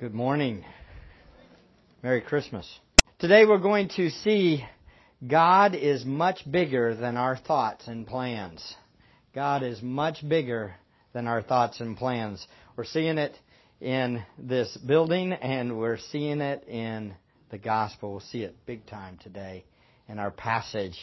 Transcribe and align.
Good 0.00 0.14
morning. 0.14 0.64
Merry 2.02 2.22
Christmas. 2.22 2.66
Today 3.18 3.44
we're 3.44 3.58
going 3.58 3.90
to 3.96 4.08
see 4.08 4.64
God 5.28 5.74
is 5.74 6.06
much 6.06 6.50
bigger 6.50 6.94
than 6.94 7.18
our 7.18 7.36
thoughts 7.36 7.86
and 7.86 8.06
plans. 8.06 8.74
God 9.34 9.62
is 9.62 9.82
much 9.82 10.26
bigger 10.26 10.74
than 11.12 11.26
our 11.26 11.42
thoughts 11.42 11.80
and 11.80 11.98
plans. 11.98 12.46
We're 12.76 12.86
seeing 12.86 13.18
it 13.18 13.36
in 13.82 14.24
this 14.38 14.74
building 14.78 15.34
and 15.34 15.76
we're 15.76 15.98
seeing 15.98 16.40
it 16.40 16.66
in 16.66 17.12
the 17.50 17.58
gospel. 17.58 18.12
We'll 18.12 18.20
see 18.20 18.40
it 18.40 18.56
big 18.64 18.86
time 18.86 19.18
today 19.22 19.66
in 20.08 20.18
our 20.18 20.30
passage. 20.30 20.96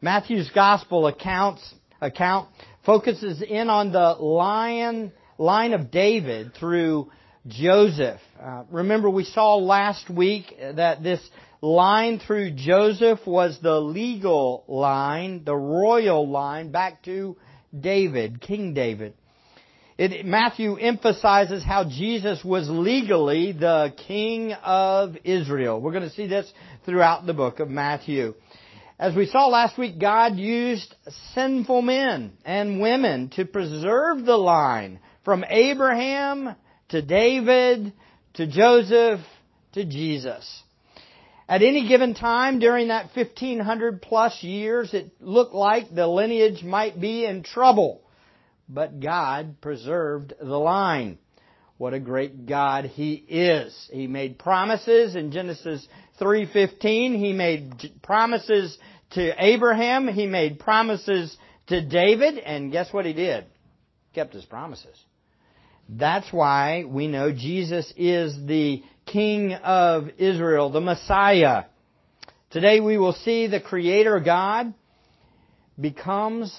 Matthew's 0.00 0.50
gospel 0.54 1.08
accounts, 1.08 1.74
account 2.00 2.50
focuses 2.86 3.42
in 3.42 3.68
on 3.68 3.90
the 3.90 4.10
lion, 4.12 5.10
line 5.38 5.72
of 5.72 5.90
David 5.90 6.54
through 6.54 7.10
Joseph. 7.46 8.20
Uh, 8.42 8.64
remember, 8.70 9.10
we 9.10 9.24
saw 9.24 9.56
last 9.56 10.08
week 10.08 10.54
that 10.76 11.02
this 11.02 11.20
line 11.60 12.18
through 12.18 12.52
Joseph 12.52 13.20
was 13.26 13.58
the 13.62 13.80
legal 13.80 14.64
line, 14.66 15.44
the 15.44 15.56
royal 15.56 16.28
line 16.28 16.70
back 16.70 17.02
to 17.04 17.36
David, 17.78 18.40
King 18.40 18.74
David. 18.74 19.14
It, 19.96 20.26
Matthew 20.26 20.76
emphasizes 20.76 21.62
how 21.62 21.84
Jesus 21.84 22.42
was 22.44 22.68
legally 22.68 23.52
the 23.52 23.94
King 24.08 24.52
of 24.52 25.16
Israel. 25.22 25.80
We're 25.80 25.92
going 25.92 26.08
to 26.08 26.14
see 26.14 26.26
this 26.26 26.50
throughout 26.84 27.26
the 27.26 27.34
book 27.34 27.60
of 27.60 27.68
Matthew. 27.68 28.34
As 28.98 29.14
we 29.14 29.26
saw 29.26 29.46
last 29.46 29.76
week, 29.78 30.00
God 30.00 30.36
used 30.36 30.94
sinful 31.34 31.82
men 31.82 32.32
and 32.44 32.80
women 32.80 33.28
to 33.36 33.44
preserve 33.44 34.24
the 34.24 34.36
line 34.36 34.98
from 35.24 35.44
Abraham 35.48 36.56
to 36.94 37.02
David, 37.02 37.92
to 38.34 38.46
Joseph, 38.46 39.18
to 39.72 39.84
Jesus. 39.84 40.62
At 41.48 41.60
any 41.60 41.88
given 41.88 42.14
time 42.14 42.60
during 42.60 42.86
that 42.88 43.10
1500 43.16 44.00
plus 44.00 44.44
years, 44.44 44.94
it 44.94 45.10
looked 45.20 45.54
like 45.54 45.92
the 45.92 46.06
lineage 46.06 46.62
might 46.62 47.00
be 47.00 47.24
in 47.24 47.42
trouble. 47.42 48.00
But 48.68 49.00
God 49.00 49.60
preserved 49.60 50.34
the 50.40 50.56
line. 50.56 51.18
What 51.78 51.94
a 51.94 51.98
great 51.98 52.46
God 52.46 52.84
He 52.84 53.14
is. 53.14 53.90
He 53.92 54.06
made 54.06 54.38
promises 54.38 55.16
in 55.16 55.32
Genesis 55.32 55.84
3.15. 56.20 57.18
He 57.18 57.32
made 57.32 57.90
promises 58.04 58.78
to 59.14 59.44
Abraham. 59.44 60.06
He 60.06 60.26
made 60.26 60.60
promises 60.60 61.36
to 61.66 61.84
David. 61.84 62.38
And 62.38 62.70
guess 62.70 62.92
what 62.92 63.04
He 63.04 63.14
did? 63.14 63.46
Kept 64.14 64.32
His 64.32 64.44
promises. 64.44 65.03
That's 65.88 66.32
why 66.32 66.84
we 66.84 67.08
know 67.08 67.32
Jesus 67.32 67.92
is 67.96 68.34
the 68.46 68.82
King 69.06 69.52
of 69.52 70.08
Israel, 70.18 70.70
the 70.70 70.80
Messiah. 70.80 71.64
Today 72.50 72.80
we 72.80 72.96
will 72.96 73.12
see 73.12 73.46
the 73.46 73.60
Creator 73.60 74.20
God 74.20 74.72
becomes 75.78 76.56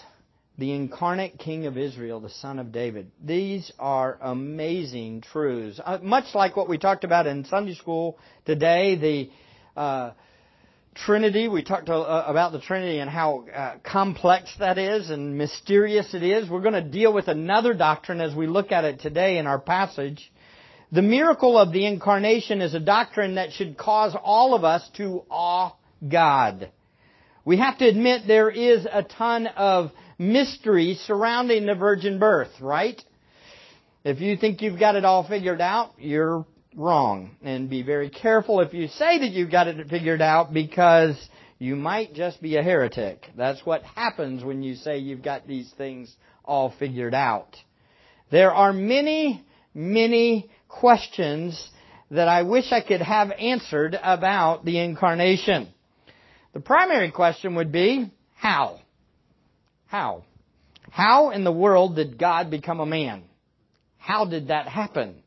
the 0.58 0.72
incarnate 0.73 1.40
King 1.40 1.66
of 1.66 1.78
Israel, 1.78 2.20
the 2.20 2.30
Son 2.30 2.59
of 2.59 2.72
David. 2.72 3.12
These 3.23 3.72
are 3.80 4.18
amazing 4.22 5.22
truths. 5.22 5.80
Uh, 5.84 5.98
much 6.02 6.36
like 6.36 6.56
what 6.56 6.70
we 6.70 6.78
talked 6.78 7.03
about 7.03 7.28
in 7.28 7.46
Sunday 7.46 7.73
school 7.73 8.18
today, 8.46 8.96
the 9.76 9.80
uh, 9.80 10.12
Trinity. 10.95 11.47
We 11.49 11.61
talked 11.61 11.89
about 11.89 12.53
the 12.53 12.61
Trinity 12.61 12.99
and 12.99 13.09
how 13.09 13.45
uh, 13.53 13.75
complex 13.83 14.49
that 14.59 14.77
is 14.77 15.09
and 15.09 15.38
mysterious 15.38 16.13
it 16.13 16.23
is. 16.23 16.49
We're 16.49 16.61
going 16.61 16.73
to 16.73 16.81
deal 16.81 17.13
with 17.13 17.27
another 17.27 17.73
doctrine 17.73 18.21
as 18.21 18.33
we 18.33 18.47
look 18.47 18.71
at 18.71 18.85
it 18.85 19.01
today 19.01 19.38
in 19.38 19.45
our 19.45 19.59
passage. 19.59 20.31
The 20.91 21.01
miracle 21.01 21.57
of 21.57 21.73
the 21.73 21.85
incarnation 21.85 22.61
is 22.61 22.73
a 22.73 22.79
doctrine 22.79 23.35
that 23.35 23.51
should 23.51 23.77
cause 23.77 24.16
all 24.23 24.55
of 24.55 24.63
us 24.63 24.89
to 24.95 25.23
awe 25.29 25.73
God. 26.07 26.71
We 27.43 27.57
have 27.57 27.77
to 27.79 27.88
admit 27.88 28.21
there 28.25 28.49
is 28.49 28.88
a 28.89 29.03
ton 29.03 29.47
of 29.47 29.91
mystery 30.17 30.97
surrounding 31.05 31.66
the 31.66 31.75
virgin 31.75 32.19
birth, 32.19 32.61
right? 32.61 33.03
If 34.05 34.22
you 34.22 34.38
think 34.38 34.61
you've 34.61 34.79
got 34.79 34.95
it 34.95 35.03
all 35.03 35.28
figured 35.28 35.59
out, 35.59 35.91
you're 35.97 36.45
wrong. 36.75 37.31
And 37.41 37.69
be 37.69 37.81
very 37.81 38.09
careful 38.09 38.59
if 38.59 38.74
you 38.74 38.88
say 38.88 39.19
that 39.19 39.31
you've 39.31 39.52
got 39.52 39.68
it 39.68 39.88
figured 39.90 40.22
out 40.22 40.53
because 40.53 41.16
you 41.58 41.75
might 41.75 42.13
just 42.13 42.41
be 42.41 42.58
a 42.58 42.63
heretic. 42.63 43.25
That's 43.38 43.66
what 43.66 43.84
happens 43.84 44.44
when 44.44 44.62
you 44.62 44.75
say 44.75 44.97
you've 44.97 45.24
got 45.24 45.47
these 45.47 45.72
things 45.78 46.14
all 46.44 46.74
figured 46.78 47.14
out. 47.14 47.56
There 48.31 48.53
are 48.53 48.74
many, 48.74 49.44
many 49.74 50.50
questions 50.68 51.69
that 52.12 52.28
I 52.28 52.44
wish 52.44 52.72
I 52.72 52.81
could 52.81 53.02
have 53.02 53.31
answered 53.31 53.97
about 54.02 54.66
the 54.66 54.80
incarnation. 54.80 55.69
The 56.53 56.59
primary 56.59 57.12
question 57.12 57.56
would 57.56 57.72
be, 57.72 58.12
how? 58.35 58.80
How? 59.88 60.24
How 60.91 61.31
in 61.31 61.44
the 61.44 61.52
world 61.52 61.96
did 61.96 62.18
God 62.18 62.50
become 62.50 62.80
a 62.80 62.85
man? 62.85 63.24
How 63.97 64.25
did 64.25 64.50
that 64.50 64.68
happen? 64.68 65.24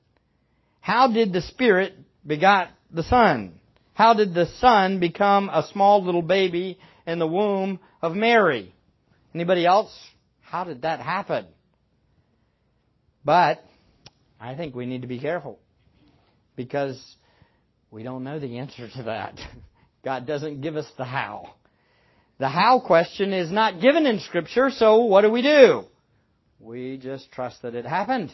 How 0.80 1.12
did 1.12 1.32
the 1.32 1.42
Spirit 1.42 1.94
begot 2.26 2.68
the 2.90 3.02
Son? 3.02 3.60
How 3.94 4.14
did 4.14 4.34
the 4.34 4.46
Son 4.60 5.00
become 5.00 5.48
a 5.48 5.66
small 5.72 6.04
little 6.04 6.22
baby 6.22 6.78
in 7.06 7.18
the 7.18 7.26
womb 7.26 7.80
of 8.00 8.14
Mary? 8.14 8.74
Anybody 9.34 9.66
else? 9.66 9.92
How 10.40 10.64
did 10.64 10.82
that 10.82 11.00
happen? 11.00 11.46
But 13.24 13.62
I 14.40 14.54
think 14.54 14.74
we 14.74 14.86
need 14.86 15.02
to 15.02 15.08
be 15.08 15.18
careful 15.18 15.58
because 16.56 16.98
we 17.90 18.02
don't 18.02 18.24
know 18.24 18.38
the 18.38 18.58
answer 18.58 18.88
to 18.88 19.02
that. 19.04 19.38
God 20.04 20.26
doesn't 20.26 20.60
give 20.60 20.76
us 20.76 20.90
the 20.96 21.04
how. 21.04 21.54
The 22.38 22.48
how 22.48 22.80
question 22.80 23.32
is 23.32 23.50
not 23.50 23.80
given 23.80 24.06
in 24.06 24.20
Scripture, 24.20 24.70
so 24.70 25.04
what 25.04 25.22
do 25.22 25.30
we 25.30 25.42
do? 25.42 25.84
We 26.60 26.96
just 26.96 27.30
trust 27.32 27.62
that 27.62 27.74
it 27.74 27.84
happened. 27.84 28.32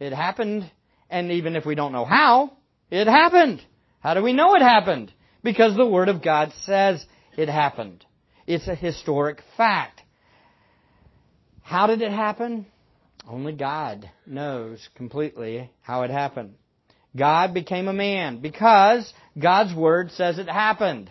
It 0.00 0.12
happened 0.12 0.70
and 1.10 1.32
even 1.32 1.56
if 1.56 1.64
we 1.64 1.74
don't 1.74 1.92
know 1.92 2.04
how, 2.04 2.52
it 2.90 3.06
happened. 3.06 3.62
How 4.00 4.14
do 4.14 4.22
we 4.22 4.32
know 4.32 4.54
it 4.54 4.62
happened? 4.62 5.12
Because 5.42 5.76
the 5.76 5.86
Word 5.86 6.08
of 6.08 6.22
God 6.22 6.52
says 6.64 7.04
it 7.36 7.48
happened. 7.48 8.04
It's 8.46 8.68
a 8.68 8.74
historic 8.74 9.40
fact. 9.56 10.02
How 11.62 11.86
did 11.86 12.02
it 12.02 12.12
happen? 12.12 12.66
Only 13.28 13.52
God 13.52 14.08
knows 14.24 14.88
completely 14.94 15.70
how 15.82 16.02
it 16.02 16.10
happened. 16.10 16.54
God 17.16 17.54
became 17.54 17.88
a 17.88 17.92
man 17.92 18.40
because 18.40 19.12
God's 19.36 19.74
Word 19.74 20.12
says 20.12 20.38
it 20.38 20.48
happened. 20.48 21.10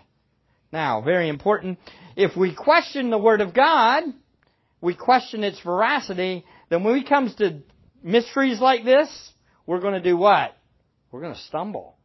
Now, 0.72 1.02
very 1.02 1.28
important, 1.28 1.78
if 2.16 2.36
we 2.36 2.54
question 2.54 3.10
the 3.10 3.18
Word 3.18 3.40
of 3.40 3.52
God, 3.52 4.04
we 4.80 4.94
question 4.94 5.44
its 5.44 5.60
veracity, 5.60 6.44
then 6.70 6.84
when 6.84 6.96
it 6.96 7.08
comes 7.08 7.34
to 7.36 7.62
mysteries 8.02 8.60
like 8.60 8.84
this, 8.84 9.08
we're 9.66 9.80
going 9.80 9.94
to 9.94 10.00
do 10.00 10.16
what? 10.16 10.56
We're 11.10 11.20
going 11.20 11.34
to 11.34 11.40
stumble. 11.40 11.96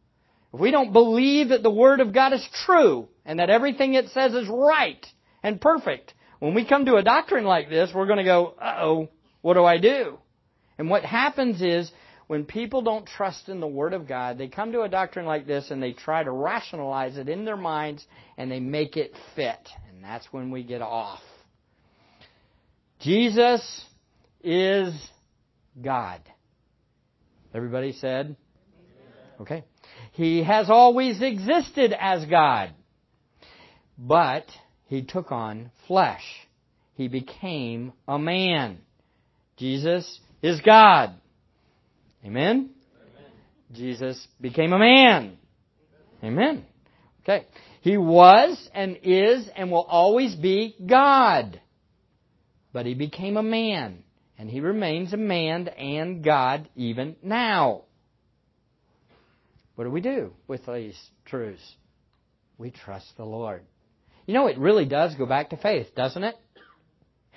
If 0.53 0.59
we 0.59 0.72
don't 0.72 0.91
believe 0.91 1.49
that 1.49 1.63
the 1.63 1.72
Word 1.72 2.01
of 2.01 2.13
God 2.13 2.33
is 2.33 2.47
true 2.66 3.07
and 3.25 3.39
that 3.39 3.49
everything 3.49 3.94
it 3.94 4.09
says 4.09 4.33
is 4.33 4.47
right 4.49 5.05
and 5.44 5.61
perfect, 5.61 6.13
when 6.39 6.53
we 6.53 6.66
come 6.66 6.85
to 6.85 6.95
a 6.95 7.03
doctrine 7.03 7.45
like 7.45 7.69
this, 7.69 7.91
we're 7.94 8.07
going 8.07 8.17
to 8.17 8.23
go, 8.23 8.55
uh-oh, 8.59 9.09
what 9.41 9.53
do 9.53 9.63
I 9.63 9.77
do? 9.77 10.17
And 10.77 10.89
what 10.89 11.05
happens 11.05 11.61
is, 11.61 11.91
when 12.27 12.45
people 12.45 12.81
don't 12.81 13.05
trust 13.05 13.49
in 13.49 13.59
the 13.59 13.67
Word 13.67 13.93
of 13.93 14.07
God, 14.07 14.38
they 14.38 14.47
come 14.47 14.72
to 14.72 14.83
a 14.83 14.89
doctrine 14.89 15.25
like 15.25 15.45
this 15.45 15.69
and 15.69 15.83
they 15.83 15.91
try 15.91 16.23
to 16.23 16.31
rationalize 16.31 17.17
it 17.17 17.28
in 17.28 17.43
their 17.43 17.57
minds 17.57 18.05
and 18.38 18.49
they 18.49 18.61
make 18.61 18.95
it 18.95 19.11
fit. 19.35 19.59
And 19.89 20.01
that's 20.01 20.25
when 20.31 20.49
we 20.49 20.63
get 20.63 20.81
off. 20.81 21.19
Jesus 23.01 23.85
is 24.41 24.93
God. 25.83 26.22
Everybody 27.53 27.94
said? 27.94 28.35
Okay. 29.39 29.64
He 30.14 30.43
has 30.43 30.70
always 30.70 31.22
existed 31.22 31.93
as 31.99 32.26
God. 32.26 32.72
But 33.97 34.46
he 34.85 35.03
took 35.03 35.31
on 35.31 35.72
flesh. 35.87 36.23
He 36.96 37.08
became 37.08 37.93
a 38.08 38.20
man. 38.20 38.79
Jesus 39.58 40.20
is 40.41 40.61
God. 40.61 41.16
Amen? 42.26 42.70
Amen? 42.70 43.31
Jesus 43.72 44.28
became 44.40 44.73
a 44.73 44.79
man. 44.79 45.37
Amen. 46.23 46.66
Okay. 47.23 47.47
He 47.81 47.97
was 47.97 48.70
and 48.73 48.97
is 49.03 49.49
and 49.55 49.72
will 49.72 49.84
always 49.84 50.35
be 50.35 50.76
God. 50.85 51.59
But 52.73 52.85
he 52.85 52.93
became 52.93 53.37
a 53.37 53.43
man. 53.43 54.03
And 54.41 54.49
he 54.49 54.59
remains 54.59 55.14
a 55.14 55.17
man 55.17 55.67
and 55.67 56.23
God 56.23 56.67
even 56.76 57.16
now. 57.22 57.84
What 59.76 59.84
do 59.84 59.91
we 59.91 60.02
do 60.02 60.34
with 60.47 60.66
these 60.66 60.99
truths? 61.26 61.76
We 62.58 62.72
trust 62.72 63.05
the 63.17 63.23
Lord. 63.23 63.61
You 64.26 64.34
know, 64.34 64.47
it 64.47 64.58
really 64.58 64.85
does 64.85 65.14
go 65.14 65.28
back 65.28 65.52
to 65.52 65.58
faith, 65.58 65.93
doesn't 65.96 66.23
it? 66.23 66.34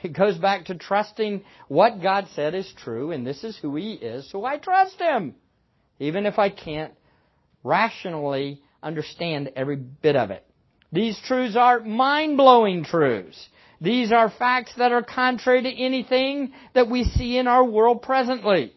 It 0.03 0.17
goes 0.17 0.39
back 0.39 0.65
to 0.67 0.77
trusting 0.77 1.45
what 1.69 2.01
God 2.01 2.29
said 2.35 2.55
is 2.55 2.73
true, 2.83 3.11
and 3.11 3.27
this 3.27 3.45
is 3.45 3.59
who 3.59 3.77
He 3.77 3.93
is, 3.93 4.31
so 4.31 4.47
I 4.47 4.56
trust 4.56 4.99
Him, 4.99 5.35
even 5.99 6.25
if 6.25 6.39
I 6.39 6.49
can't 6.49 6.95
rationally 7.62 8.62
understand 8.83 9.51
every 9.56 9.77
bit 9.77 10.17
of 10.17 10.31
it. 10.31 10.43
These 10.91 11.21
truths 11.27 11.55
are 11.55 11.81
mind-blowing 11.81 12.85
truths. 12.85 13.47
These 13.81 14.12
are 14.12 14.31
facts 14.31 14.73
that 14.79 14.93
are 14.93 15.03
contrary 15.03 15.62
to 15.62 15.69
anything 15.69 16.53
that 16.75 16.88
we 16.88 17.05
see 17.05 17.38
in 17.38 17.47
our 17.47 17.65
world 17.65 18.03
presently. 18.03 18.73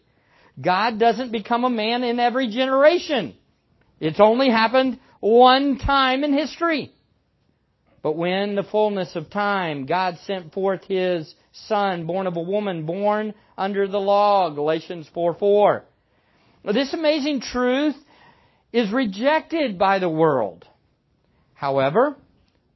God 0.59 0.99
doesn't 0.99 1.31
become 1.31 1.63
a 1.63 1.69
man 1.69 2.03
in 2.03 2.19
every 2.19 2.49
generation. 2.49 3.35
It's 3.99 4.19
only 4.19 4.49
happened 4.49 4.99
one 5.19 5.77
time 5.77 6.23
in 6.23 6.33
history. 6.33 6.91
But 8.01 8.15
when 8.15 8.55
the 8.55 8.63
fullness 8.63 9.15
of 9.15 9.29
time, 9.29 9.85
God 9.85 10.17
sent 10.25 10.53
forth 10.53 10.83
His 10.85 11.33
Son, 11.51 12.05
born 12.05 12.27
of 12.27 12.37
a 12.37 12.41
woman, 12.41 12.85
born 12.85 13.33
under 13.57 13.87
the 13.87 13.99
law, 13.99 14.49
Galatians 14.49 15.09
4 15.13 15.35
4. 15.35 15.83
This 16.73 16.93
amazing 16.93 17.41
truth 17.41 17.95
is 18.71 18.91
rejected 18.91 19.79
by 19.79 19.99
the 19.99 20.09
world. 20.09 20.65
However, 21.53 22.15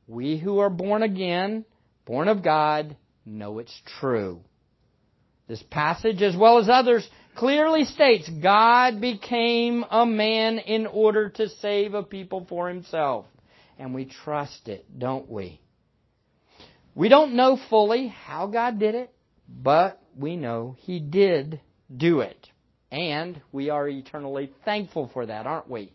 we 0.07 0.37
who 0.37 0.59
are 0.59 0.69
born 0.69 1.03
again, 1.03 1.65
born 2.05 2.27
of 2.27 2.43
God, 2.43 2.95
know 3.25 3.59
it's 3.59 3.81
true. 3.99 4.41
This 5.47 5.63
passage, 5.69 6.21
as 6.21 6.35
well 6.35 6.59
as 6.59 6.69
others, 6.69 7.07
clearly 7.35 7.85
states 7.85 8.29
God 8.41 9.01
became 9.01 9.83
a 9.89 10.05
man 10.05 10.59
in 10.59 10.87
order 10.87 11.29
to 11.29 11.49
save 11.49 11.93
a 11.93 12.03
people 12.03 12.45
for 12.47 12.69
himself. 12.69 13.25
And 13.77 13.93
we 13.93 14.05
trust 14.05 14.67
it, 14.67 14.85
don't 14.97 15.29
we? 15.29 15.59
We 16.93 17.09
don't 17.09 17.35
know 17.35 17.57
fully 17.69 18.07
how 18.07 18.47
God 18.47 18.79
did 18.79 18.95
it, 18.95 19.13
but 19.47 20.01
we 20.17 20.35
know 20.35 20.75
He 20.79 20.99
did 20.99 21.61
do 21.95 22.19
it. 22.19 22.47
And 22.91 23.41
we 23.51 23.69
are 23.69 23.87
eternally 23.87 24.51
thankful 24.65 25.09
for 25.13 25.25
that, 25.25 25.47
aren't 25.47 25.69
we? 25.69 25.93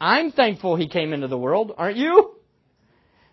I'm 0.00 0.32
thankful 0.32 0.76
He 0.76 0.88
came 0.88 1.12
into 1.12 1.28
the 1.28 1.38
world, 1.38 1.72
aren't 1.76 1.98
you? 1.98 2.35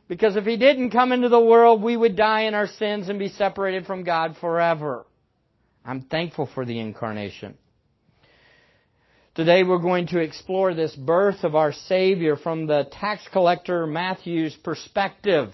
Because 0.08 0.36
if 0.36 0.46
He 0.46 0.58
didn't 0.58 0.92
come 0.92 1.12
into 1.12 1.30
the 1.30 1.40
world, 1.40 1.82
we 1.82 1.96
would 1.96 2.16
die 2.16 2.42
in 2.42 2.54
our 2.54 2.68
sins 2.68 3.10
and 3.10 3.20
be 3.20 3.30
separated 3.30 3.86
from 3.86 4.04
God 4.04 4.36
forever. 4.40 5.06
I'm 5.86 6.02
thankful 6.02 6.50
for 6.54 6.66
the 6.66 6.80
incarnation. 6.80 7.58
Today 9.36 9.64
we're 9.64 9.80
going 9.80 10.08
to 10.08 10.20
explore 10.20 10.76
this 10.76 10.96
birth 10.96 11.44
of 11.44 11.56
our 11.56 11.72
Savior 11.74 12.36
from 12.36 12.68
the 12.68 12.88
tax 12.92 13.28
collector 13.32 13.88
Matthew's 13.88 14.56
perspective. 14.56 15.52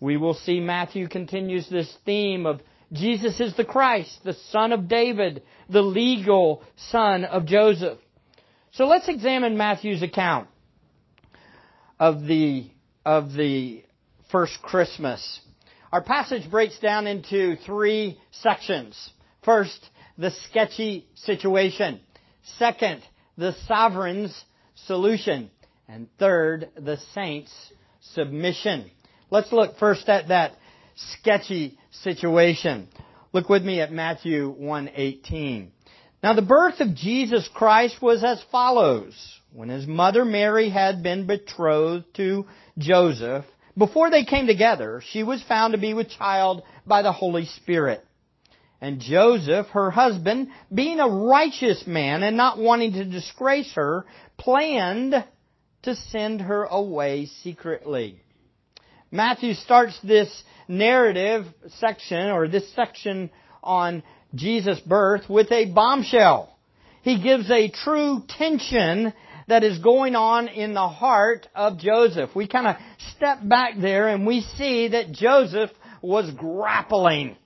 We 0.00 0.16
will 0.16 0.34
see 0.34 0.60
Matthew 0.60 1.08
continues 1.08 1.68
this 1.68 1.92
theme 2.04 2.46
of 2.46 2.60
Jesus 2.92 3.40
is 3.40 3.56
the 3.56 3.64
Christ, 3.64 4.20
the 4.22 4.34
son 4.50 4.72
of 4.72 4.88
David, 4.88 5.42
the 5.68 5.82
legal 5.82 6.62
son 6.76 7.24
of 7.24 7.46
Joseph. 7.46 7.98
So 8.70 8.86
let's 8.86 9.08
examine 9.08 9.56
Matthew's 9.56 10.02
account 10.02 10.48
of 11.98 12.24
the, 12.24 12.70
of 13.06 13.32
the 13.32 13.84
first 14.32 14.60
Christmas. 14.60 15.40
Our 15.92 16.02
passage 16.02 16.50
breaks 16.50 16.78
down 16.80 17.06
into 17.06 17.54
three 17.64 18.18
sections. 18.32 19.10
First, 19.44 19.88
the 20.18 20.32
sketchy 20.32 21.06
situation. 21.14 22.00
Second, 22.58 23.02
the 23.38 23.54
sovereign's 23.68 24.44
solution. 24.86 25.50
And 25.88 26.08
third, 26.18 26.68
the 26.76 26.98
saint's 27.14 27.54
submission. 28.00 28.90
Let's 29.30 29.52
look 29.52 29.78
first 29.78 30.08
at 30.08 30.28
that 30.28 30.54
sketchy 30.96 31.78
situation. 31.92 32.88
Look 33.32 33.48
with 33.48 33.64
me 33.64 33.80
at 33.80 33.92
Matthew 33.92 34.52
1:18. 34.58 35.70
Now 36.22 36.34
the 36.34 36.42
birth 36.42 36.80
of 36.80 36.94
Jesus 36.94 37.48
Christ 37.52 38.00
was 38.00 38.24
as 38.24 38.42
follows. 38.50 39.14
When 39.52 39.68
his 39.68 39.86
mother 39.86 40.24
Mary 40.24 40.68
had 40.68 41.02
been 41.02 41.26
betrothed 41.26 42.04
to 42.16 42.46
Joseph, 42.78 43.44
before 43.76 44.10
they 44.10 44.24
came 44.24 44.46
together, 44.46 45.02
she 45.10 45.22
was 45.22 45.42
found 45.42 45.72
to 45.72 45.78
be 45.78 45.94
with 45.94 46.08
child 46.08 46.62
by 46.86 47.02
the 47.02 47.12
Holy 47.12 47.46
Spirit. 47.46 48.04
And 48.80 49.00
Joseph, 49.00 49.68
her 49.68 49.90
husband, 49.90 50.48
being 50.72 51.00
a 51.00 51.08
righteous 51.08 51.86
man 51.86 52.22
and 52.22 52.36
not 52.36 52.58
wanting 52.58 52.92
to 52.94 53.04
disgrace 53.04 53.72
her, 53.74 54.04
planned 54.36 55.24
to 55.82 55.94
send 55.94 56.42
her 56.42 56.64
away 56.64 57.26
secretly. 57.42 58.20
Matthew 59.10 59.54
starts 59.54 59.98
this 60.02 60.42
narrative 60.68 61.46
section, 61.78 62.30
or 62.30 62.48
this 62.48 62.70
section 62.74 63.30
on 63.62 64.02
Jesus' 64.34 64.80
birth, 64.80 65.28
with 65.28 65.50
a 65.52 65.66
bombshell. 65.66 66.54
He 67.02 67.22
gives 67.22 67.50
a 67.50 67.70
true 67.70 68.24
tension 68.28 69.12
that 69.48 69.62
is 69.62 69.78
going 69.78 70.16
on 70.16 70.48
in 70.48 70.74
the 70.74 70.88
heart 70.88 71.46
of 71.54 71.78
Joseph. 71.78 72.34
We 72.34 72.48
kind 72.48 72.66
of 72.66 72.76
step 73.16 73.38
back 73.42 73.74
there 73.80 74.08
and 74.08 74.26
we 74.26 74.40
see 74.40 74.88
that 74.88 75.12
Joseph 75.12 75.70
was 76.02 76.30
grappling 76.32 77.36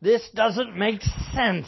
this 0.00 0.28
doesn't 0.34 0.76
make 0.76 1.02
sense. 1.34 1.66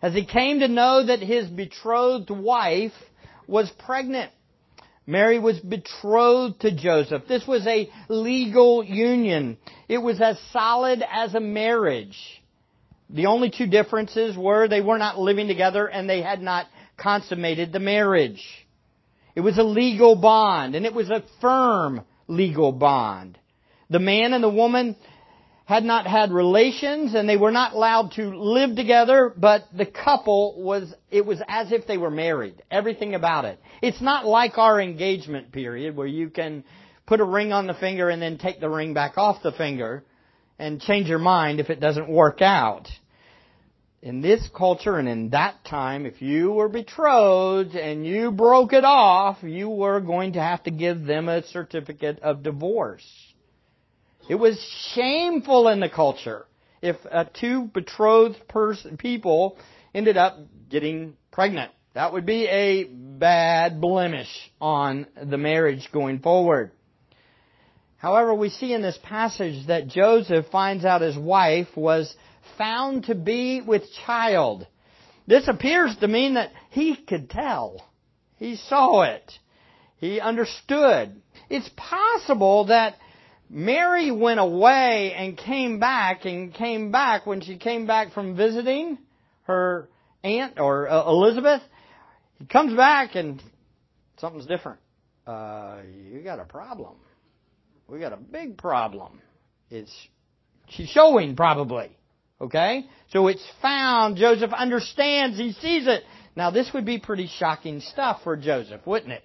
As 0.00 0.14
he 0.14 0.24
came 0.24 0.60
to 0.60 0.68
know 0.68 1.06
that 1.06 1.20
his 1.20 1.46
betrothed 1.48 2.30
wife 2.30 2.92
was 3.46 3.70
pregnant. 3.70 4.32
Mary 5.06 5.38
was 5.38 5.58
betrothed 5.60 6.60
to 6.60 6.74
Joseph. 6.74 7.22
This 7.28 7.46
was 7.46 7.66
a 7.66 7.88
legal 8.08 8.84
union. 8.84 9.58
It 9.88 9.98
was 9.98 10.20
as 10.20 10.38
solid 10.52 11.04
as 11.08 11.34
a 11.34 11.40
marriage. 11.40 12.41
The 13.12 13.26
only 13.26 13.50
two 13.50 13.66
differences 13.66 14.36
were 14.36 14.68
they 14.68 14.80
were 14.80 14.98
not 14.98 15.18
living 15.18 15.46
together 15.46 15.86
and 15.86 16.08
they 16.08 16.22
had 16.22 16.40
not 16.40 16.66
consummated 16.96 17.72
the 17.72 17.80
marriage. 17.80 18.42
It 19.34 19.40
was 19.40 19.58
a 19.58 19.62
legal 19.62 20.16
bond 20.16 20.74
and 20.74 20.86
it 20.86 20.94
was 20.94 21.10
a 21.10 21.22
firm 21.40 22.02
legal 22.26 22.72
bond. 22.72 23.38
The 23.90 23.98
man 23.98 24.32
and 24.32 24.42
the 24.42 24.48
woman 24.48 24.96
had 25.66 25.84
not 25.84 26.06
had 26.06 26.32
relations 26.32 27.14
and 27.14 27.28
they 27.28 27.36
were 27.36 27.50
not 27.50 27.74
allowed 27.74 28.12
to 28.12 28.34
live 28.34 28.76
together, 28.76 29.32
but 29.36 29.64
the 29.76 29.86
couple 29.86 30.62
was, 30.62 30.92
it 31.10 31.24
was 31.24 31.40
as 31.48 31.70
if 31.70 31.86
they 31.86 31.98
were 31.98 32.10
married. 32.10 32.62
Everything 32.70 33.14
about 33.14 33.44
it. 33.44 33.60
It's 33.82 34.00
not 34.00 34.24
like 34.24 34.58
our 34.58 34.80
engagement 34.80 35.52
period 35.52 35.96
where 35.96 36.06
you 36.06 36.30
can 36.30 36.64
put 37.06 37.20
a 37.20 37.24
ring 37.24 37.52
on 37.52 37.66
the 37.66 37.74
finger 37.74 38.08
and 38.08 38.20
then 38.20 38.38
take 38.38 38.60
the 38.60 38.70
ring 38.70 38.94
back 38.94 39.18
off 39.18 39.42
the 39.42 39.52
finger 39.52 40.04
and 40.58 40.80
change 40.80 41.08
your 41.08 41.18
mind 41.18 41.60
if 41.60 41.70
it 41.70 41.80
doesn't 41.80 42.08
work 42.08 42.40
out. 42.40 42.88
In 44.02 44.20
this 44.20 44.46
culture 44.56 44.98
and 44.98 45.08
in 45.08 45.30
that 45.30 45.64
time, 45.64 46.06
if 46.06 46.20
you 46.20 46.50
were 46.50 46.68
betrothed 46.68 47.76
and 47.76 48.04
you 48.04 48.32
broke 48.32 48.72
it 48.72 48.84
off, 48.84 49.38
you 49.42 49.68
were 49.68 50.00
going 50.00 50.32
to 50.32 50.40
have 50.40 50.64
to 50.64 50.72
give 50.72 51.04
them 51.04 51.28
a 51.28 51.44
certificate 51.44 52.18
of 52.18 52.42
divorce. 52.42 53.06
It 54.28 54.34
was 54.34 54.60
shameful 54.92 55.68
in 55.68 55.78
the 55.78 55.88
culture 55.88 56.46
if 56.82 56.96
uh, 57.10 57.26
two 57.40 57.70
betrothed 57.72 58.48
person, 58.48 58.96
people 58.96 59.56
ended 59.94 60.16
up 60.16 60.38
getting 60.68 61.16
pregnant. 61.30 61.70
That 61.94 62.12
would 62.12 62.26
be 62.26 62.46
a 62.46 62.84
bad 62.84 63.80
blemish 63.80 64.28
on 64.60 65.06
the 65.22 65.38
marriage 65.38 65.88
going 65.92 66.18
forward. 66.18 66.72
However, 67.98 68.34
we 68.34 68.48
see 68.48 68.72
in 68.72 68.82
this 68.82 68.98
passage 69.04 69.68
that 69.68 69.86
Joseph 69.86 70.46
finds 70.50 70.84
out 70.84 71.02
his 71.02 71.16
wife 71.16 71.68
was 71.76 72.12
found 72.58 73.04
to 73.04 73.14
be 73.14 73.60
with 73.60 73.82
child. 74.06 74.66
This 75.26 75.48
appears 75.48 75.96
to 75.96 76.08
mean 76.08 76.34
that 76.34 76.50
he 76.70 76.96
could 76.96 77.30
tell. 77.30 77.88
He 78.36 78.56
saw 78.56 79.02
it. 79.02 79.30
He 79.98 80.20
understood. 80.20 81.22
It's 81.48 81.70
possible 81.76 82.66
that 82.66 82.96
Mary 83.48 84.10
went 84.10 84.40
away 84.40 85.12
and 85.14 85.36
came 85.36 85.78
back 85.78 86.24
and 86.24 86.52
came 86.52 86.90
back 86.90 87.26
when 87.26 87.40
she 87.40 87.56
came 87.56 87.86
back 87.86 88.12
from 88.12 88.36
visiting 88.36 88.98
her 89.44 89.88
aunt 90.24 90.58
or 90.58 90.88
uh, 90.88 91.06
Elizabeth. 91.08 91.62
He 92.38 92.46
comes 92.46 92.74
back 92.74 93.14
and 93.14 93.42
something's 94.18 94.46
different. 94.46 94.80
Uh, 95.26 95.78
you 96.10 96.20
got 96.22 96.40
a 96.40 96.44
problem. 96.44 96.96
We 97.86 98.00
got 98.00 98.12
a 98.12 98.16
big 98.16 98.56
problem. 98.56 99.20
It's 99.70 99.92
she's 100.68 100.88
showing 100.88 101.36
probably. 101.36 101.96
Okay? 102.42 102.86
So 103.10 103.28
it's 103.28 103.46
found. 103.62 104.16
Joseph 104.16 104.52
understands. 104.52 105.38
He 105.38 105.52
sees 105.52 105.86
it. 105.86 106.02
Now 106.34 106.50
this 106.50 106.70
would 106.74 106.84
be 106.84 106.98
pretty 106.98 107.28
shocking 107.38 107.80
stuff 107.80 108.20
for 108.24 108.36
Joseph, 108.36 108.86
wouldn't 108.86 109.12
it? 109.12 109.24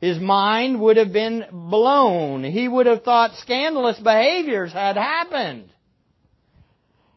His 0.00 0.18
mind 0.18 0.80
would 0.80 0.96
have 0.96 1.12
been 1.12 1.44
blown. 1.50 2.44
He 2.44 2.68
would 2.68 2.86
have 2.86 3.02
thought 3.02 3.36
scandalous 3.36 3.98
behaviors 3.98 4.72
had 4.72 4.96
happened. 4.96 5.70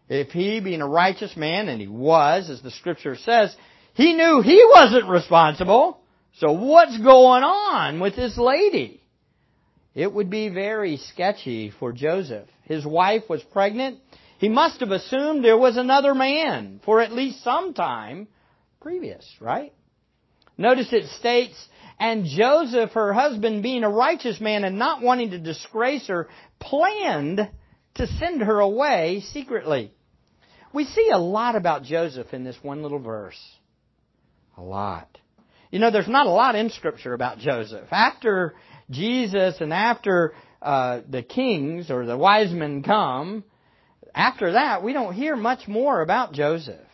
If 0.10 0.30
he, 0.30 0.60
being 0.60 0.82
a 0.82 0.88
righteous 0.88 1.38
man, 1.38 1.70
and 1.70 1.80
he 1.80 1.88
was, 1.88 2.50
as 2.50 2.62
the 2.62 2.72
scripture 2.72 3.16
says, 3.16 3.56
he 3.94 4.14
knew 4.14 4.42
he 4.42 4.62
wasn't 4.74 5.10
responsible. 5.10 6.02
So 6.38 6.52
what's 6.52 6.98
going 6.98 7.44
on 7.44 8.00
with 8.00 8.16
this 8.16 8.38
lady? 8.38 9.02
It 9.94 10.12
would 10.12 10.30
be 10.30 10.50
very 10.50 10.98
sketchy 10.98 11.72
for 11.80 11.92
Joseph. 11.92 12.48
His 12.64 12.86
wife 12.86 13.24
was 13.30 13.44
pregnant. 13.44 14.00
He 14.42 14.50
must 14.50 14.80
have 14.80 14.90
assumed 14.90 15.46
there 15.46 15.56
was 15.56 15.78
another 15.78 16.16
man 16.16 16.82
for 16.84 17.00
at 17.00 17.12
least 17.12 17.44
some 17.44 17.76
time 17.76 18.28
previous, 18.82 19.24
right? 19.40 19.72
Notice 20.58 20.92
it 20.92 21.06
states, 21.10 21.54
and 22.00 22.26
Joseph, 22.26 22.90
her 22.94 23.14
husband, 23.14 23.62
being 23.62 23.84
a 23.84 23.90
righteous 23.90 24.42
man 24.42 24.64
and 24.64 24.80
not 24.80 25.04
wanting 25.04 25.30
to 25.30 25.38
disgrace 25.38 26.08
her, 26.08 26.28
planned 26.60 27.52
to 27.94 28.08
send 28.08 28.42
her 28.42 28.60
away 28.60 29.22
secretly. 29.32 29.94
We 30.74 30.86
see 30.86 31.12
a 31.14 31.20
lot 31.20 31.56
about 31.56 31.84
Joseph 31.84 32.34
in 32.34 32.44
this 32.44 32.58
one 32.64 32.82
little 32.82 32.98
verse. 32.98 33.40
A 34.58 34.64
lot. 34.64 35.20
You 35.70 35.78
know, 35.78 35.92
there's 35.92 36.08
not 36.08 36.26
a 36.26 36.32
lot 36.32 36.56
in 36.56 36.72
Scripture 36.72 37.14
about 37.14 37.38
Joseph. 37.38 37.90
After 37.92 38.56
Jesus 38.90 39.62
and 39.62 39.72
after 39.72 40.34
uh, 40.64 41.02
the 41.08 41.22
kings 41.22 41.92
or 41.92 42.08
the 42.08 42.18
wise 42.18 42.52
men 42.52 42.82
come, 42.82 43.44
after 44.14 44.54
that, 44.54 44.84
we 44.84 44.94
don't 44.94 45.14
hear 45.14 45.36
much 45.36 45.68
more 45.68 46.02
about 46.02 46.34
Joseph. 46.34 46.88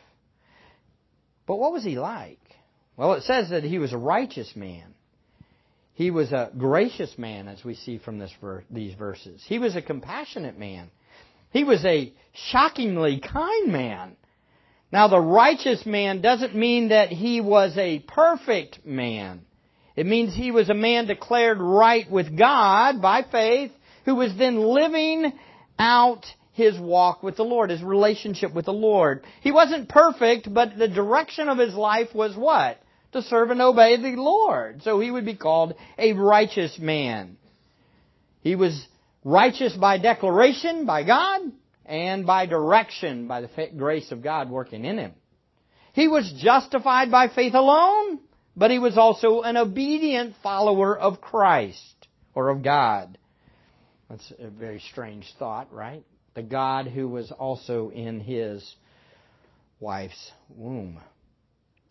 But 1.46 1.58
what 1.58 1.72
was 1.72 1.84
he 1.84 1.98
like? 1.98 2.40
Well, 2.98 3.14
it 3.14 3.24
says 3.24 3.50
that 3.50 3.64
he 3.64 3.80
was 3.80 3.94
a 3.94 3.98
righteous 3.98 4.56
man. 4.56 4.94
He 5.94 6.12
was 6.12 6.32
a 6.32 6.52
gracious 6.56 7.18
man, 7.18 7.48
as 7.48 7.64
we 7.64 7.74
see 7.74 7.98
from 7.98 8.24
ver- 8.40 8.64
these 8.70 8.94
verses. 8.94 9.44
He 9.48 9.58
was 9.58 9.76
a 9.76 9.82
compassionate 9.82 10.58
man. 10.58 10.92
He 11.52 11.64
was 11.64 11.84
a 11.86 12.14
shockingly 12.52 13.20
kind 13.20 13.72
man. 13.72 14.16
Now, 14.92 15.08
the 15.08 15.20
righteous 15.20 15.86
man 15.86 16.22
doesn't 16.22 16.56
mean 16.56 16.90
that 16.90 17.10
he 17.10 17.42
was 17.42 17.76
a 17.78 18.00
perfect 18.00 18.86
man. 18.86 19.42
It 19.96 20.06
means 20.06 20.36
he 20.36 20.52
was 20.52 20.70
a 20.70 20.76
man 20.76 21.08
declared 21.08 21.60
right 21.60 22.10
with 22.10 22.38
God 22.38 23.02
by 23.02 23.24
faith, 23.24 23.72
who 24.06 24.16
was 24.16 24.32
then 24.38 24.60
living 24.60 25.34
out 25.80 26.26
his 26.58 26.80
walk 26.80 27.22
with 27.22 27.36
the 27.36 27.46
Lord, 27.46 27.70
his 27.70 27.84
relationship 27.84 28.52
with 28.52 28.66
the 28.66 28.74
Lord. 28.74 29.24
He 29.42 29.52
wasn't 29.52 29.88
perfect, 29.88 30.52
but 30.52 30.76
the 30.76 30.88
direction 30.88 31.50
of 31.50 31.60
his 31.60 31.76
life 31.76 32.16
was 32.16 32.36
what? 32.36 32.82
To 33.12 33.22
serve 33.22 33.52
and 33.52 33.62
obey 33.62 33.96
the 33.96 34.20
Lord. 34.20 34.82
So 34.82 35.00
he 35.00 35.12
would 35.12 35.24
be 35.24 35.36
called 35.36 35.76
a 36.00 36.14
righteous 36.14 36.80
man. 36.80 37.38
He 38.42 38.56
was 38.56 38.88
righteous 39.24 39.74
by 39.74 40.00
declaration 40.00 40.88
by 40.88 41.04
God 41.04 41.42
and 41.86 42.26
by 42.26 42.48
direction 42.48 43.28
by 43.28 43.42
the 43.42 43.70
grace 43.78 44.12
of 44.12 44.24
God 44.24 44.50
working 44.50 44.84
in 44.84 44.98
him. 44.98 45.14
He 45.94 46.08
was 46.08 46.34
justified 46.40 47.12
by 47.12 47.28
faith 47.28 47.54
alone, 47.54 48.20
but 48.56 48.72
he 48.72 48.80
was 48.80 48.98
also 48.98 49.42
an 49.42 49.58
obedient 49.58 50.34
follower 50.42 50.98
of 50.98 51.22
Christ 51.22 52.08
or 52.34 52.50
of 52.50 52.64
God. 52.64 53.16
That's 54.10 54.34
a 54.40 54.50
very 54.50 54.80
strange 54.90 55.32
thought, 55.38 55.72
right? 55.72 56.04
The 56.38 56.44
God 56.44 56.86
who 56.86 57.08
was 57.08 57.32
also 57.32 57.90
in 57.90 58.20
his 58.20 58.76
wife's 59.80 60.32
womb. 60.56 61.00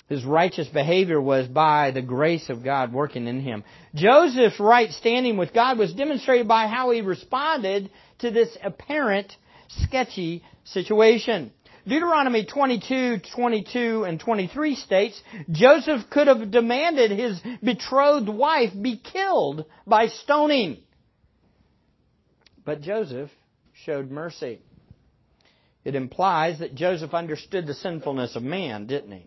His 0.09 0.25
righteous 0.25 0.69
behavior 0.69 1.21
was 1.21 1.49
by 1.49 1.91
the 1.91 2.01
grace 2.01 2.49
of 2.49 2.63
God 2.63 2.93
working 2.93 3.27
in 3.27 3.41
him. 3.41 3.65
Joseph's 3.97 4.61
right 4.61 4.93
standing 4.93 5.37
with 5.37 5.53
God 5.53 5.79
was 5.79 5.93
demonstrated 5.93 6.47
by 6.47 6.69
how 6.69 6.93
he 6.93 7.01
responded 7.01 7.91
to 8.21 8.31
this 8.31 8.57
apparent 8.63 9.37
sketchy 9.67 10.45
situation. 10.63 11.51
Deuteronomy 11.85 12.47
22, 12.47 13.23
22, 13.35 14.05
and 14.05 14.21
23 14.21 14.77
states, 14.77 15.21
Joseph 15.51 16.09
could 16.09 16.29
have 16.29 16.53
demanded 16.53 17.11
his 17.11 17.41
betrothed 17.65 18.29
wife 18.29 18.71
be 18.81 18.97
killed 18.97 19.65
by 19.89 20.07
stoning. 20.07 20.77
But 22.65 22.81
Joseph 22.81 23.33
showed 23.85 24.11
mercy. 24.11 24.61
It 25.85 25.95
implies 25.95 26.59
that 26.59 26.75
Joseph 26.75 27.15
understood 27.15 27.67
the 27.67 27.75
sinfulness 27.75 28.35
of 28.35 28.43
man, 28.43 28.87
didn't 28.87 29.13
he? 29.13 29.27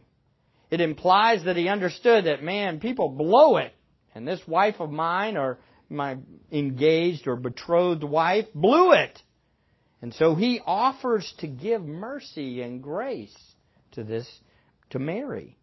It 0.70 0.82
implies 0.82 1.44
that 1.46 1.56
he 1.56 1.68
understood 1.68 2.26
that, 2.26 2.44
man, 2.44 2.80
people 2.80 3.10
blow 3.10 3.58
it. 3.58 3.74
And 4.14 4.28
this 4.28 4.42
wife 4.48 4.76
of 4.80 4.92
mine, 4.92 5.38
or 5.38 5.60
my 5.90 6.18
engaged 6.52 7.28
or 7.28 7.36
betrothed 7.36 8.04
wife, 8.04 8.46
blew 8.54 8.92
it. 8.92 9.22
And 10.02 10.14
so 10.14 10.36
he 10.36 10.62
offers 10.66 11.34
to 11.40 11.48
give 11.48 11.84
mercy 11.84 12.62
and 12.62 12.82
grace 12.82 13.36
to 13.92 14.04
this, 14.04 14.28
to 14.92 15.00
Mary. 15.00 15.58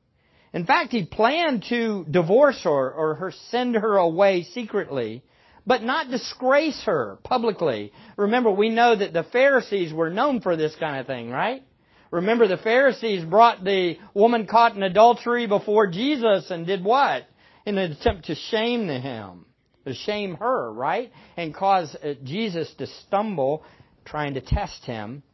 In 0.53 0.65
fact, 0.65 0.93
he 0.93 1.05
planned 1.05 1.65
to 1.69 2.07
divorce 2.11 2.63
her 2.65 2.91
or 2.93 3.15
her, 3.17 3.33
send 3.51 3.75
her 3.75 3.97
away 3.97 4.45
secretly, 4.45 5.23
but 5.67 5.83
not 5.83 6.11
disgrace 6.11 6.81
her 6.85 7.19
publicly. 7.25 7.93
Remember, 8.17 8.51
we 8.51 8.69
know 8.69 8.95
that 8.95 9.13
the 9.13 9.25
Pharisees 9.25 9.93
were 9.93 10.11
known 10.11 10.41
for 10.41 10.57
this 10.57 10.75
kind 10.77 11.01
of 11.01 11.07
thing, 11.07 11.31
right? 11.31 11.63
Remember, 12.11 12.47
the 12.47 12.57
Pharisees 12.57 13.25
brought 13.25 13.65
the 13.65 13.99
woman 14.15 14.47
caught 14.47 14.77
in 14.77 14.83
adultery 14.83 15.47
before 15.47 15.89
Jesus 15.89 16.51
and 16.51 16.67
did 16.67 16.85
what? 16.85 17.25
In 17.65 17.79
an 17.79 17.93
attempt 17.93 18.27
to 18.27 18.37
shame 18.37 18.89
him, 18.89 19.47
to 19.85 19.93
shame 19.93 20.37
her, 20.37 20.73
right? 20.73 21.11
And 21.37 21.53
cause 21.53 21.95
uh, 21.97 22.15
Jesus 22.23 22.73
to 22.79 22.87
stumble 22.87 23.65
trying 24.05 24.35
to 24.35 24.41
test 24.41 24.85
him. 24.85 25.25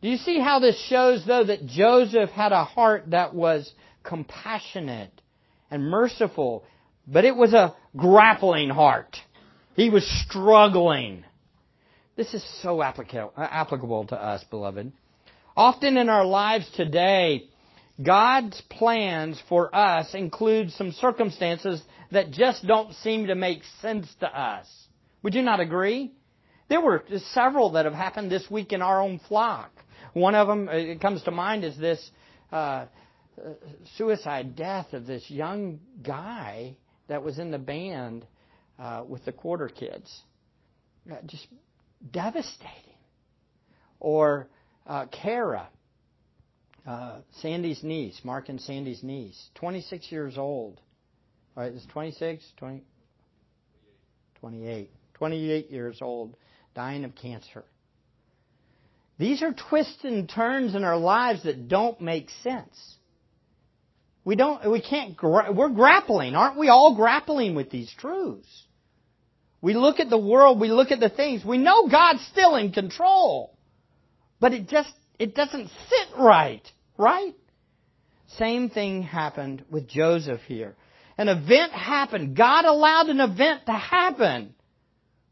Do 0.00 0.08
you 0.08 0.16
see 0.16 0.40
how 0.40 0.58
this 0.58 0.80
shows, 0.88 1.24
though, 1.26 1.44
that 1.44 1.66
Joseph 1.66 2.30
had 2.30 2.52
a 2.52 2.64
heart 2.64 3.10
that 3.10 3.34
was 3.34 3.70
compassionate 4.02 5.20
and 5.70 5.84
merciful, 5.84 6.64
but 7.06 7.24
it 7.24 7.36
was 7.36 7.52
a 7.52 7.74
grappling 7.96 8.70
heart. 8.70 9.16
He 9.74 9.88
was 9.88 10.06
struggling. 10.28 11.24
This 12.14 12.34
is 12.34 12.44
so 12.62 12.82
applicable 12.82 14.06
to 14.08 14.16
us, 14.16 14.44
beloved. 14.50 14.92
Often 15.56 15.96
in 15.96 16.08
our 16.08 16.24
lives 16.24 16.70
today, 16.76 17.48
God's 18.02 18.60
plans 18.68 19.40
for 19.48 19.74
us 19.74 20.14
include 20.14 20.72
some 20.72 20.92
circumstances 20.92 21.82
that 22.10 22.30
just 22.30 22.66
don't 22.66 22.94
seem 22.96 23.28
to 23.28 23.34
make 23.34 23.62
sense 23.80 24.06
to 24.20 24.26
us. 24.26 24.66
Would 25.22 25.34
you 25.34 25.42
not 25.42 25.60
agree? 25.60 26.12
There 26.68 26.80
were 26.80 27.04
several 27.32 27.72
that 27.72 27.86
have 27.86 27.94
happened 27.94 28.30
this 28.30 28.50
week 28.50 28.72
in 28.72 28.82
our 28.82 29.00
own 29.00 29.20
flock. 29.28 29.70
One 30.12 30.34
of 30.34 30.48
them, 30.48 30.68
uh, 30.68 30.72
it 30.72 31.00
comes 31.00 31.22
to 31.22 31.30
mind, 31.30 31.64
is 31.64 31.76
this 31.78 32.10
uh, 32.50 32.86
suicide 33.96 34.54
death 34.56 34.92
of 34.92 35.06
this 35.06 35.30
young 35.30 35.80
guy 36.02 36.76
that 37.08 37.22
was 37.22 37.38
in 37.38 37.50
the 37.50 37.58
band 37.58 38.26
uh, 38.82 39.04
with 39.06 39.24
the 39.24 39.32
quarter 39.32 39.68
kids. 39.68 40.12
Uh, 41.10 41.14
just 41.26 41.46
devastating. 42.10 42.68
Or 44.00 44.48
uh, 44.86 45.06
Kara, 45.06 45.68
uh, 46.84 47.18
Sandy's 47.40 47.84
niece, 47.84 48.20
Mark 48.24 48.48
and 48.48 48.60
Sandy's 48.60 49.04
niece, 49.04 49.50
26 49.54 50.10
years 50.10 50.36
old. 50.36 50.80
All 51.56 51.62
right, 51.62 51.72
it's 51.72 51.86
26, 51.86 52.44
20, 52.56 52.82
28. 54.40 54.90
28 55.14 55.70
years 55.70 55.98
old 56.00 56.36
dying 56.74 57.04
of 57.04 57.14
cancer. 57.14 57.64
These 59.18 59.42
are 59.42 59.54
twists 59.70 60.02
and 60.02 60.28
turns 60.28 60.74
in 60.74 60.82
our 60.82 60.96
lives 60.96 61.44
that 61.44 61.68
don't 61.68 62.00
make 62.00 62.28
sense. 62.42 62.96
We 64.24 64.34
don't, 64.34 64.68
we 64.68 64.80
can't, 64.80 65.16
we're 65.22 65.68
grappling, 65.68 66.34
aren't 66.34 66.58
we 66.58 66.68
all 66.68 66.96
grappling 66.96 67.54
with 67.54 67.70
these 67.70 67.92
truths? 67.98 68.48
We 69.62 69.74
look 69.74 70.00
at 70.00 70.10
the 70.10 70.18
world, 70.18 70.60
we 70.60 70.70
look 70.70 70.90
at 70.90 71.00
the 71.00 71.08
things, 71.08 71.44
we 71.44 71.56
know 71.56 71.88
God's 71.88 72.26
still 72.26 72.56
in 72.56 72.72
control. 72.72 73.56
But 74.40 74.52
it 74.52 74.68
just, 74.68 74.92
it 75.20 75.36
doesn't 75.36 75.68
sit 75.68 76.18
right, 76.18 76.68
right? 76.98 77.34
Same 78.38 78.70
thing 78.70 79.02
happened 79.02 79.64
with 79.70 79.88
Joseph 79.88 80.40
here. 80.48 80.74
An 81.16 81.28
event 81.28 81.72
happened. 81.72 82.36
God 82.36 82.64
allowed 82.64 83.08
an 83.08 83.20
event 83.20 83.66
to 83.66 83.72
happen 83.72 84.54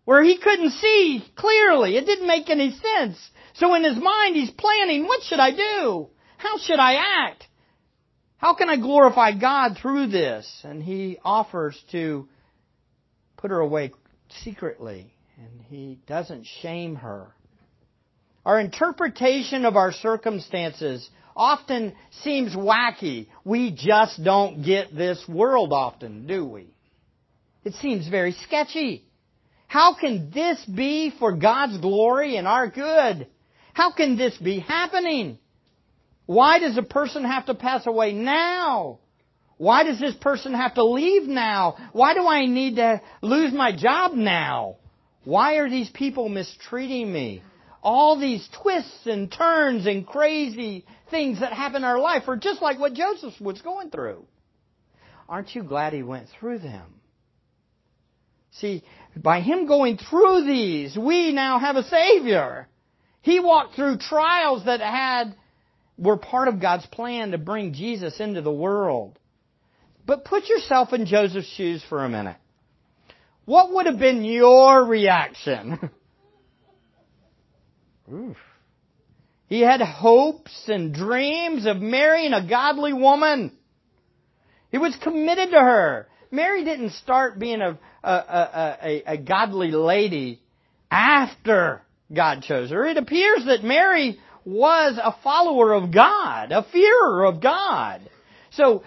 where 0.04 0.22
he 0.22 0.38
couldn't 0.38 0.70
see 0.70 1.24
clearly. 1.34 1.96
It 1.96 2.06
didn't 2.06 2.26
make 2.26 2.50
any 2.50 2.70
sense. 2.70 3.18
So 3.54 3.74
in 3.74 3.82
his 3.82 3.96
mind, 3.96 4.36
he's 4.36 4.50
planning, 4.50 5.06
what 5.06 5.22
should 5.22 5.40
I 5.40 5.50
do? 5.50 6.08
How 6.36 6.58
should 6.58 6.78
I 6.78 7.26
act? 7.26 7.46
How 8.36 8.54
can 8.54 8.70
I 8.70 8.76
glorify 8.76 9.32
God 9.32 9.76
through 9.80 10.08
this? 10.08 10.48
And 10.64 10.82
he 10.82 11.18
offers 11.24 11.82
to 11.92 12.28
put 13.36 13.50
her 13.50 13.58
away 13.58 13.92
secretly, 14.44 15.12
and 15.36 15.60
he 15.68 15.98
doesn't 16.06 16.46
shame 16.62 16.96
her. 16.96 17.28
Our 18.44 18.58
interpretation 18.58 19.64
of 19.64 19.76
our 19.76 19.92
circumstances 19.92 21.08
often 21.36 21.94
seems 22.22 22.54
wacky. 22.54 23.28
We 23.44 23.70
just 23.70 24.22
don't 24.22 24.62
get 24.62 24.94
this 24.94 25.22
world 25.28 25.72
often, 25.72 26.26
do 26.26 26.44
we? 26.44 26.74
It 27.64 27.74
seems 27.74 28.08
very 28.08 28.32
sketchy. 28.32 29.04
How 29.66 29.94
can 29.94 30.30
this 30.30 30.64
be 30.64 31.12
for 31.18 31.32
God's 31.32 31.78
glory 31.78 32.36
and 32.36 32.46
our 32.48 32.68
good? 32.68 33.28
How 33.72 33.92
can 33.92 34.16
this 34.16 34.36
be 34.38 34.58
happening? 34.58 35.38
Why 36.26 36.58
does 36.58 36.76
a 36.76 36.82
person 36.82 37.24
have 37.24 37.46
to 37.46 37.54
pass 37.54 37.86
away 37.86 38.12
now? 38.12 38.98
Why 39.60 39.84
does 39.84 40.00
this 40.00 40.14
person 40.14 40.54
have 40.54 40.72
to 40.76 40.84
leave 40.84 41.24
now? 41.24 41.76
Why 41.92 42.14
do 42.14 42.26
I 42.26 42.46
need 42.46 42.76
to 42.76 43.02
lose 43.20 43.52
my 43.52 43.76
job 43.76 44.14
now? 44.14 44.76
Why 45.24 45.56
are 45.56 45.68
these 45.68 45.90
people 45.90 46.30
mistreating 46.30 47.12
me? 47.12 47.42
All 47.82 48.18
these 48.18 48.48
twists 48.62 49.04
and 49.04 49.30
turns 49.30 49.86
and 49.86 50.06
crazy 50.06 50.86
things 51.10 51.40
that 51.40 51.52
happen 51.52 51.82
in 51.82 51.84
our 51.84 51.98
life 51.98 52.22
are 52.26 52.38
just 52.38 52.62
like 52.62 52.78
what 52.78 52.94
Joseph 52.94 53.38
was 53.38 53.60
going 53.60 53.90
through. 53.90 54.24
aren't 55.28 55.54
you 55.54 55.62
glad 55.62 55.92
he 55.92 56.02
went 56.02 56.28
through 56.30 56.60
them? 56.60 56.94
See, 58.52 58.82
by 59.14 59.42
him 59.42 59.66
going 59.66 59.98
through 59.98 60.46
these, 60.46 60.96
we 60.96 61.34
now 61.34 61.58
have 61.58 61.76
a 61.76 61.84
Savior. 61.84 62.66
He 63.20 63.40
walked 63.40 63.74
through 63.74 63.98
trials 63.98 64.64
that 64.64 64.80
had, 64.80 65.34
were 65.98 66.16
part 66.16 66.48
of 66.48 66.62
God's 66.62 66.86
plan 66.86 67.32
to 67.32 67.38
bring 67.38 67.74
Jesus 67.74 68.20
into 68.20 68.40
the 68.40 68.50
world. 68.50 69.18
But 70.10 70.24
put 70.24 70.48
yourself 70.48 70.92
in 70.92 71.06
Joseph's 71.06 71.46
shoes 71.50 71.84
for 71.88 72.04
a 72.04 72.08
minute. 72.08 72.36
What 73.44 73.72
would 73.72 73.86
have 73.86 74.00
been 74.00 74.24
your 74.24 74.84
reaction? 74.84 75.78
Oof. 78.12 78.36
He 79.46 79.60
had 79.60 79.80
hopes 79.80 80.64
and 80.66 80.92
dreams 80.92 81.64
of 81.64 81.76
marrying 81.76 82.32
a 82.32 82.44
godly 82.44 82.92
woman. 82.92 83.52
He 84.72 84.78
was 84.78 84.98
committed 85.00 85.52
to 85.52 85.60
her. 85.60 86.08
Mary 86.32 86.64
didn't 86.64 86.90
start 86.94 87.38
being 87.38 87.60
a, 87.60 87.78
a, 88.02 88.12
a, 88.12 88.78
a, 88.82 89.02
a 89.12 89.16
godly 89.16 89.70
lady 89.70 90.40
after 90.90 91.82
God 92.12 92.42
chose 92.42 92.70
her. 92.70 92.84
It 92.84 92.96
appears 92.96 93.44
that 93.46 93.62
Mary 93.62 94.18
was 94.44 94.98
a 95.00 95.14
follower 95.22 95.72
of 95.72 95.94
God, 95.94 96.50
a 96.50 96.64
fearer 96.64 97.26
of 97.26 97.40
God. 97.40 98.10
So, 98.50 98.82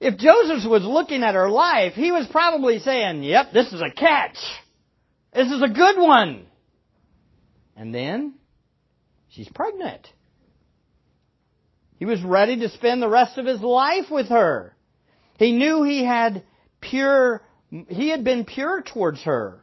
if 0.00 0.16
Joseph 0.16 0.68
was 0.68 0.82
looking 0.82 1.22
at 1.22 1.34
her 1.34 1.50
life, 1.50 1.92
he 1.92 2.10
was 2.10 2.26
probably 2.30 2.78
saying, 2.78 3.22
yep, 3.22 3.52
this 3.52 3.70
is 3.72 3.82
a 3.82 3.90
catch. 3.90 4.38
This 5.34 5.52
is 5.52 5.62
a 5.62 5.68
good 5.68 5.98
one. 5.98 6.46
And 7.76 7.94
then, 7.94 8.34
she's 9.28 9.48
pregnant. 9.48 10.08
He 11.98 12.06
was 12.06 12.22
ready 12.22 12.58
to 12.60 12.70
spend 12.70 13.02
the 13.02 13.10
rest 13.10 13.36
of 13.36 13.44
his 13.44 13.60
life 13.60 14.10
with 14.10 14.28
her. 14.28 14.74
He 15.38 15.52
knew 15.52 15.82
he 15.82 16.02
had 16.02 16.44
pure, 16.80 17.42
he 17.88 18.08
had 18.08 18.24
been 18.24 18.46
pure 18.46 18.82
towards 18.82 19.22
her. 19.22 19.62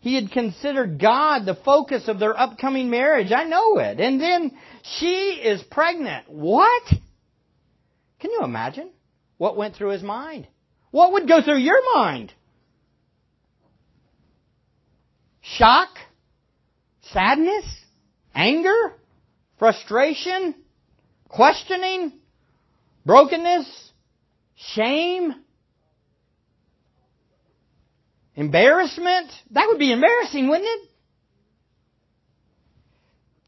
He 0.00 0.14
had 0.14 0.30
considered 0.30 1.00
God 1.00 1.44
the 1.44 1.54
focus 1.54 2.08
of 2.08 2.18
their 2.18 2.38
upcoming 2.38 2.90
marriage. 2.90 3.32
I 3.32 3.44
know 3.44 3.78
it. 3.78 3.98
And 3.98 4.20
then 4.20 4.52
she 4.82 5.40
is 5.42 5.62
pregnant. 5.62 6.26
What? 6.28 6.82
Can 8.20 8.30
you 8.30 8.42
imagine 8.44 8.90
what 9.38 9.56
went 9.56 9.74
through 9.74 9.90
his 9.90 10.02
mind? 10.02 10.46
What 10.90 11.12
would 11.12 11.28
go 11.28 11.40
through 11.42 11.58
your 11.58 11.80
mind? 11.94 12.32
Shock? 15.40 15.88
Sadness? 17.12 17.64
Anger? 18.34 18.94
Frustration? 19.58 20.54
Questioning? 21.28 22.12
Brokenness? 23.06 23.92
Shame? 24.56 25.34
Embarrassment? 28.34 29.30
That 29.52 29.66
would 29.68 29.78
be 29.78 29.92
embarrassing, 29.92 30.48
wouldn't 30.48 30.68
it? 30.68 30.88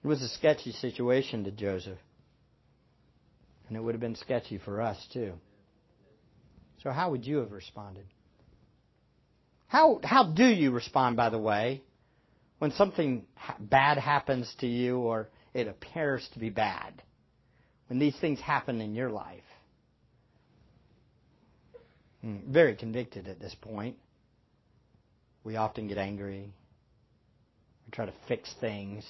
It 0.03 0.07
was 0.07 0.23
a 0.23 0.29
sketchy 0.29 0.73
situation 0.73 1.45
to 1.45 1.51
Joseph. 1.51 1.99
And 3.69 3.77
it 3.77 3.81
would 3.81 3.95
have 3.95 4.01
been 4.01 4.17
sketchy 4.17 4.59
for 4.59 4.81
us, 4.81 4.99
too. 5.13 5.35
So, 6.83 6.91
how 6.91 7.11
would 7.11 7.27
you 7.27 7.39
have 7.39 7.53
responded? 7.53 8.07
How, 9.69 10.01
how 10.03 10.25
do 10.25 10.47
you 10.47 10.71
respond, 10.71 11.17
by 11.17 11.31
the 11.31 11.39
way, 11.39 11.83
when 12.59 12.73
something 12.73 13.25
bad 13.59 13.99
happens 13.99 14.53
to 14.61 14.67
you 14.67 14.99
or 14.99 15.29
it 15.55 15.69
appears 15.69 16.27
to 16.33 16.39
be 16.39 16.51
bad? 16.51 17.03
When 17.89 17.99
these 17.99 18.17
things 18.21 18.41
happen 18.41 18.81
in 18.81 18.95
your 18.95 19.11
life? 19.11 19.43
Hmm, 22.23 22.39
very 22.49 22.75
convicted 22.75 23.29
at 23.29 23.41
this 23.41 23.55
point. 23.61 23.97
We 25.45 25.57
often 25.57 25.87
get 25.87 25.99
angry. 25.99 26.53
We 27.87 27.91
try 27.93 28.07
to 28.07 28.13
fix 28.27 28.53
things. 28.61 29.05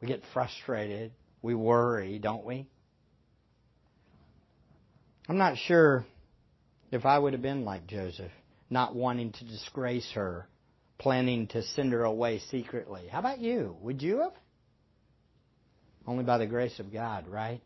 We 0.00 0.08
get 0.08 0.22
frustrated. 0.32 1.12
We 1.42 1.54
worry, 1.54 2.18
don't 2.18 2.44
we? 2.44 2.66
I'm 5.28 5.38
not 5.38 5.56
sure 5.56 6.06
if 6.90 7.04
I 7.04 7.18
would 7.18 7.32
have 7.32 7.42
been 7.42 7.64
like 7.64 7.86
Joseph, 7.86 8.32
not 8.70 8.94
wanting 8.94 9.32
to 9.32 9.44
disgrace 9.44 10.10
her, 10.14 10.48
planning 10.98 11.46
to 11.48 11.62
send 11.62 11.92
her 11.92 12.04
away 12.04 12.40
secretly. 12.50 13.08
How 13.10 13.18
about 13.18 13.38
you? 13.38 13.76
Would 13.80 14.02
you 14.02 14.20
have? 14.20 14.32
Only 16.06 16.24
by 16.24 16.38
the 16.38 16.46
grace 16.46 16.78
of 16.78 16.92
God, 16.92 17.26
right? 17.28 17.60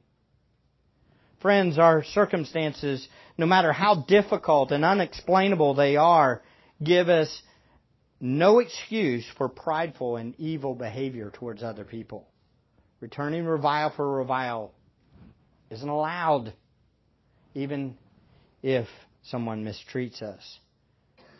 Friends, 1.40 1.78
our 1.78 2.04
circumstances, 2.04 3.06
no 3.38 3.46
matter 3.46 3.72
how 3.72 4.04
difficult 4.06 4.72
and 4.72 4.84
unexplainable 4.84 5.74
they 5.74 5.96
are, 5.96 6.42
give 6.82 7.08
us 7.08 7.42
no 8.20 8.58
excuse 8.58 9.24
for 9.38 9.48
prideful 9.48 10.16
and 10.16 10.34
evil 10.38 10.74
behavior 10.74 11.30
towards 11.32 11.62
other 11.62 11.84
people. 11.84 12.26
Returning 13.00 13.46
revile 13.46 13.90
for 13.94 14.18
revile 14.18 14.72
isn't 15.70 15.88
allowed, 15.88 16.52
even 17.54 17.96
if 18.62 18.86
someone 19.22 19.64
mistreats 19.64 20.22
us. 20.22 20.58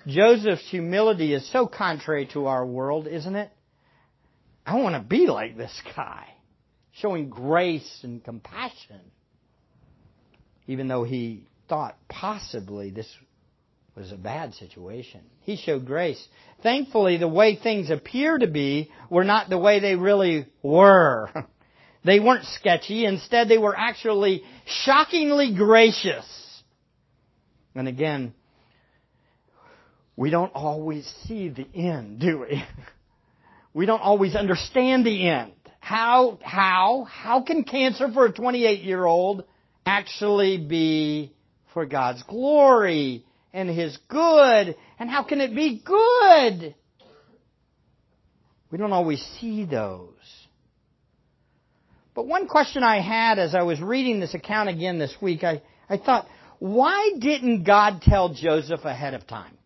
Joseph's 0.07 0.69
humility 0.71 1.35
is 1.35 1.51
so 1.51 1.66
contrary 1.66 2.27
to 2.33 2.47
our 2.47 2.64
world, 2.64 3.07
isn't 3.07 3.37
it? 3.37 3.51
I 4.64 4.77
want 4.77 4.95
to 4.95 5.01
be 5.01 5.27
like 5.27 5.57
this 5.57 5.83
guy, 5.97 6.27
showing 6.93 7.29
grace 7.29 8.01
and 8.03 8.23
compassion 8.23 9.01
even 10.71 10.87
though 10.87 11.03
he 11.03 11.43
thought 11.69 11.97
possibly 12.09 12.90
this 12.90 13.09
was 13.97 14.12
a 14.12 14.16
bad 14.16 14.55
situation. 14.55 15.21
He 15.40 15.57
showed 15.57 15.85
grace. 15.85 16.25
Thankfully, 16.62 17.16
the 17.16 17.27
way 17.27 17.57
things 17.57 17.90
appear 17.90 18.38
to 18.38 18.47
be 18.47 18.88
were 19.11 19.25
not 19.25 19.51
the 19.51 19.59
way 19.59 19.81
they 19.81 19.97
really 19.97 20.47
were. 20.62 21.29
they 22.05 22.21
weren't 22.21 22.45
sketchy. 22.45 23.05
Instead, 23.05 23.49
they 23.49 23.59
were 23.59 23.77
actually 23.77 24.45
shockingly 24.85 25.53
gracious. 25.57 26.25
And 27.74 27.88
again, 27.88 28.35
we 30.16 30.30
don't 30.30 30.52
always 30.54 31.06
see 31.26 31.48
the 31.48 31.66
end, 31.74 32.20
do 32.20 32.40
we? 32.40 32.64
we 33.74 33.87
don't 33.87 34.02
always 34.02 34.35
understand 34.35 35.06
the 35.06 35.28
end. 35.28 35.52
How, 35.80 36.38
how, 36.42 37.06
how 37.11 37.42
can 37.42 37.64
cancer 37.64 38.09
for 38.12 38.26
a 38.26 38.33
28 38.33 38.83
year 38.83 39.04
old 39.04 39.44
actually 39.87 40.59
be 40.59 41.33
for 41.72 41.87
God's 41.87 42.22
glory 42.24 43.24
and 43.52 43.68
His 43.68 43.96
good. 44.09 44.76
And 44.98 45.11
how 45.11 45.24
can 45.24 45.40
it 45.40 45.54
be 45.54 45.83
good? 45.85 46.74
We 48.70 48.78
don't 48.78 48.92
always 48.92 49.20
see 49.40 49.64
those. 49.64 50.14
But 52.14 52.26
one 52.26 52.46
question 52.46 52.83
I 52.83 53.00
had 53.00 53.38
as 53.38 53.54
I 53.54 53.62
was 53.62 53.80
reading 53.80 54.20
this 54.20 54.35
account 54.35 54.68
again 54.68 54.98
this 54.98 55.14
week, 55.20 55.42
I, 55.42 55.62
I 55.88 55.96
thought, 55.96 56.26
why 56.61 57.12
didn't 57.18 57.64
God 57.64 58.03
tell 58.03 58.35
Joseph 58.35 58.85
ahead 58.85 59.14
of 59.14 59.27
time? 59.27 59.57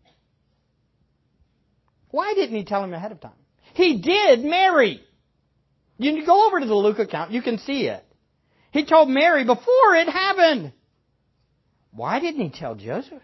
Why 2.11 2.35
didn't 2.35 2.57
he 2.57 2.65
tell 2.65 2.85
him 2.85 2.95
ahead 2.95 3.11
of 3.11 3.21
time? 3.21 3.33
He 3.75 4.01
did 4.01 4.45
Mary. 4.45 5.03
You 5.99 6.25
go 6.25 6.47
over 6.47 6.61
to 6.61 6.67
the 6.67 6.75
Luke 6.75 7.01
account, 7.01 7.33
you 7.33 7.43
can 7.43 7.59
see 7.59 7.89
it. 7.89 8.05
He 8.71 8.85
told 8.85 9.09
Mary 9.09 9.45
before 9.45 9.95
it 9.97 10.09
happened. 10.09 10.73
Why 11.91 12.21
didn't 12.21 12.41
he 12.41 12.51
tell 12.51 12.77
Joseph? 12.77 13.23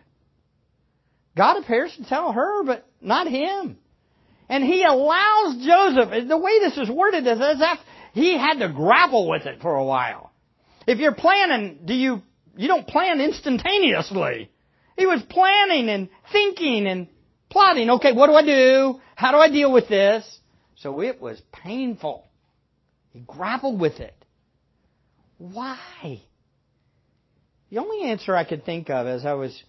God 1.37 1.63
appears 1.63 1.95
to 1.97 2.05
tell 2.05 2.33
her, 2.33 2.65
but 2.65 2.89
not 3.01 3.29
him. 3.29 3.79
And 4.49 4.65
he 4.65 4.83
allows 4.83 5.65
Joseph, 5.65 6.29
the 6.29 6.37
way 6.37 6.59
this 6.59 6.77
is 6.77 6.91
worded 6.91 7.25
is 7.25 7.41
as 7.41 7.59
if 7.61 7.79
he 8.15 8.37
had 8.37 8.59
to 8.59 8.69
grapple 8.69 9.29
with 9.29 9.47
it 9.47 9.61
for 9.63 9.77
a 9.77 9.85
while. 9.85 10.33
If 10.89 10.99
you're 10.99 11.15
planning, 11.15 11.79
do 11.85 11.95
you, 11.95 12.23
you 12.61 12.69
don't 12.69 12.87
plan 12.87 13.23
instantaneously. 13.23 14.51
He 14.99 15.07
was 15.07 15.23
planning 15.23 15.89
and 15.89 16.11
thinking 16.31 16.87
and 16.87 17.09
plotting. 17.49 17.89
Okay, 17.89 18.13
what 18.13 18.27
do 18.27 18.35
I 18.35 18.45
do? 18.45 19.01
How 19.17 19.31
do 19.33 19.39
I 19.39 19.49
deal 19.49 19.73
with 19.73 19.89
this? 19.89 20.41
So 20.77 21.01
it 21.01 21.23
was 21.23 21.41
painful. 21.53 22.29
He 23.15 23.21
grappled 23.21 23.81
with 23.81 24.01
it. 24.01 24.15
Why? 25.39 26.21
The 27.71 27.79
only 27.79 28.11
answer 28.11 28.37
I 28.37 28.45
could 28.45 28.67
think 28.67 28.91
of 28.91 29.07
as 29.07 29.25
I 29.25 29.33
was 29.33 29.63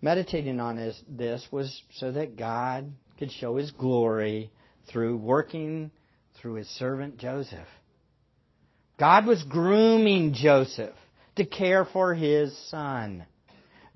meditating 0.00 0.58
on 0.58 0.94
this 1.08 1.46
was 1.52 1.80
so 1.92 2.10
that 2.10 2.36
God 2.36 2.90
could 3.20 3.30
show 3.30 3.56
His 3.56 3.70
glory 3.70 4.50
through 4.88 5.16
working 5.18 5.92
through 6.40 6.54
His 6.54 6.68
servant 6.70 7.18
Joseph. 7.18 7.68
God 8.98 9.26
was 9.26 9.44
grooming 9.44 10.34
Joseph 10.34 10.96
to 11.36 11.44
care 11.44 11.84
for 11.84 12.14
his 12.14 12.56
son. 12.68 13.24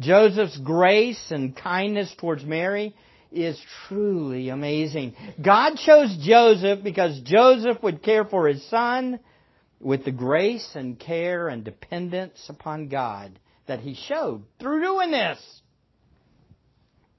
Joseph's 0.01 0.59
grace 0.59 1.31
and 1.31 1.57
kindness 1.57 2.15
towards 2.19 2.45
Mary 2.45 2.95
is 3.33 3.61
truly 3.89 4.49
amazing. 4.49 5.15
God 5.43 5.77
chose 5.77 6.17
Joseph 6.23 6.83
because 6.83 7.21
Joseph 7.21 7.83
would 7.83 8.03
care 8.03 8.25
for 8.25 8.49
his 8.49 8.67
son 8.69 9.21
with 9.81 10.05
the 10.05 10.13
grace 10.13 10.71
and 10.75 10.99
care 10.99 11.49
and 11.49 11.65
dependence 11.65 12.47
upon 12.49 12.89
God 12.89 13.39
that 13.67 13.81
he 13.81 13.95
showed 13.95 14.45
through 14.59 14.83
doing 14.83 15.11
this. 15.11 15.39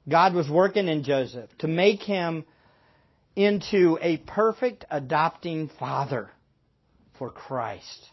God 0.09 0.33
was 0.33 0.49
working 0.49 0.87
in 0.87 1.03
Joseph 1.03 1.49
to 1.59 1.67
make 1.67 2.01
him 2.01 2.45
into 3.35 3.99
a 4.01 4.17
perfect 4.17 4.85
adopting 4.89 5.69
father 5.79 6.31
for 7.19 7.29
Christ, 7.29 8.09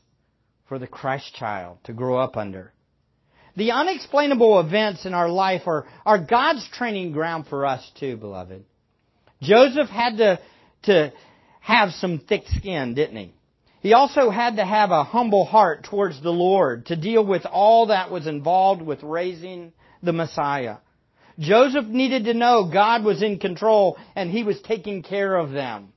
for 0.68 0.78
the 0.78 0.86
Christ 0.86 1.34
child 1.34 1.78
to 1.84 1.92
grow 1.92 2.18
up 2.18 2.36
under. 2.36 2.72
The 3.56 3.72
unexplainable 3.72 4.60
events 4.60 5.06
in 5.06 5.14
our 5.14 5.28
life 5.28 5.62
are, 5.66 5.86
are 6.04 6.18
God's 6.18 6.68
training 6.72 7.12
ground 7.12 7.46
for 7.46 7.64
us 7.64 7.88
too, 7.98 8.16
beloved. 8.16 8.64
Joseph 9.42 9.88
had 9.88 10.16
to, 10.16 10.40
to 10.84 11.12
have 11.60 11.90
some 11.92 12.18
thick 12.18 12.42
skin, 12.48 12.94
didn't 12.94 13.16
he? 13.16 13.34
He 13.80 13.92
also 13.92 14.30
had 14.30 14.56
to 14.56 14.64
have 14.64 14.90
a 14.90 15.04
humble 15.04 15.44
heart 15.44 15.84
towards 15.84 16.20
the 16.22 16.32
Lord 16.32 16.86
to 16.86 16.96
deal 16.96 17.24
with 17.24 17.44
all 17.44 17.86
that 17.86 18.10
was 18.10 18.26
involved 18.26 18.82
with 18.82 19.02
raising 19.02 19.72
the 20.02 20.12
Messiah. 20.12 20.76
Joseph 21.38 21.86
needed 21.86 22.24
to 22.24 22.34
know 22.34 22.70
God 22.72 23.04
was 23.04 23.22
in 23.22 23.38
control 23.38 23.98
and 24.14 24.30
he 24.30 24.42
was 24.42 24.60
taking 24.60 25.02
care 25.02 25.36
of 25.36 25.50
them. 25.50 25.93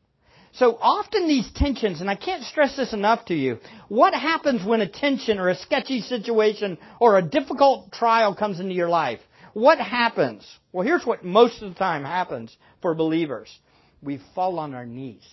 So 0.58 0.76
often 0.82 1.28
these 1.28 1.50
tensions, 1.54 2.02
and 2.02 2.10
I 2.10 2.15
can't 2.15 2.43
stress 2.43 2.76
this 2.76 2.91
enough 2.91 3.26
to 3.26 3.36
you, 3.36 3.60
what 3.89 4.15
happens 4.15 4.65
when 4.65 4.82
a 4.82 4.89
tension 4.89 5.38
or 5.38 5.50
a 5.50 5.56
sketchy 5.56 6.02
situation 6.02 6.80
or 7.00 7.17
a 7.17 7.22
difficult 7.22 7.91
trial 7.91 8.34
comes 8.34 8.60
into 8.60 8.74
your 8.74 8.89
life? 8.89 9.20
What 9.54 9.78
happens? 9.78 10.48
Well, 10.72 10.86
here's 10.86 11.06
what 11.06 11.24
most 11.24 11.62
of 11.62 11.70
the 11.70 11.80
time 11.80 12.04
happens 12.04 12.56
for 12.82 12.96
believers. 12.96 13.56
We 14.02 14.20
fall 14.34 14.58
on 14.58 14.74
our 14.74 14.86
knees. 14.86 15.28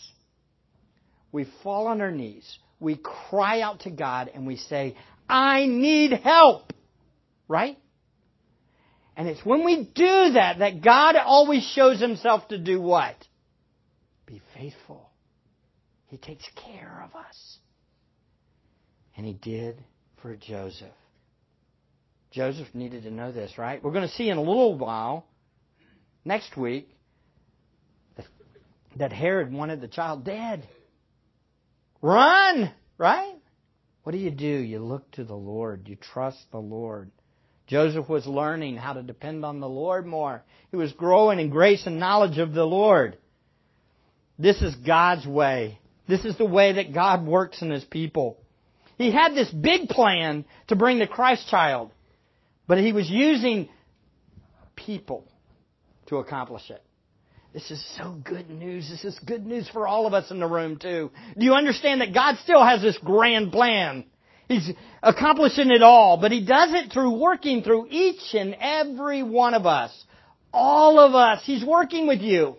We 1.33 1.47
fall 1.63 1.87
on 1.87 2.03
our 2.03 2.11
knees. 2.11 2.59
We 2.79 2.97
cry 2.97 3.63
out 3.63 3.81
to 3.81 3.91
God 3.91 4.31
and 4.35 4.47
we 4.47 4.57
say, 4.57 4.95
I 5.27 5.65
need 5.65 6.13
help. 6.13 6.75
Right? 7.49 7.79
And 9.17 9.27
it's 9.27 9.45
when 9.45 9.65
we 9.65 9.85
do 9.85 10.33
that 10.33 10.59
that 10.59 10.83
God 10.83 11.17
always 11.17 11.65
shows 11.65 11.99
himself 11.99 12.49
to 12.49 12.59
do 12.59 12.79
what? 12.79 13.17
Be 14.27 14.43
faithful. 14.55 15.04
He 16.15 16.19
takes 16.19 16.45
care 16.55 17.05
of 17.05 17.17
us. 17.17 17.59
And 19.17 19.27
he 19.27 19.33
did 19.33 19.83
for 20.23 20.37
Joseph. 20.37 20.95
Joseph 22.31 22.69
needed 22.73 23.03
to 23.03 23.11
know 23.11 23.33
this, 23.33 23.59
right? 23.59 23.83
We're 23.83 23.91
going 23.91 24.07
to 24.07 24.15
see 24.15 24.29
in 24.29 24.37
a 24.37 24.41
little 24.41 24.79
while, 24.79 25.27
next 26.25 26.57
week, 26.57 26.89
that 28.95 29.13
Herod 29.13 29.53
wanted 29.53 29.81
the 29.81 29.89
child 29.89 30.25
dead. 30.25 30.69
Run! 32.01 32.73
Right? 32.97 33.35
What 34.05 34.13
do 34.13 34.19
you 34.19 34.31
do? 34.31 34.47
You 34.47 34.79
look 34.79 35.11
to 35.13 35.25
the 35.25 35.35
Lord. 35.35 35.89
You 35.89 35.97
trust 35.97 36.39
the 36.53 36.61
Lord. 36.61 37.11
Joseph 37.67 38.09
was 38.09 38.25
learning 38.25 38.77
how 38.77 38.93
to 38.93 39.03
depend 39.03 39.45
on 39.45 39.59
the 39.59 39.69
Lord 39.69 40.07
more. 40.07 40.45
He 40.71 40.77
was 40.77 40.93
growing 40.93 41.41
in 41.41 41.51
grace 41.51 41.87
and 41.87 41.99
knowledge 41.99 42.39
of 42.39 42.53
the 42.53 42.65
Lord. 42.65 43.19
This 44.39 44.63
is 44.63 44.77
God's 44.77 45.27
way. 45.27 45.81
This 46.07 46.25
is 46.25 46.37
the 46.37 46.45
way 46.45 46.73
that 46.75 46.93
God 46.93 47.27
works 47.27 47.63
in 47.63 47.71
His 47.71 47.85
people. 47.85 48.39
He 48.99 49.11
had 49.11 49.35
this 49.35 49.51
big 49.51 49.89
plan 49.89 50.45
to 50.69 50.77
bring 50.77 50.99
the 50.99 51.07
Christ 51.07 51.49
child, 51.49 51.91
but 52.67 52.79
He 52.79 52.93
was 52.93 53.09
using 53.09 53.69
people 54.77 55.25
to 56.07 56.17
accomplish 56.17 56.71
it. 56.71 56.83
This 57.53 57.71
is 57.71 57.85
so 57.97 58.17
good 58.25 58.51
news. 58.51 58.89
This 58.91 59.05
is 59.05 59.19
good 59.21 59.47
news 59.47 59.69
for 59.69 59.87
all 59.87 60.07
of 60.07 60.13
us 60.13 60.31
in 60.31 60.41
the 60.41 60.47
room 60.47 60.77
too. 60.77 61.11
Do 61.39 61.45
you 61.45 61.55
understand 61.55 62.01
that 62.01 62.13
God 62.13 62.37
still 62.43 62.65
has 62.65 62.83
this 62.83 62.99
grand 62.99 63.53
plan? 63.53 64.05
He's 64.49 64.71
accomplishing 65.03 65.71
it 65.71 65.83
all, 65.83 66.19
but 66.21 66.33
He 66.33 66.45
does 66.45 66.71
it 66.73 66.93
through 66.93 67.19
working 67.19 67.63
through 67.63 67.87
each 67.91 68.35
and 68.35 68.57
every 68.61 69.23
one 69.23 69.55
of 69.55 69.67
us. 69.67 69.93
All 70.53 70.99
of 70.99 71.15
us. 71.15 71.43
He's 71.45 71.65
working 71.65 72.07
with 72.07 72.21
you. 72.21 72.57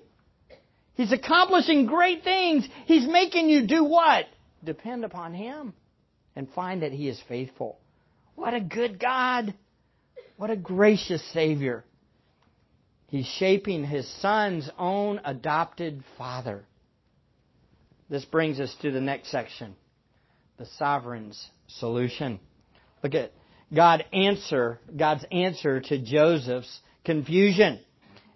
He's 0.96 1.12
accomplishing 1.12 1.86
great 1.86 2.24
things. 2.24 2.68
He's 2.86 3.08
making 3.08 3.50
you 3.50 3.68
do 3.68 3.84
what? 3.84 4.26
Depend 4.64 5.06
upon 5.06 5.34
Him 5.34 5.74
and 6.36 6.50
find 6.54 6.82
that 6.82 6.92
He 6.92 7.08
is 7.08 7.22
faithful. 7.28 7.80
What 8.36 8.54
a 8.54 8.62
good 8.62 9.00
God. 9.00 9.54
What 10.38 10.50
a 10.50 10.56
gracious 10.56 11.24
Savior. 11.32 11.84
He's 13.08 13.26
shaping 13.26 13.86
His 13.86 14.08
Son's 14.22 14.70
own 14.78 15.22
adopted 15.24 16.04
Father. 16.18 16.66
This 18.10 18.26
brings 18.26 18.60
us 18.60 18.76
to 18.82 18.92
the 18.92 19.02
next 19.02 19.32
section 19.32 19.76
the 20.58 20.66
sovereign's 20.78 21.50
solution. 21.68 22.40
Look 23.04 23.14
at 23.14 23.34
God 23.74 24.06
answer, 24.14 24.80
God's 24.96 25.26
answer 25.32 25.82
to 25.82 26.02
Joseph's 26.02 26.80
confusion. 27.04 27.80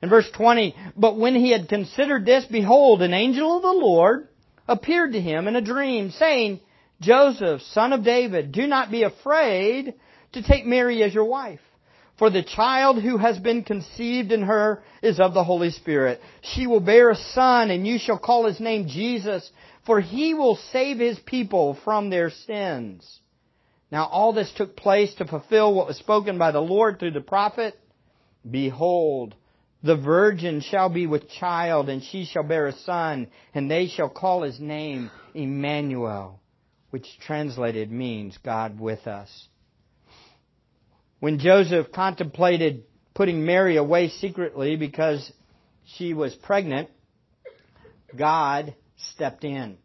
In 0.01 0.09
verse 0.09 0.29
20, 0.31 0.75
but 0.95 1.17
when 1.17 1.35
he 1.35 1.51
had 1.51 1.67
considered 1.67 2.25
this, 2.25 2.45
behold, 2.45 3.01
an 3.01 3.13
angel 3.13 3.57
of 3.57 3.61
the 3.61 3.85
Lord 3.85 4.29
appeared 4.67 5.13
to 5.13 5.21
him 5.21 5.47
in 5.47 5.55
a 5.55 5.61
dream, 5.61 6.11
saying, 6.11 6.61
Joseph, 7.01 7.61
son 7.61 7.91
of 7.91 8.03
David, 8.03 8.51
do 8.51 8.65
not 8.67 8.91
be 8.91 9.03
afraid 9.03 9.93
to 10.33 10.43
take 10.43 10.65
Mary 10.65 11.03
as 11.03 11.13
your 11.13 11.25
wife. 11.25 11.59
For 12.17 12.29
the 12.29 12.43
child 12.43 13.01
who 13.01 13.17
has 13.17 13.39
been 13.39 13.63
conceived 13.63 14.33
in 14.33 14.43
her 14.43 14.83
is 15.01 15.19
of 15.19 15.33
the 15.33 15.43
Holy 15.43 15.71
Spirit. 15.71 16.21
She 16.41 16.67
will 16.67 16.81
bear 16.81 17.09
a 17.09 17.15
son, 17.15 17.71
and 17.71 17.87
you 17.87 17.97
shall 17.97 18.19
call 18.19 18.45
his 18.45 18.59
name 18.59 18.87
Jesus, 18.87 19.49
for 19.85 20.01
he 20.01 20.33
will 20.33 20.57
save 20.71 20.99
his 20.99 21.17
people 21.19 21.77
from 21.85 22.09
their 22.09 22.29
sins. 22.29 23.19
Now 23.91 24.05
all 24.05 24.33
this 24.33 24.51
took 24.55 24.75
place 24.75 25.13
to 25.15 25.25
fulfill 25.25 25.73
what 25.73 25.87
was 25.87 25.97
spoken 25.97 26.37
by 26.37 26.51
the 26.51 26.61
Lord 26.61 26.99
through 26.99 27.11
the 27.11 27.21
prophet. 27.21 27.79
Behold, 28.49 29.35
the 29.81 29.95
virgin 29.95 30.61
shall 30.61 30.89
be 30.89 31.07
with 31.07 31.29
child, 31.29 31.89
and 31.89 32.03
she 32.03 32.25
shall 32.25 32.43
bear 32.43 32.67
a 32.67 32.73
son, 32.73 33.27
and 33.53 33.71
they 33.71 33.87
shall 33.87 34.09
call 34.09 34.43
his 34.43 34.59
name 34.59 35.09
Emmanuel, 35.33 36.41
which 36.89 37.07
translated 37.25 37.91
means 37.91 38.37
God 38.43 38.79
with 38.79 39.07
us. 39.07 39.47
When 41.19 41.39
Joseph 41.39 41.91
contemplated 41.91 42.83
putting 43.13 43.45
Mary 43.45 43.77
away 43.77 44.09
secretly 44.09 44.75
because 44.75 45.31
she 45.97 46.13
was 46.13 46.33
pregnant, 46.35 46.89
God 48.17 48.75
stepped 48.95 49.43
in. 49.43 49.77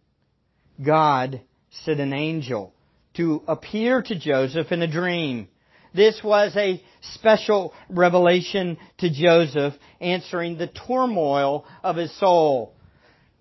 God 0.84 1.40
sent 1.84 2.00
an 2.00 2.12
angel 2.12 2.74
to 3.14 3.42
appear 3.46 4.02
to 4.02 4.18
Joseph 4.18 4.72
in 4.72 4.82
a 4.82 4.90
dream. 4.90 5.48
This 5.94 6.20
was 6.24 6.56
a 6.56 6.82
special 7.14 7.72
revelation 7.88 8.78
to 8.98 9.08
Joseph, 9.08 9.74
answering 10.00 10.58
the 10.58 10.66
turmoil 10.66 11.64
of 11.84 11.96
his 11.96 12.12
soul. 12.18 12.74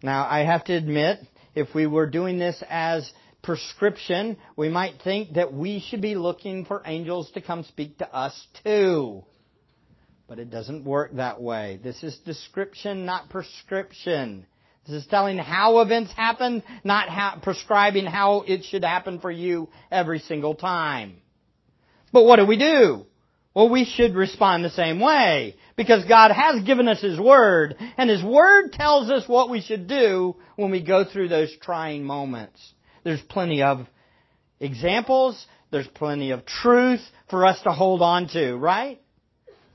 Now, 0.04 0.28
I 0.30 0.42
have 0.42 0.64
to 0.66 0.74
admit, 0.74 1.20
if 1.56 1.74
we 1.74 1.88
were 1.88 2.08
doing 2.08 2.38
this 2.38 2.62
as 2.70 3.12
prescription, 3.42 4.38
we 4.56 4.70
might 4.70 5.02
think 5.04 5.34
that 5.34 5.52
we 5.52 5.80
should 5.80 6.02
be 6.02 6.14
looking 6.14 6.66
for 6.66 6.84
angels 6.86 7.32
to 7.32 7.42
come 7.42 7.64
speak 7.64 7.98
to 7.98 8.16
us 8.16 8.48
too. 8.64 9.24
But 10.28 10.38
it 10.38 10.52
doesn't 10.52 10.86
work 10.86 11.16
that 11.16 11.42
way. 11.42 11.80
This 11.84 12.04
is 12.04 12.16
description, 12.20 13.06
not 13.06 13.30
prescription. 13.30 14.46
This 14.86 15.02
is 15.04 15.08
telling 15.08 15.38
how 15.38 15.80
events 15.80 16.12
happen, 16.14 16.62
not 16.84 17.10
how, 17.10 17.40
prescribing 17.42 18.06
how 18.06 18.44
it 18.48 18.64
should 18.66 18.84
happen 18.84 19.20
for 19.20 19.32
you 19.32 19.70
every 19.92 20.20
single 20.20 20.54
time. 20.54 21.23
But 22.14 22.26
what 22.26 22.38
do 22.38 22.46
we 22.46 22.58
do? 22.58 23.06
Well, 23.54 23.70
we 23.70 23.86
should 23.86 24.16
respond 24.16 24.64
the 24.64 24.70
same 24.70 25.00
way 25.00 25.56
because 25.76 26.06
God 26.06 26.32
has 26.32 26.64
given 26.64 26.88
us 26.88 27.02
His 27.02 27.20
Word 27.20 27.76
and 27.98 28.10
His 28.10 28.24
Word 28.24 28.72
tells 28.72 29.10
us 29.10 29.28
what 29.28 29.50
we 29.50 29.62
should 29.62 29.88
do 29.88 30.36
when 30.56 30.72
we 30.72 30.82
go 30.82 31.04
through 31.04 31.28
those 31.28 31.56
trying 31.62 32.04
moments. 32.04 32.60
There's 33.04 33.22
plenty 33.22 33.62
of 33.62 33.86
examples. 34.60 35.46
There's 35.72 35.88
plenty 35.88 36.32
of 36.32 36.46
truth 36.46 37.02
for 37.30 37.46
us 37.46 37.62
to 37.64 37.72
hold 37.72 38.02
on 38.02 38.28
to, 38.30 38.56
right? 38.56 39.02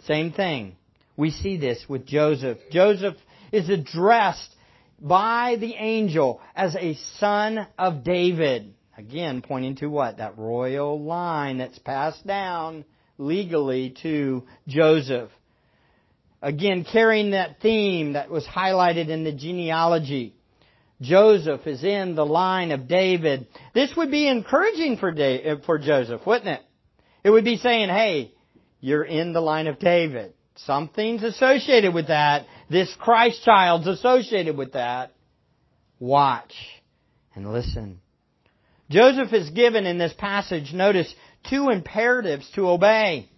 Same 0.07 0.33
thing. 0.33 0.77
We 1.17 1.31
see 1.31 1.57
this 1.57 1.85
with 1.89 2.07
Joseph. 2.07 2.59
Joseph 2.71 3.17
is 3.53 3.69
addressed 3.69 4.55
by 5.01 5.57
the 5.59 5.75
angel 5.75 6.41
as 6.55 6.75
a 6.77 6.95
son 7.19 7.67
of 7.77 8.05
David. 8.05 8.75
Again, 8.99 9.43
pointing 9.43 9.77
to 9.77 9.87
what? 9.87 10.17
That 10.17 10.37
royal 10.37 11.01
line 11.01 11.59
that's 11.59 11.79
passed 11.79 12.27
down 12.27 12.85
legally 13.17 13.95
to 14.03 14.43
Joseph. 14.67 15.31
Again, 16.43 16.85
carrying 16.85 17.31
that 17.31 17.61
theme 17.61 18.15
that 18.15 18.29
was 18.29 18.45
highlighted 18.45 19.09
in 19.09 19.23
the 19.23 19.31
genealogy. 19.31 20.35
Joseph 21.01 21.65
is 21.69 21.85
in 21.85 22.17
the 22.17 22.27
line 22.27 22.73
of 22.73 22.89
David. 22.89 23.47
This 23.73 23.95
would 23.97 24.11
be 24.11 24.27
encouraging 24.27 24.97
for, 24.97 25.11
uh, 25.11 25.65
for 25.65 25.79
Joseph, 25.79 26.27
wouldn't 26.27 26.49
it? 26.49 26.63
It 27.23 27.31
would 27.31 27.45
be 27.45 27.57
saying, 27.57 27.91
hey, 27.91 28.33
you're 28.81 29.05
in 29.05 29.33
the 29.33 29.41
line 29.41 29.69
of 29.69 29.79
David. 29.79 30.33
Something's 30.67 31.23
associated 31.23 31.95
with 31.95 32.09
that. 32.09 32.47
This 32.69 32.93
Christ 32.99 33.45
child's 33.45 33.87
associated 33.87 34.57
with 34.57 34.73
that. 34.73 35.13
Watch 36.01 36.55
and 37.37 37.53
listen. 37.53 38.01
Joseph 38.91 39.33
is 39.33 39.51
given 39.51 39.87
in 39.87 39.99
this 39.99 40.15
passage, 40.15 40.73
notice, 40.73 41.13
two 41.51 41.69
imperatives 41.69 42.51
to 42.55 42.69
obey. 42.69 43.29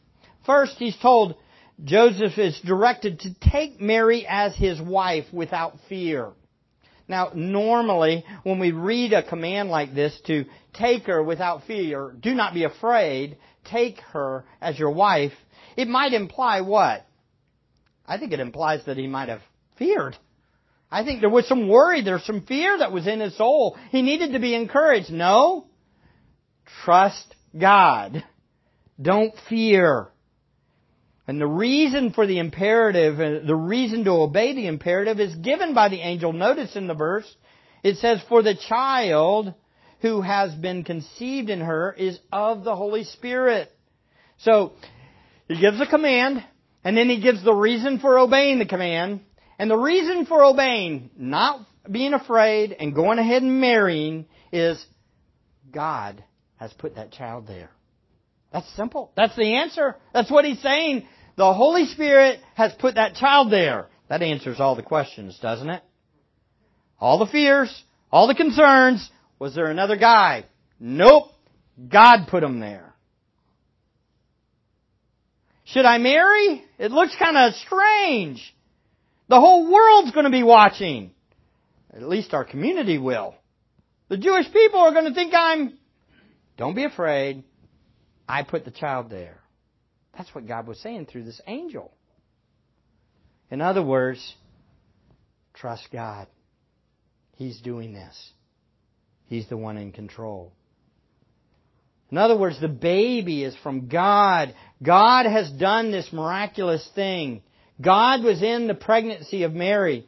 First, 0.47 0.77
he's 0.79 0.97
told 0.97 1.35
Joseph 1.83 2.39
is 2.39 2.61
directed 2.61 3.21
to 3.21 3.35
take 3.35 3.81
Mary 3.81 4.27
as 4.29 4.55
his 4.55 4.81
wife 4.81 5.27
without 5.33 5.79
fear. 5.89 6.31
Now, 7.09 7.33
normally, 7.35 8.25
when 8.45 8.61
we 8.61 8.71
read 8.71 9.13
a 9.13 9.29
command 9.29 9.69
like 9.69 9.95
this 9.95 10.17
to 10.27 10.45
take 10.73 11.05
her 11.05 11.23
without 11.23 11.65
fear, 11.65 12.15
do 12.21 12.35
not 12.35 12.55
be 12.55 12.63
afraid, 12.63 13.37
take 13.65 13.99
her 14.13 14.45
as 14.61 14.79
your 14.79 14.93
wife, 14.93 15.33
it 15.77 15.89
might 15.89 16.13
imply 16.13 16.61
what? 16.61 17.05
I 18.07 18.19
think 18.19 18.33
it 18.33 18.41
implies 18.41 18.85
that 18.87 18.97
he 18.97 19.09
might 19.09 19.29
have 19.29 19.43
feared. 19.77 20.17
I 20.91 21.05
think 21.05 21.21
there 21.21 21.31
was 21.31 21.47
some 21.47 21.69
worry, 21.69 22.03
there's 22.03 22.25
some 22.25 22.43
fear 22.43 22.79
that 22.79 22.93
was 22.93 23.07
in 23.07 23.21
his 23.21 23.37
soul. 23.37 23.79
He 23.91 24.03
needed 24.03 24.33
to 24.33 24.41
be 24.41 24.55
encouraged. 24.55 25.11
No. 25.11 25.67
Trust 26.85 27.35
God. 27.57 28.25
Don't 29.01 29.35
fear. 29.49 30.09
And 31.29 31.41
the 31.41 31.47
reason 31.47 32.13
for 32.13 32.27
the 32.27 32.41
imperative, 32.41 33.21
uh, 33.21 33.47
the 33.47 33.55
reason 33.55 34.03
to 34.05 34.11
obey 34.11 34.53
the 34.53 34.67
imperative 34.67 35.21
is 35.21 35.35
given 35.37 35.75
by 35.75 35.89
the 35.89 36.01
angel. 36.01 36.33
Notice 36.33 36.75
in 36.75 36.89
the 36.89 36.95
verse, 36.95 37.33
it 37.85 37.99
says, 37.99 38.21
For 38.29 38.43
the 38.43 38.57
child 38.69 39.55
who 40.01 40.23
has 40.23 40.53
been 40.55 40.83
conceived 40.83 41.49
in 41.51 41.61
her 41.61 41.93
is 41.93 42.19
of 42.33 42.65
the 42.65 42.75
Holy 42.75 43.05
Spirit. 43.05 43.71
So, 44.39 44.73
he 45.47 45.61
gives 45.61 45.81
a 45.81 45.87
command, 45.87 46.45
and 46.83 46.97
then 46.97 47.09
he 47.09 47.21
gives 47.21 47.45
the 47.45 47.55
reason 47.55 48.01
for 48.01 48.19
obeying 48.19 48.59
the 48.59 48.67
command. 48.67 49.21
And 49.61 49.71
the 49.71 49.77
reason 49.77 50.25
for 50.25 50.43
obeying, 50.43 51.11
not 51.19 51.67
being 51.89 52.15
afraid 52.15 52.73
and 52.73 52.95
going 52.95 53.19
ahead 53.19 53.43
and 53.43 53.61
marrying, 53.61 54.25
is 54.51 54.83
God 55.71 56.25
has 56.57 56.73
put 56.73 56.95
that 56.95 57.13
child 57.13 57.47
there. 57.47 57.69
That's 58.55 58.75
simple. 58.75 59.13
That's 59.19 59.37
the 59.37 59.57
answer. 59.57 59.97
That's 60.15 60.31
what 60.31 60.47
he's 60.47 60.63
saying. 60.63 61.07
The 61.37 61.53
Holy 61.53 61.85
Spirit 61.85 62.41
has 62.55 62.73
put 62.73 62.95
that 62.95 63.17
child 63.17 63.53
there. 63.53 63.89
That 64.09 64.23
answers 64.23 64.61
all 64.61 64.77
the 64.77 64.83
questions, 64.83 65.39
doesn't 65.43 65.69
it? 65.69 65.83
All 66.99 67.19
the 67.19 67.27
fears, 67.27 67.83
all 68.11 68.29
the 68.29 68.35
concerns. 68.35 69.11
Was 69.39 69.55
there 69.55 69.67
another 69.67 69.97
guy? 69.97 70.47
Nope. 70.81 71.33
God 71.87 72.29
put 72.31 72.43
him 72.43 72.61
there. 72.61 72.95
Should 75.65 75.85
I 75.85 75.99
marry? 75.99 76.65
It 76.79 76.93
looks 76.93 77.15
kind 77.19 77.37
of 77.37 77.53
strange. 77.57 78.55
The 79.31 79.39
whole 79.39 79.73
world's 79.73 80.11
going 80.11 80.25
to 80.25 80.31
be 80.31 80.43
watching. 80.43 81.13
At 81.95 82.03
least 82.03 82.35
our 82.35 82.45
community 82.45 82.99
will. 82.99 83.37
The 84.09 84.17
Jewish 84.17 84.53
people 84.53 84.81
are 84.81 84.93
going 84.93 85.05
to 85.05 85.15
think 85.15 85.33
I'm. 85.33 85.79
Don't 86.57 86.75
be 86.75 86.83
afraid. 86.83 87.45
I 88.29 88.43
put 88.43 88.65
the 88.65 88.73
child 88.73 89.09
there. 89.09 89.41
That's 90.17 90.35
what 90.35 90.49
God 90.49 90.67
was 90.67 90.81
saying 90.81 91.07
through 91.07 91.23
this 91.25 91.41
angel. 91.47 91.93
In 93.53 93.61
other 93.61 93.85
words, 93.85 94.35
trust 95.55 95.87
God. 95.93 96.27
He's 97.37 97.61
doing 97.61 97.93
this. 97.93 98.33
He's 99.27 99.49
the 99.49 99.57
one 99.57 99.77
in 99.77 99.93
control. 99.93 100.53
In 102.11 102.19
other 102.19 102.37
words, 102.37 102.61
the 102.61 102.67
baby 102.67 103.45
is 103.45 103.55
from 103.63 103.87
God. 103.87 104.57
God 104.83 105.27
has 105.27 105.49
done 105.53 105.93
this 105.93 106.13
miraculous 106.13 106.85
thing. 106.97 107.43
God 107.81 108.23
was 108.23 108.43
in 108.43 108.67
the 108.67 108.75
pregnancy 108.75 109.45
of 109.45 109.53
Mary. 109.53 110.07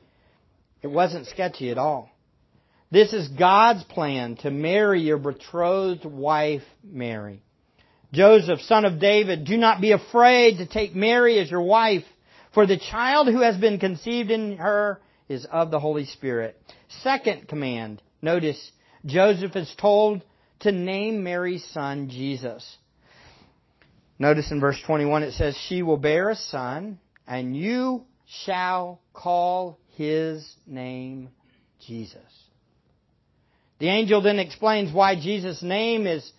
It 0.82 0.88
wasn't 0.88 1.26
sketchy 1.26 1.70
at 1.70 1.78
all. 1.78 2.10
This 2.90 3.12
is 3.12 3.28
God's 3.28 3.84
plan 3.84 4.36
to 4.38 4.50
marry 4.50 5.00
your 5.00 5.16
betrothed 5.16 6.04
wife, 6.04 6.62
Mary. 6.84 7.42
Joseph, 8.12 8.60
son 8.60 8.84
of 8.84 9.00
David, 9.00 9.46
do 9.46 9.56
not 9.56 9.80
be 9.80 9.92
afraid 9.92 10.58
to 10.58 10.66
take 10.66 10.94
Mary 10.94 11.38
as 11.38 11.50
your 11.50 11.62
wife, 11.62 12.04
for 12.52 12.66
the 12.66 12.76
child 12.76 13.28
who 13.28 13.40
has 13.40 13.56
been 13.56 13.78
conceived 13.78 14.30
in 14.30 14.58
her 14.58 15.00
is 15.28 15.46
of 15.50 15.70
the 15.70 15.80
Holy 15.80 16.04
Spirit. 16.04 16.60
Second 17.02 17.48
command, 17.48 18.02
notice, 18.20 18.70
Joseph 19.06 19.56
is 19.56 19.74
told 19.80 20.22
to 20.60 20.70
name 20.70 21.24
Mary's 21.24 21.64
son 21.72 22.10
Jesus. 22.10 22.76
Notice 24.18 24.50
in 24.50 24.60
verse 24.60 24.80
21 24.86 25.22
it 25.22 25.32
says, 25.32 25.56
She 25.68 25.82
will 25.82 25.96
bear 25.96 26.28
a 26.28 26.36
son, 26.36 26.98
and 27.26 27.56
you 27.56 28.04
shall 28.44 29.00
call 29.12 29.78
his 29.96 30.46
name 30.66 31.30
Jesus. 31.86 32.18
The 33.78 33.88
angel 33.88 34.22
then 34.22 34.38
explains 34.38 34.92
why 34.92 35.16
Jesus' 35.16 35.62
name 35.62 36.06
is 36.06 36.30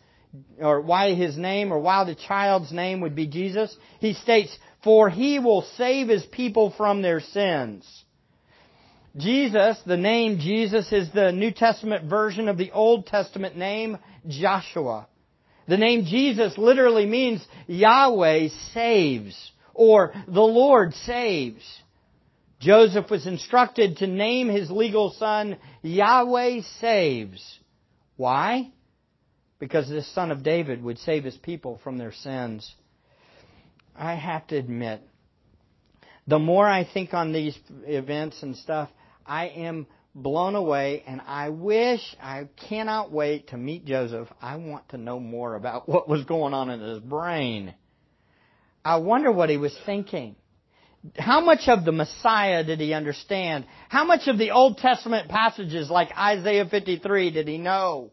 or 0.60 0.82
why 0.82 1.14
his 1.14 1.38
name 1.38 1.72
or 1.72 1.80
why 1.80 2.04
the 2.06 2.16
child's 2.16 2.72
name 2.72 3.02
would 3.02 3.16
be 3.16 3.28
Jesus, 3.28 3.76
he 4.00 4.14
states, 4.14 4.58
For 4.84 5.10
he 5.10 5.40
will 5.40 5.64
save 5.78 6.08
his 6.08 6.26
people 6.26 6.74
from 6.76 7.02
their 7.02 7.20
sins. 7.20 7.86
Jesus, 9.16 9.78
the 9.86 9.98
name 9.98 10.40
Jesus 10.40 10.92
is 10.92 11.12
the 11.12 11.32
New 11.32 11.52
Testament 11.52 12.10
version 12.10 12.48
of 12.48 12.58
the 12.58 12.72
Old 12.72 13.06
Testament 13.06 13.56
name 13.56 14.00
Joshua. 14.28 15.08
The 15.68 15.78
name 15.78 16.06
Jesus 16.06 16.58
literally 16.58 17.06
means 17.06 17.46
Yahweh 17.68 18.50
saves 18.74 19.52
or 19.74 20.14
the 20.28 20.42
Lord 20.42 20.94
saves. 20.94 21.64
Joseph 22.60 23.10
was 23.10 23.28
instructed 23.28 23.98
to 23.98 24.08
name 24.08 24.48
his 24.48 24.72
legal 24.72 25.12
son 25.12 25.58
Yahweh 25.82 26.62
saves. 26.80 27.60
Why? 28.16 28.72
because 29.64 29.88
this 29.88 30.14
son 30.14 30.30
of 30.30 30.44
David 30.44 30.84
would 30.84 31.00
save 31.00 31.24
his 31.24 31.38
people 31.38 31.80
from 31.86 31.98
their 31.98 32.12
sins. 32.12 32.70
I 33.96 34.14
have 34.16 34.46
to 34.48 34.58
admit, 34.58 35.02
the 36.28 36.38
more 36.38 36.68
I 36.68 36.84
think 36.84 37.14
on 37.14 37.32
these 37.32 37.58
events 37.86 38.44
and 38.44 38.58
stuff, 38.58 38.90
I 39.26 39.48
am 39.48 39.88
blown 40.14 40.56
away 40.56 41.02
and 41.08 41.22
I 41.26 41.48
wish, 41.48 42.02
I 42.22 42.50
cannot 42.68 43.14
wait 43.14 43.48
to 43.52 43.58
meet 43.58 43.86
Joseph. 43.86 44.28
I 44.42 44.58
want 44.58 44.90
to 44.90 44.98
know 44.98 45.18
more 45.18 45.56
about 45.56 45.88
what 45.88 46.10
was 46.10 46.26
going 46.26 46.54
on 46.54 46.70
in 46.70 46.82
his 46.82 47.00
brain. 47.00 47.74
I 48.86 48.98
wonder 48.98 49.32
what 49.32 49.50
he 49.50 49.58
was 49.58 49.76
thinking. 49.86 50.36
How 51.18 51.42
much 51.42 51.68
of 51.68 51.84
the 51.84 51.92
Messiah 51.92 52.64
did 52.64 52.80
he 52.80 52.94
understand? 52.94 53.66
How 53.90 54.06
much 54.06 54.28
of 54.28 54.38
the 54.38 54.52
Old 54.52 54.78
Testament 54.78 55.30
passages 55.30 55.90
like 55.90 56.18
Isaiah 56.18 56.66
53 56.66 57.32
did 57.32 57.48
he 57.48 57.58
know? 57.58 58.12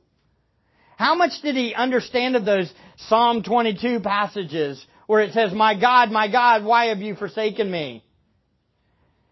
How 0.96 1.14
much 1.14 1.40
did 1.42 1.54
he 1.54 1.74
understand 1.74 2.36
of 2.36 2.44
those 2.44 2.70
Psalm 3.08 3.42
22 3.42 4.00
passages 4.00 4.84
where 5.06 5.22
it 5.22 5.32
says, 5.32 5.52
My 5.52 5.78
God, 5.78 6.10
my 6.10 6.30
God, 6.30 6.64
why 6.64 6.86
have 6.86 6.98
you 6.98 7.14
forsaken 7.14 7.70
me? 7.70 8.04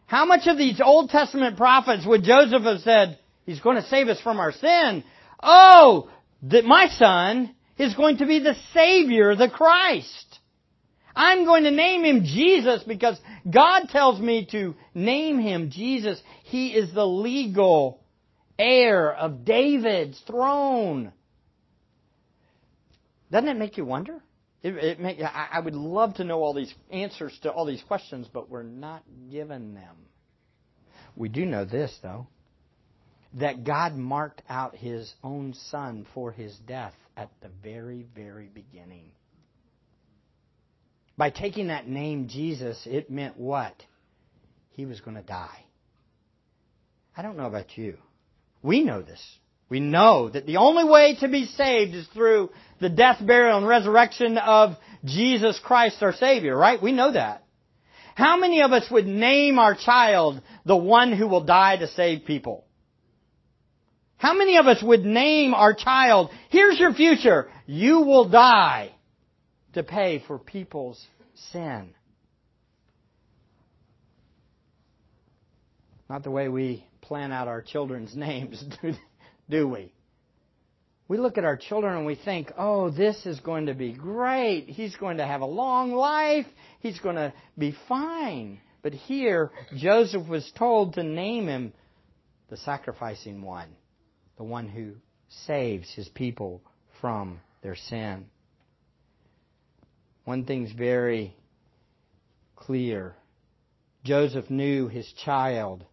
How 0.07 0.25
much 0.25 0.47
of 0.47 0.57
these 0.57 0.81
Old 0.81 1.11
Testament 1.11 1.57
prophets 1.57 2.07
would 2.07 2.25
Joseph 2.25 2.63
have 2.63 2.81
said, 2.81 3.19
He's 3.45 3.61
going 3.61 3.77
to 3.77 3.89
save 3.89 4.09
us 4.09 4.21
from 4.21 4.41
our 4.41 4.53
sin? 4.53 5.05
Oh, 5.43 6.11
that 6.45 6.65
my 6.65 6.89
son 6.89 7.55
is 7.77 7.95
going 7.95 8.19
to 8.19 8.27
be 8.27 8.39
the 8.39 8.57
Savior, 8.73 9.37
the 9.37 9.51
Christ. 9.51 10.28
I'm 11.19 11.47
going 11.47 11.65
to 11.65 11.73
name 11.73 12.05
him 12.05 12.23
Jesus 12.23 12.85
because 12.85 13.19
God 13.51 13.89
tells 13.89 14.21
me 14.21 14.47
to 14.53 14.77
name 14.95 15.41
him 15.41 15.69
Jesus. 15.69 16.23
He 16.45 16.69
is 16.69 16.95
the 16.95 17.05
legal 17.05 18.01
heir 18.57 19.13
of 19.13 19.45
David's 19.45 20.23
throne. 20.29 21.13
Doesn't 23.33 23.49
it 23.49 23.57
make 23.57 23.77
you 23.77 23.85
wonder? 23.85 24.23
It, 24.63 24.75
it 24.77 25.01
make, 25.01 25.21
I, 25.21 25.49
I 25.55 25.61
would 25.61 25.75
love 25.75 26.15
to 26.15 26.25
know 26.25 26.39
all 26.39 26.55
these 26.55 26.73
answers 26.89 27.37
to 27.43 27.51
all 27.51 27.67
these 27.67 27.83
questions, 27.83 28.29
but 28.33 28.49
we're 28.49 28.63
not 28.63 29.03
given 29.29 29.75
them. 29.75 29.97
We 31.17 31.29
do 31.29 31.45
know 31.45 31.65
this, 31.65 31.99
though, 32.01 32.29
that 33.35 33.65
God 33.65 33.97
marked 33.97 34.43
out 34.49 34.77
His 34.77 35.13
own 35.25 35.55
Son 35.71 36.07
for 36.15 36.31
His 36.31 36.57
death 36.59 36.95
at 37.17 37.31
the 37.43 37.51
very, 37.61 38.07
very 38.15 38.47
beginning. 38.47 39.11
By 41.19 41.31
taking 41.31 41.67
that 41.67 41.89
name 41.89 42.29
Jesus, 42.29 42.81
it 42.87 43.11
meant 43.11 43.37
what? 43.37 43.75
He 44.71 44.87
was 44.87 45.01
going 45.01 45.17
to 45.17 45.23
die. 45.23 45.65
I 47.17 47.23
don't 47.23 47.37
know 47.37 47.47
about 47.47 47.77
you. 47.77 47.99
We 48.63 48.85
know 48.85 49.03
this. 49.03 49.21
We 49.69 49.81
know 49.81 50.29
that 50.29 50.47
the 50.47 50.59
only 50.59 50.85
way 50.85 51.17
to 51.21 51.29
be 51.29 51.47
saved 51.47 51.95
is 51.95 52.07
through 52.15 52.51
the 52.81 52.89
death, 52.89 53.19
burial, 53.21 53.59
and 53.59 53.67
resurrection 53.67 54.39
of 54.39 54.77
Jesus 55.05 55.59
Christ 55.59 56.01
our 56.03 56.15
Savior, 56.15 56.57
right? 56.57 56.81
We 56.81 56.93
know 56.93 57.13
that. 57.13 57.45
How 58.15 58.39
many 58.39 58.63
of 58.63 58.73
us 58.73 58.89
would 58.89 59.07
name 59.07 59.59
our 59.59 59.75
child 59.75 60.41
the 60.65 60.77
one 60.77 61.13
who 61.13 61.27
will 61.27 61.45
die 61.45 61.77
to 61.77 61.89
save 61.89 62.27
people? 62.27 62.65
How 64.17 64.35
many 64.35 64.57
of 64.57 64.67
us 64.67 64.83
would 64.83 65.05
name 65.05 65.53
our 65.53 65.75
child, 65.75 66.31
here's 66.51 66.79
your 66.79 66.95
future, 66.95 67.51
you 67.67 68.01
will 68.03 68.29
die 68.29 68.93
to 69.75 69.83
pay 69.83 70.23
for 70.27 70.39
people's 70.39 71.05
sin? 71.53 71.95
Not 76.09 76.23
the 76.23 76.31
way 76.31 76.49
we 76.49 76.87
plan 77.03 77.33
out 77.33 77.49
our 77.49 77.63
children's 77.63 78.15
names, 78.17 78.65
do 79.51 79.69
we? 79.69 79.93
We 81.07 81.17
look 81.17 81.39
at 81.39 81.45
our 81.45 81.57
children 81.57 81.97
and 81.97 82.05
we 82.05 82.17
think, 82.17 82.53
oh, 82.59 82.91
this 82.91 83.25
is 83.25 83.41
going 83.41 83.67
to 83.67 83.75
be 83.75 83.93
great. 83.93 84.67
He's 84.69 84.95
going 84.97 85.17
to 85.17 85.27
have 85.27 85.41
a 85.41 85.47
long 85.47 85.93
life. 85.93 86.47
He's 86.81 86.99
going 86.99 87.17
to 87.17 87.33
be 87.57 87.75
fine. 87.89 88.61
But 88.83 88.93
here, 88.93 89.51
Joseph 89.75 90.29
was 90.29 90.51
told 90.57 90.95
to 90.95 91.03
name 91.03 91.49
him 91.49 91.73
the 92.51 92.59
sacrificing 92.59 93.43
one, 93.43 93.69
the 94.37 94.45
one 94.45 94.69
who 94.69 94.93
saves 95.47 95.91
his 95.95 96.09
people 96.11 96.63
from 97.01 97.41
their 97.63 97.75
sin. 97.75 98.27
One 100.29 100.45
thing's 100.45 100.73
very 100.73 101.35
clear. 102.55 103.17
Joseph 104.05 104.51
knew 104.51 104.87
his 104.87 105.11
child 105.25 105.87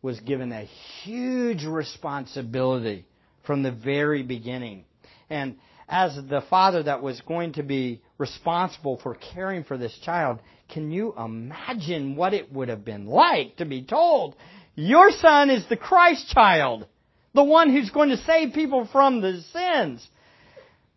was 0.00 0.18
given 0.20 0.50
a 0.50 0.66
huge 1.02 1.66
responsibility 1.66 3.04
from 3.42 3.62
the 3.62 3.70
very 3.70 4.22
beginning. 4.22 4.86
And 5.28 5.58
as 5.90 6.16
the 6.16 6.40
father 6.48 6.84
that 6.84 7.02
was 7.02 7.20
going 7.20 7.52
to 7.52 7.62
be 7.62 8.00
responsible 8.16 8.96
for 8.96 9.14
caring 9.14 9.64
for 9.64 9.76
this 9.76 9.94
child, 10.06 10.38
can 10.70 10.90
you 10.90 11.12
imagine 11.18 12.16
what 12.16 12.32
it 12.32 12.50
would 12.50 12.70
have 12.70 12.86
been 12.86 13.04
like 13.04 13.56
to 13.56 13.66
be 13.66 13.82
told, 13.82 14.36
your 14.74 15.10
son 15.10 15.50
is 15.50 15.66
the 15.68 15.76
Christ 15.76 16.30
child, 16.30 16.86
the 17.34 17.44
one 17.44 17.68
who's 17.68 17.90
going 17.90 18.08
to 18.08 18.24
save 18.24 18.54
people 18.54 18.88
from 18.90 19.20
the 19.20 19.42
sins? 19.52 20.08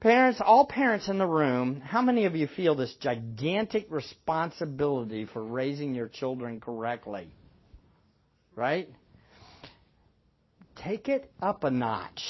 Parents, 0.03 0.41
all 0.45 0.67
parents 0.67 1.07
in 1.07 1.17
the 1.17 1.25
room, 1.25 1.79
how 1.79 2.01
many 2.01 2.25
of 2.25 2.35
you 2.35 2.47
feel 2.47 2.75
this 2.75 2.93
gigantic 2.99 3.87
responsibility 3.89 5.25
for 5.25 5.43
raising 5.43 5.95
your 5.95 6.09
children 6.09 6.59
correctly? 6.59 7.33
Right? 8.55 8.89
take 10.83 11.07
it 11.07 11.31
up 11.41 11.63
a 11.63 11.71
notch. 11.71 12.21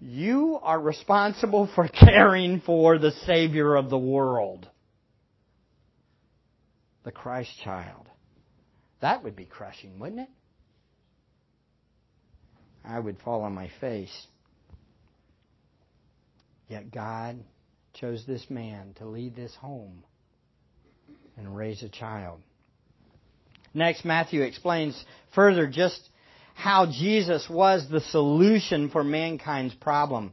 You 0.00 0.58
are 0.62 0.80
responsible 0.80 1.70
for 1.74 1.88
caring 1.88 2.60
for 2.60 2.98
the 2.98 3.12
Savior 3.26 3.74
of 3.76 3.90
the 3.90 3.98
world, 3.98 4.68
the 7.04 7.12
Christ 7.12 7.50
child. 7.64 8.06
That 9.00 9.24
would 9.24 9.36
be 9.36 9.44
crushing, 9.44 9.98
wouldn't 9.98 10.22
it? 10.22 10.28
I 12.84 12.98
would 12.98 13.18
fall 13.24 13.42
on 13.42 13.52
my 13.52 13.70
face. 13.80 14.26
Yet 16.68 16.90
God 16.90 17.42
chose 17.94 18.24
this 18.26 18.48
man 18.50 18.94
to 18.98 19.06
lead 19.06 19.36
this 19.36 19.54
home 19.54 20.04
and 21.36 21.56
raise 21.56 21.82
a 21.82 21.88
child. 21.88 22.40
Next, 23.72 24.04
Matthew 24.04 24.42
explains 24.42 25.04
further 25.34 25.66
just 25.66 26.00
how 26.54 26.86
Jesus 26.86 27.46
was 27.50 27.86
the 27.90 28.00
solution 28.00 28.88
for 28.88 29.04
mankind's 29.04 29.74
problem. 29.74 30.32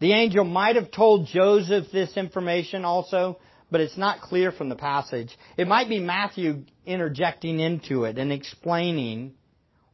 The 0.00 0.12
angel 0.12 0.44
might 0.44 0.76
have 0.76 0.90
told 0.90 1.28
Joseph 1.28 1.86
this 1.92 2.16
information 2.16 2.84
also, 2.84 3.38
but 3.70 3.80
it's 3.80 3.96
not 3.96 4.20
clear 4.20 4.52
from 4.52 4.68
the 4.68 4.76
passage. 4.76 5.36
It 5.56 5.68
might 5.68 5.88
be 5.88 6.00
Matthew 6.00 6.64
interjecting 6.84 7.60
into 7.60 8.04
it 8.04 8.18
and 8.18 8.32
explaining 8.32 9.34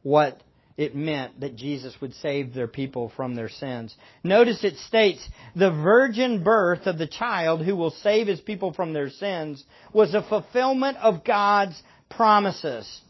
what 0.01 0.41
it 0.77 0.95
meant 0.95 1.39
that 1.39 1.55
Jesus 1.55 1.95
would 2.01 2.13
save 2.15 2.53
their 2.53 2.67
people 2.67 3.11
from 3.15 3.35
their 3.35 3.49
sins. 3.49 3.95
Notice 4.23 4.63
it 4.63 4.77
states, 4.77 5.27
the 5.55 5.71
virgin 5.71 6.43
birth 6.43 6.87
of 6.87 6.97
the 6.97 7.07
child 7.07 7.61
who 7.61 7.75
will 7.75 7.91
save 7.91 8.27
his 8.27 8.41
people 8.41 8.73
from 8.73 8.93
their 8.93 9.09
sins 9.09 9.63
was 9.93 10.13
a 10.13 10.23
fulfillment 10.23 10.97
of 10.97 11.23
God's 11.23 11.81
promises. 12.09 13.01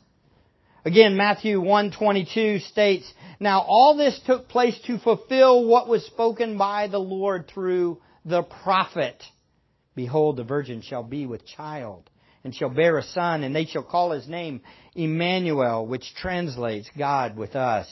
Again, 0.86 1.15
Matthew 1.15 1.62
1:22 1.62 2.60
states, 2.60 3.13
"Now 3.39 3.62
all 3.62 3.95
this 3.95 4.19
took 4.19 4.49
place 4.49 4.78
to 4.82 4.97
fulfill 4.97 5.63
what 5.65 5.88
was 5.88 6.06
spoken 6.06 6.58
by 6.58 6.88
the 6.88 6.99
Lord 6.99 7.47
through 7.47 8.02
the 8.26 8.43
prophet. 8.43 9.23
Behold, 9.95 10.38
the 10.38 10.43
virgin 10.43 10.82
shall 10.82 11.04
be 11.04 11.26
with 11.26 11.45
child 11.45 12.10
and 12.43 12.53
shall 12.53 12.69
bear 12.69 12.97
a 12.97 13.03
son, 13.03 13.43
and 13.43 13.56
they 13.56 13.65
shall 13.65 13.84
call 13.84 14.12
his 14.12 14.27
name 14.27 14.62
Emmanuel, 14.95 15.86
which 15.86 16.13
translates 16.15 16.89
God 16.97 17.38
with 17.38 17.56
us." 17.56 17.88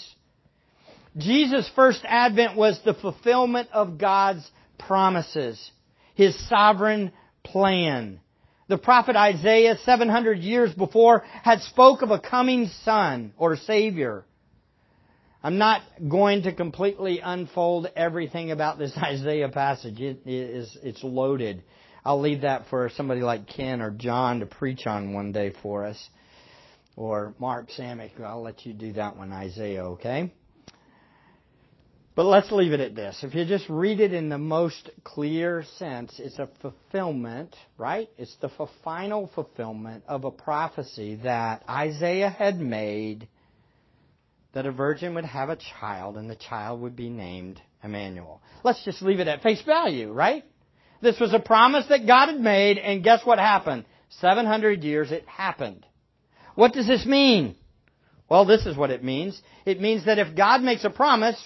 Jesus' 1.17 1.69
first 1.75 2.01
advent 2.05 2.55
was 2.55 2.79
the 2.83 2.93
fulfillment 2.93 3.69
of 3.73 3.97
God's 3.97 4.49
promises, 4.77 5.71
his 6.15 6.37
sovereign 6.47 7.11
plan. 7.43 8.19
The 8.67 8.77
prophet 8.77 9.17
Isaiah, 9.17 9.77
700 9.83 10.39
years 10.39 10.73
before, 10.73 11.23
had 11.43 11.61
spoke 11.61 12.01
of 12.01 12.11
a 12.11 12.19
coming 12.19 12.67
son 12.85 13.33
or 13.37 13.57
savior. 13.57 14.23
I'm 15.43 15.57
not 15.57 15.81
going 16.07 16.43
to 16.43 16.53
completely 16.53 17.19
unfold 17.19 17.87
everything 17.95 18.51
about 18.51 18.77
this 18.77 18.95
Isaiah 18.97 19.49
passage. 19.49 19.99
It 19.99 20.21
is, 20.25 20.77
it's 20.81 21.03
loaded. 21.03 21.63
I'll 22.03 22.19
leave 22.19 22.41
that 22.41 22.65
for 22.69 22.89
somebody 22.95 23.21
like 23.21 23.47
Ken 23.47 23.81
or 23.81 23.91
John 23.91 24.39
to 24.39 24.45
preach 24.45 24.87
on 24.87 25.13
one 25.13 25.31
day 25.31 25.53
for 25.61 25.85
us. 25.85 26.09
Or 26.95 27.33
Mark 27.39 27.69
Samick. 27.77 28.19
I'll 28.21 28.41
let 28.41 28.65
you 28.65 28.73
do 28.73 28.93
that 28.93 29.17
one, 29.17 29.31
Isaiah, 29.31 29.85
okay? 29.91 30.31
But 32.13 32.25
let's 32.25 32.51
leave 32.51 32.73
it 32.73 32.81
at 32.81 32.93
this. 32.93 33.23
If 33.23 33.33
you 33.33 33.45
just 33.45 33.69
read 33.69 34.01
it 34.01 34.13
in 34.13 34.27
the 34.27 34.37
most 34.37 34.89
clear 35.03 35.63
sense, 35.77 36.19
it's 36.19 36.39
a 36.39 36.49
fulfillment, 36.61 37.55
right? 37.77 38.09
It's 38.17 38.35
the 38.41 38.49
final 38.83 39.31
fulfillment 39.33 40.03
of 40.07 40.25
a 40.25 40.31
prophecy 40.31 41.15
that 41.23 41.63
Isaiah 41.69 42.29
had 42.29 42.59
made 42.59 43.29
that 44.53 44.65
a 44.65 44.71
virgin 44.71 45.15
would 45.15 45.25
have 45.25 45.49
a 45.49 45.57
child 45.79 46.17
and 46.17 46.29
the 46.29 46.35
child 46.35 46.81
would 46.81 46.97
be 46.97 47.09
named 47.09 47.61
Emmanuel. 47.81 48.41
Let's 48.63 48.83
just 48.83 49.01
leave 49.01 49.21
it 49.21 49.27
at 49.29 49.41
face 49.41 49.61
value, 49.61 50.11
right? 50.11 50.43
This 51.01 51.19
was 51.19 51.33
a 51.33 51.39
promise 51.39 51.85
that 51.89 52.07
God 52.07 52.27
had 52.27 52.39
made, 52.39 52.77
and 52.77 53.03
guess 53.03 53.21
what 53.25 53.39
happened? 53.39 53.85
700 54.19 54.83
years 54.83 55.11
it 55.11 55.27
happened. 55.27 55.85
What 56.55 56.73
does 56.73 56.87
this 56.87 57.05
mean? 57.05 57.55
Well, 58.29 58.45
this 58.45 58.65
is 58.65 58.77
what 58.77 58.91
it 58.91 59.03
means. 59.03 59.41
It 59.65 59.81
means 59.81 60.05
that 60.05 60.19
if 60.19 60.35
God 60.35 60.61
makes 60.61 60.83
a 60.83 60.89
promise, 60.89 61.37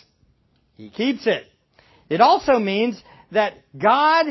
he 0.75 0.89
keeps 0.89 1.25
it. 1.25 1.45
It 2.09 2.21
also 2.21 2.59
means 2.59 3.01
that 3.31 3.53
God 3.77 4.25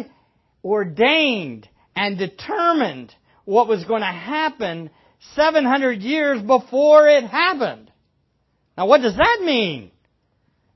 ordained 0.62 1.68
and 1.96 2.18
determined 2.18 3.14
what 3.44 3.68
was 3.68 3.84
going 3.84 4.00
to 4.00 4.06
happen 4.06 4.90
700 5.34 6.00
years 6.00 6.42
before 6.42 7.08
it 7.08 7.24
happened. 7.24 7.90
Now 8.76 8.86
what 8.86 9.02
does 9.02 9.16
that 9.16 9.40
mean? 9.42 9.90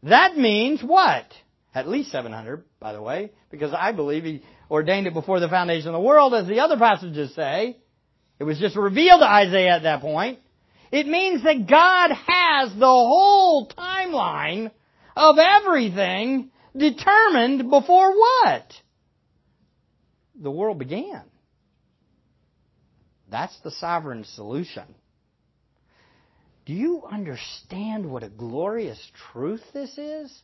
That 0.03 0.37
means 0.37 0.83
what? 0.83 1.27
At 1.75 1.89
least 1.89 2.11
700, 2.11 2.65
by 2.81 2.93
the 2.93 3.03
way, 3.03 3.33
because 3.51 3.73
I 3.73 3.93
believe 3.93 4.25
he 4.25 4.43
ordained 4.71 5.07
it 5.07 5.15
before 5.15 5.41
the 5.41 5.49
foundation 5.49 5.89
of 5.89 5.95
the 5.95 6.01
world, 6.01 6.35
as 6.35 6.47
the 6.47 6.61
other 6.61 6.77
passages 6.77 7.35
say. 7.35 7.77
It 8.39 8.45
was 8.45 8.59
just 8.59 8.77
revealed 8.77 9.21
to 9.21 9.27
Isaiah 9.27 9.77
at 9.77 9.83
that 9.83 10.01
point. 10.01 10.39
It 10.93 11.07
means 11.07 11.43
that 11.43 11.69
God 11.69 12.11
has 12.13 12.73
the 12.73 12.87
whole 12.87 13.69
timeline 13.69 14.71
of 15.17 15.37
everything 15.39 16.51
determined 16.77 17.69
before 17.69 18.13
what? 18.17 18.73
The 20.41 20.51
world 20.51 20.79
began. 20.79 21.25
That's 23.31 23.59
the 23.61 23.73
sovereign 23.73 24.25
solution. 24.25 24.85
Do 26.65 26.73
you 26.73 27.03
understand 27.11 28.11
what 28.11 28.23
a 28.23 28.29
glorious 28.29 29.01
truth 29.33 29.63
this 29.73 29.99
is? 29.99 30.43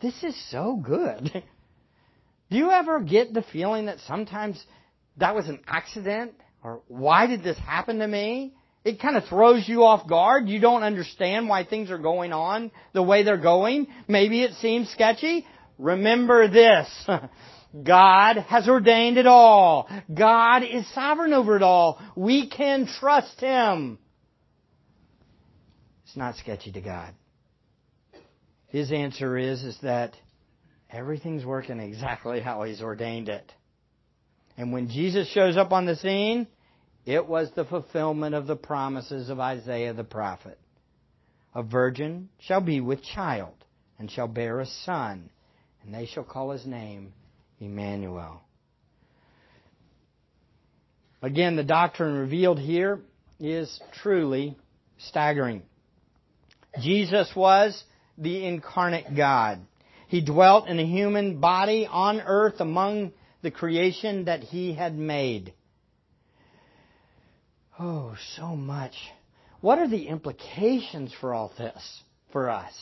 This 0.00 0.22
is 0.22 0.50
so 0.50 0.76
good. 0.76 1.30
Do 2.50 2.56
you 2.56 2.70
ever 2.70 3.00
get 3.00 3.32
the 3.32 3.42
feeling 3.42 3.86
that 3.86 3.98
sometimes 4.06 4.62
that 5.18 5.34
was 5.34 5.48
an 5.48 5.60
accident? 5.66 6.32
Or 6.62 6.82
why 6.88 7.26
did 7.26 7.42
this 7.42 7.58
happen 7.58 7.98
to 7.98 8.08
me? 8.08 8.54
it 8.84 9.00
kind 9.00 9.16
of 9.16 9.24
throws 9.24 9.68
you 9.68 9.84
off 9.84 10.08
guard. 10.08 10.48
You 10.48 10.60
don't 10.60 10.82
understand 10.82 11.48
why 11.48 11.64
things 11.64 11.90
are 11.90 11.98
going 11.98 12.32
on 12.32 12.70
the 12.92 13.02
way 13.02 13.22
they're 13.22 13.36
going. 13.36 13.88
Maybe 14.08 14.42
it 14.42 14.54
seems 14.54 14.88
sketchy. 14.90 15.46
Remember 15.78 16.48
this. 16.48 16.88
God 17.84 18.36
has 18.36 18.68
ordained 18.68 19.18
it 19.18 19.26
all. 19.26 19.88
God 20.12 20.62
is 20.64 20.92
sovereign 20.94 21.32
over 21.32 21.56
it 21.56 21.62
all. 21.62 22.00
We 22.16 22.48
can 22.48 22.86
trust 22.86 23.38
Him. 23.40 23.98
It's 26.04 26.16
not 26.16 26.36
sketchy 26.36 26.72
to 26.72 26.80
God. 26.80 27.14
His 28.70 28.92
answer 28.92 29.36
is, 29.36 29.62
is 29.62 29.78
that 29.82 30.14
everything's 30.90 31.44
working 31.44 31.80
exactly 31.80 32.40
how 32.40 32.62
He's 32.62 32.80
ordained 32.80 33.28
it. 33.28 33.52
And 34.56 34.72
when 34.72 34.88
Jesus 34.88 35.28
shows 35.28 35.56
up 35.56 35.72
on 35.72 35.86
the 35.86 35.96
scene, 35.96 36.46
it 37.06 37.26
was 37.26 37.50
the 37.54 37.64
fulfillment 37.64 38.34
of 38.34 38.46
the 38.46 38.56
promises 38.56 39.28
of 39.28 39.40
Isaiah 39.40 39.92
the 39.92 40.04
prophet. 40.04 40.58
A 41.54 41.62
virgin 41.62 42.28
shall 42.38 42.60
be 42.60 42.80
with 42.80 43.02
child, 43.02 43.54
and 43.98 44.10
shall 44.10 44.28
bear 44.28 44.60
a 44.60 44.66
son, 44.66 45.30
and 45.82 45.92
they 45.92 46.06
shall 46.06 46.24
call 46.24 46.52
his 46.52 46.64
name 46.64 47.12
Emmanuel. 47.58 48.40
Again, 51.22 51.56
the 51.56 51.64
doctrine 51.64 52.14
revealed 52.14 52.58
here 52.58 53.00
is 53.40 53.80
truly 54.02 54.56
staggering. 54.98 55.62
Jesus 56.80 57.30
was 57.34 57.82
the 58.20 58.46
incarnate 58.46 59.16
God. 59.16 59.60
He 60.08 60.20
dwelt 60.20 60.68
in 60.68 60.78
a 60.78 60.86
human 60.86 61.40
body 61.40 61.86
on 61.90 62.20
earth 62.20 62.60
among 62.60 63.12
the 63.42 63.50
creation 63.50 64.26
that 64.26 64.42
he 64.42 64.74
had 64.74 64.96
made. 64.96 65.54
Oh, 67.78 68.14
so 68.36 68.54
much. 68.54 68.94
What 69.60 69.78
are 69.78 69.88
the 69.88 70.08
implications 70.08 71.12
for 71.20 71.32
all 71.32 71.52
this 71.56 72.02
for 72.32 72.50
us? 72.50 72.74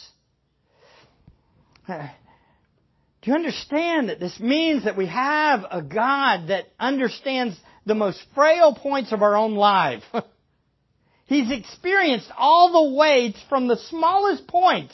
Do 1.86 3.30
you 3.30 3.34
understand 3.34 4.08
that 4.08 4.20
this 4.20 4.38
means 4.38 4.84
that 4.84 4.96
we 4.96 5.06
have 5.06 5.64
a 5.70 5.82
God 5.82 6.48
that 6.48 6.66
understands 6.78 7.56
the 7.86 7.94
most 7.94 8.20
frail 8.34 8.74
points 8.74 9.12
of 9.12 9.22
our 9.22 9.36
own 9.36 9.54
life? 9.54 10.02
He's 11.26 11.50
experienced 11.50 12.30
all 12.36 12.72
the 12.72 12.96
way 12.96 13.34
from 13.48 13.68
the 13.68 13.76
smallest 13.76 14.46
point 14.46 14.92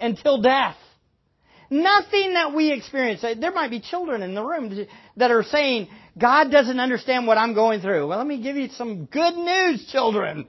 until 0.00 0.40
death. 0.40 0.76
Nothing 1.70 2.34
that 2.34 2.54
we 2.54 2.72
experience. 2.72 3.20
There 3.20 3.52
might 3.52 3.70
be 3.70 3.80
children 3.80 4.22
in 4.22 4.34
the 4.34 4.42
room 4.42 4.86
that 5.16 5.30
are 5.30 5.42
saying, 5.42 5.88
God 6.16 6.50
doesn't 6.50 6.80
understand 6.80 7.26
what 7.26 7.36
I'm 7.36 7.54
going 7.54 7.80
through. 7.80 8.08
Well, 8.08 8.18
let 8.18 8.26
me 8.26 8.42
give 8.42 8.56
you 8.56 8.68
some 8.70 9.04
good 9.04 9.36
news, 9.36 9.86
children. 9.92 10.46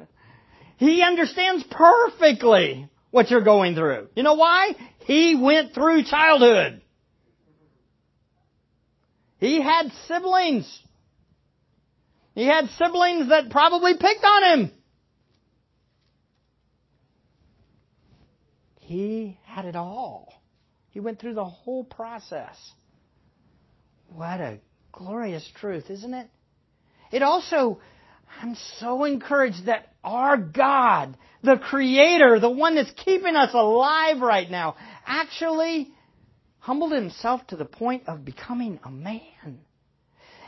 He 0.78 1.02
understands 1.02 1.66
perfectly 1.70 2.89
what 3.12 3.30
you're 3.30 3.43
going 3.43 3.76
through. 3.76 4.08
You 4.16 4.24
know 4.24 4.36
why? 4.36 4.76
He 5.06 5.36
went 5.36 5.74
through 5.74 6.04
childhood. 6.04 6.82
He 9.39 9.62
had 9.62 9.91
siblings. 10.08 10.82
He 12.36 12.45
had 12.45 12.70
siblings 12.78 13.30
that 13.30 13.50
probably 13.50 13.93
picked 13.93 14.24
on 14.24 14.43
him. 14.43 14.72
He 18.82 19.39
had 19.50 19.66
it 19.66 19.76
all. 19.76 20.34
He 20.91 21.00
went 21.00 21.20
through 21.20 21.34
the 21.34 21.45
whole 21.45 21.84
process. 21.84 22.56
What 24.14 24.39
a 24.39 24.60
glorious 24.91 25.47
truth, 25.56 25.89
isn't 25.89 26.14
it? 26.14 26.28
It 27.12 27.24
also, 27.24 27.80
I'm 28.41 28.56
so 28.78 29.04
encouraged 29.04 29.66
that 29.66 29.88
our 30.04 30.38
God, 30.38 31.18
the 31.43 31.58
Creator, 31.58 32.39
the 32.39 32.50
one 32.50 32.76
that's 32.76 32.91
keeping 33.04 33.36
us 33.36 33.54
alive 33.54 34.22
right 34.22 34.50
now, 34.50 34.76
actually 35.06 35.91
humbled 36.60 36.91
himself 36.91 37.45
to 37.47 37.56
the 37.56 37.66
point 37.66 38.04
of 38.08 38.24
becoming 38.24 38.80
a 38.84 38.91
man. 38.91 39.60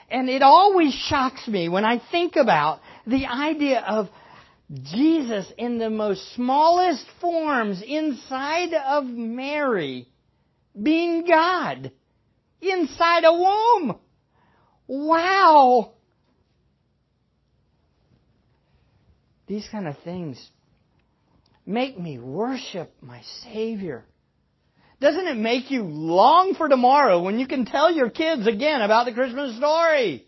And 0.09 0.29
it 0.29 0.41
always 0.41 0.93
shocks 0.93 1.47
me 1.47 1.69
when 1.69 1.85
I 1.85 2.01
think 2.11 2.35
about 2.35 2.81
the 3.07 3.25
idea 3.25 3.79
of 3.79 4.09
Jesus 4.71 5.51
in 5.57 5.79
the 5.79 5.89
most 5.89 6.33
smallest 6.33 7.05
forms 7.19 7.81
inside 7.81 8.73
of 8.73 9.05
Mary 9.05 10.07
being 10.81 11.25
God 11.27 11.91
inside 12.61 13.23
a 13.25 13.33
womb. 13.33 13.99
Wow! 14.87 15.91
These 19.47 19.67
kind 19.69 19.87
of 19.87 19.97
things 19.99 20.49
make 21.65 21.99
me 21.99 22.19
worship 22.19 22.93
my 23.01 23.21
Savior. 23.43 24.05
Doesn't 25.01 25.27
it 25.27 25.37
make 25.37 25.71
you 25.71 25.83
long 25.83 26.53
for 26.55 26.69
tomorrow 26.69 27.21
when 27.21 27.39
you 27.39 27.47
can 27.47 27.65
tell 27.65 27.91
your 27.91 28.09
kids 28.09 28.47
again 28.47 28.81
about 28.81 29.05
the 29.05 29.13
Christmas 29.13 29.57
story? 29.57 30.25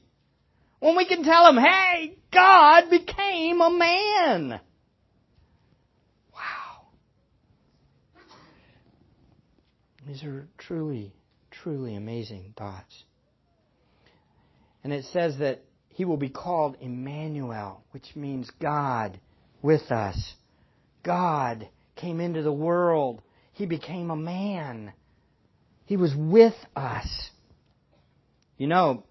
When 0.83 0.97
we 0.97 1.05
can 1.05 1.23
tell 1.23 1.45
them, 1.45 1.63
hey, 1.63 2.17
God 2.33 2.89
became 2.89 3.61
a 3.61 3.69
man. 3.69 4.59
Wow. 6.33 6.87
These 10.05 10.25
are 10.25 10.45
truly, 10.57 11.13
truly 11.51 11.95
amazing 11.95 12.53
thoughts. 12.57 13.05
And 14.83 14.91
it 14.91 15.05
says 15.13 15.37
that 15.37 15.63
he 15.87 16.03
will 16.03 16.17
be 16.17 16.27
called 16.27 16.75
Emmanuel, 16.81 17.85
which 17.91 18.17
means 18.17 18.51
God 18.61 19.17
with 19.61 19.89
us. 19.89 20.33
God 21.01 21.69
came 21.95 22.19
into 22.19 22.41
the 22.41 22.51
world. 22.51 23.21
He 23.53 23.65
became 23.65 24.11
a 24.11 24.17
man. 24.17 24.91
He 25.85 25.95
was 25.95 26.13
with 26.13 26.55
us. 26.75 27.07
You 28.57 28.67
know, 28.67 29.05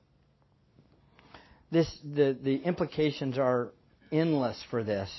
this, 1.73 1.91
the, 2.05 2.37
the 2.41 2.57
implications 2.57 3.39
are 3.39 3.73
endless 4.13 4.63
for 4.71 4.85
this. 4.85 5.11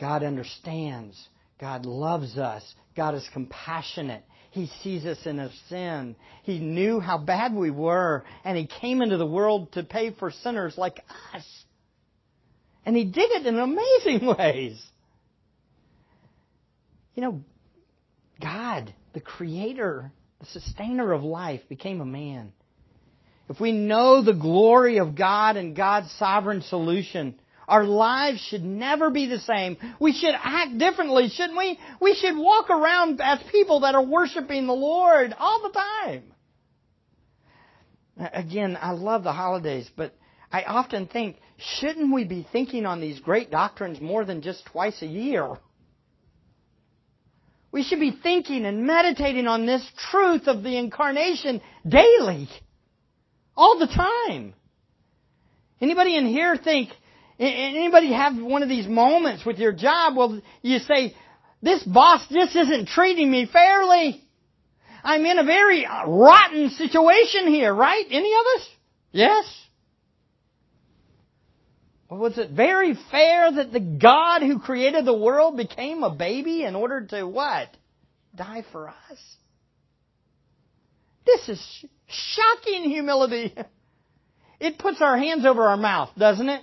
God 0.00 0.22
understands. 0.22 1.20
God 1.60 1.84
loves 1.84 2.38
us. 2.38 2.62
God 2.96 3.14
is 3.14 3.28
compassionate. 3.32 4.22
He 4.52 4.70
sees 4.82 5.04
us 5.04 5.18
in 5.26 5.40
our 5.40 5.50
sin. 5.68 6.14
He 6.44 6.60
knew 6.60 7.00
how 7.00 7.18
bad 7.18 7.52
we 7.52 7.70
were, 7.70 8.24
and 8.44 8.56
He 8.56 8.66
came 8.66 9.02
into 9.02 9.16
the 9.16 9.26
world 9.26 9.72
to 9.72 9.82
pay 9.82 10.12
for 10.12 10.30
sinners 10.30 10.78
like 10.78 11.00
us. 11.34 11.64
And 12.86 12.96
He 12.96 13.04
did 13.04 13.30
it 13.32 13.46
in 13.46 13.58
amazing 13.58 14.26
ways. 14.38 14.80
You 17.16 17.22
know, 17.22 17.40
God, 18.40 18.94
the 19.14 19.20
Creator, 19.20 20.12
the 20.38 20.46
sustainer 20.46 21.12
of 21.12 21.24
life, 21.24 21.62
became 21.68 22.00
a 22.00 22.06
man 22.06 22.52
if 23.48 23.60
we 23.60 23.72
know 23.72 24.22
the 24.22 24.34
glory 24.34 24.98
of 24.98 25.14
God 25.14 25.56
and 25.56 25.76
God's 25.76 26.10
sovereign 26.12 26.62
solution, 26.62 27.38
our 27.68 27.84
lives 27.84 28.40
should 28.40 28.64
never 28.64 29.10
be 29.10 29.26
the 29.26 29.40
same. 29.40 29.76
We 30.00 30.12
should 30.12 30.34
act 30.34 30.78
differently, 30.78 31.28
shouldn't 31.28 31.58
we? 31.58 31.78
We 32.00 32.14
should 32.14 32.36
walk 32.36 32.70
around 32.70 33.20
as 33.20 33.40
people 33.50 33.80
that 33.80 33.94
are 33.94 34.04
worshiping 34.04 34.66
the 34.66 34.72
Lord 34.72 35.34
all 35.38 35.62
the 35.62 35.78
time. 35.78 36.22
Again, 38.32 38.78
I 38.80 38.92
love 38.92 39.24
the 39.24 39.32
holidays, 39.32 39.90
but 39.94 40.14
I 40.50 40.62
often 40.62 41.06
think, 41.06 41.36
shouldn't 41.58 42.12
we 42.12 42.24
be 42.24 42.46
thinking 42.50 42.86
on 42.86 43.00
these 43.00 43.20
great 43.20 43.50
doctrines 43.50 44.00
more 44.00 44.24
than 44.24 44.42
just 44.42 44.64
twice 44.66 45.02
a 45.02 45.06
year? 45.06 45.56
We 47.72 47.82
should 47.82 48.00
be 48.00 48.16
thinking 48.22 48.64
and 48.64 48.86
meditating 48.86 49.46
on 49.46 49.66
this 49.66 49.86
truth 50.10 50.46
of 50.46 50.62
the 50.62 50.78
incarnation 50.78 51.60
daily. 51.86 52.48
All 53.56 53.78
the 53.78 53.86
time. 53.86 54.54
Anybody 55.80 56.16
in 56.16 56.26
here 56.26 56.56
think, 56.56 56.90
anybody 57.38 58.12
have 58.12 58.36
one 58.36 58.62
of 58.62 58.68
these 58.68 58.86
moments 58.86 59.44
with 59.44 59.58
your 59.58 59.72
job? 59.72 60.16
Well, 60.16 60.40
you 60.62 60.78
say, 60.80 61.14
this 61.62 61.82
boss 61.82 62.26
just 62.30 62.54
isn't 62.54 62.88
treating 62.88 63.30
me 63.30 63.46
fairly. 63.46 64.22
I'm 65.02 65.24
in 65.24 65.38
a 65.38 65.44
very 65.44 65.86
uh, 65.86 66.06
rotten 66.06 66.70
situation 66.70 67.48
here, 67.48 67.72
right? 67.72 68.04
Any 68.10 68.32
of 68.32 68.60
us? 68.60 68.68
Yes? 69.12 69.62
Was 72.10 72.38
it 72.38 72.50
very 72.50 72.94
fair 73.10 73.52
that 73.52 73.72
the 73.72 73.80
God 73.80 74.42
who 74.42 74.58
created 74.60 75.04
the 75.04 75.16
world 75.16 75.56
became 75.56 76.02
a 76.02 76.14
baby 76.14 76.64
in 76.64 76.76
order 76.76 77.04
to 77.06 77.26
what? 77.26 77.68
Die 78.34 78.64
for 78.70 78.88
us? 78.88 79.18
This 81.24 81.48
is 81.48 81.84
shocking 82.06 82.90
humility. 82.90 83.54
It 84.60 84.78
puts 84.78 85.00
our 85.00 85.18
hands 85.18 85.44
over 85.44 85.62
our 85.62 85.76
mouth, 85.76 86.10
doesn't 86.16 86.48
it? 86.48 86.62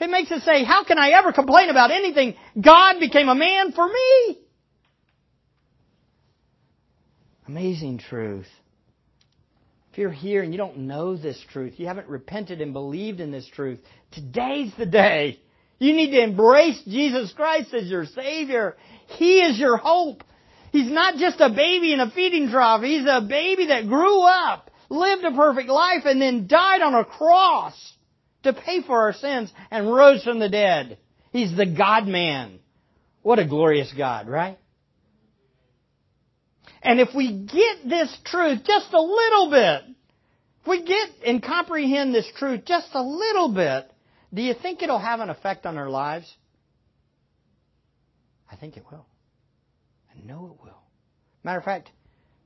It 0.00 0.10
makes 0.10 0.30
us 0.32 0.44
say, 0.44 0.64
how 0.64 0.84
can 0.84 0.98
I 0.98 1.10
ever 1.10 1.32
complain 1.32 1.68
about 1.68 1.90
anything? 1.90 2.34
God 2.60 2.98
became 2.98 3.28
a 3.28 3.34
man 3.34 3.72
for 3.72 3.86
me. 3.86 4.38
Amazing 7.46 7.98
truth. 7.98 8.46
If 9.92 9.98
you're 9.98 10.10
here 10.10 10.42
and 10.42 10.52
you 10.52 10.58
don't 10.58 10.78
know 10.78 11.16
this 11.16 11.38
truth, 11.52 11.74
you 11.76 11.86
haven't 11.86 12.08
repented 12.08 12.60
and 12.60 12.72
believed 12.72 13.20
in 13.20 13.30
this 13.30 13.46
truth, 13.46 13.78
today's 14.10 14.72
the 14.78 14.86
day. 14.86 15.38
You 15.78 15.92
need 15.92 16.12
to 16.12 16.22
embrace 16.22 16.80
Jesus 16.84 17.32
Christ 17.32 17.74
as 17.74 17.88
your 17.88 18.06
Savior. 18.06 18.76
He 19.18 19.40
is 19.40 19.58
your 19.58 19.76
hope. 19.76 20.24
He's 20.72 20.90
not 20.90 21.16
just 21.16 21.38
a 21.38 21.50
baby 21.50 21.92
in 21.92 22.00
a 22.00 22.10
feeding 22.10 22.48
trough. 22.48 22.82
He's 22.82 23.06
a 23.06 23.20
baby 23.20 23.66
that 23.66 23.86
grew 23.86 24.22
up, 24.22 24.70
lived 24.88 25.22
a 25.22 25.30
perfect 25.30 25.68
life, 25.68 26.04
and 26.06 26.20
then 26.20 26.46
died 26.46 26.80
on 26.80 26.94
a 26.94 27.04
cross 27.04 27.74
to 28.42 28.54
pay 28.54 28.82
for 28.82 29.02
our 29.02 29.12
sins 29.12 29.52
and 29.70 29.92
rose 29.92 30.24
from 30.24 30.38
the 30.38 30.48
dead. 30.48 30.96
He's 31.30 31.54
the 31.54 31.66
God 31.66 32.06
man. 32.06 32.58
What 33.20 33.38
a 33.38 33.46
glorious 33.46 33.92
God, 33.96 34.28
right? 34.28 34.58
And 36.82 37.00
if 37.00 37.10
we 37.14 37.32
get 37.32 37.88
this 37.88 38.16
truth 38.24 38.64
just 38.64 38.92
a 38.94 39.00
little 39.00 39.50
bit, 39.50 39.82
if 40.62 40.66
we 40.66 40.82
get 40.84 41.10
and 41.26 41.42
comprehend 41.42 42.14
this 42.14 42.28
truth 42.38 42.64
just 42.64 42.88
a 42.94 43.02
little 43.02 43.52
bit, 43.52 43.90
do 44.32 44.40
you 44.40 44.54
think 44.54 44.82
it'll 44.82 44.98
have 44.98 45.20
an 45.20 45.28
effect 45.28 45.66
on 45.66 45.76
our 45.76 45.90
lives? 45.90 46.34
I 48.50 48.56
think 48.56 48.76
it 48.76 48.84
will. 48.90 49.06
I 50.14 50.26
know 50.26 50.46
it 50.46 50.61
will. 50.61 50.61
Matter 51.44 51.58
of 51.58 51.64
fact, 51.64 51.90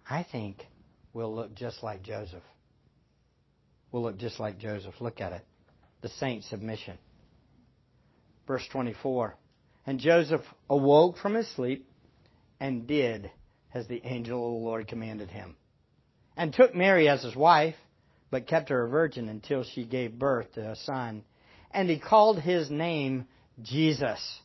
I 0.08 0.22
think 0.30 0.66
we'll 1.12 1.34
look 1.34 1.54
just 1.54 1.82
like 1.82 2.02
Joseph. 2.02 2.42
We'll 3.92 4.02
look 4.02 4.18
just 4.18 4.40
like 4.40 4.58
Joseph. 4.58 4.94
Look 5.00 5.20
at 5.20 5.32
it. 5.32 5.44
The 6.02 6.08
saint's 6.08 6.48
submission. 6.48 6.98
Verse 8.46 8.66
24. 8.70 9.36
And 9.86 9.98
Joseph 9.98 10.42
awoke 10.68 11.18
from 11.18 11.34
his 11.34 11.48
sleep 11.54 11.88
and 12.60 12.86
did 12.86 13.30
as 13.74 13.86
the 13.86 14.00
angel 14.04 14.38
of 14.38 14.60
the 14.60 14.64
Lord 14.64 14.88
commanded 14.88 15.30
him, 15.30 15.56
and 16.36 16.52
took 16.52 16.74
Mary 16.74 17.08
as 17.08 17.22
his 17.22 17.36
wife, 17.36 17.74
but 18.30 18.46
kept 18.46 18.70
her 18.70 18.84
a 18.84 18.88
virgin 18.88 19.28
until 19.28 19.64
she 19.64 19.84
gave 19.84 20.18
birth 20.18 20.52
to 20.54 20.70
a 20.70 20.76
son, 20.76 21.22
and 21.70 21.90
he 21.90 21.98
called 21.98 22.40
his 22.40 22.70
name 22.70 23.26
Jesus. 23.62 24.40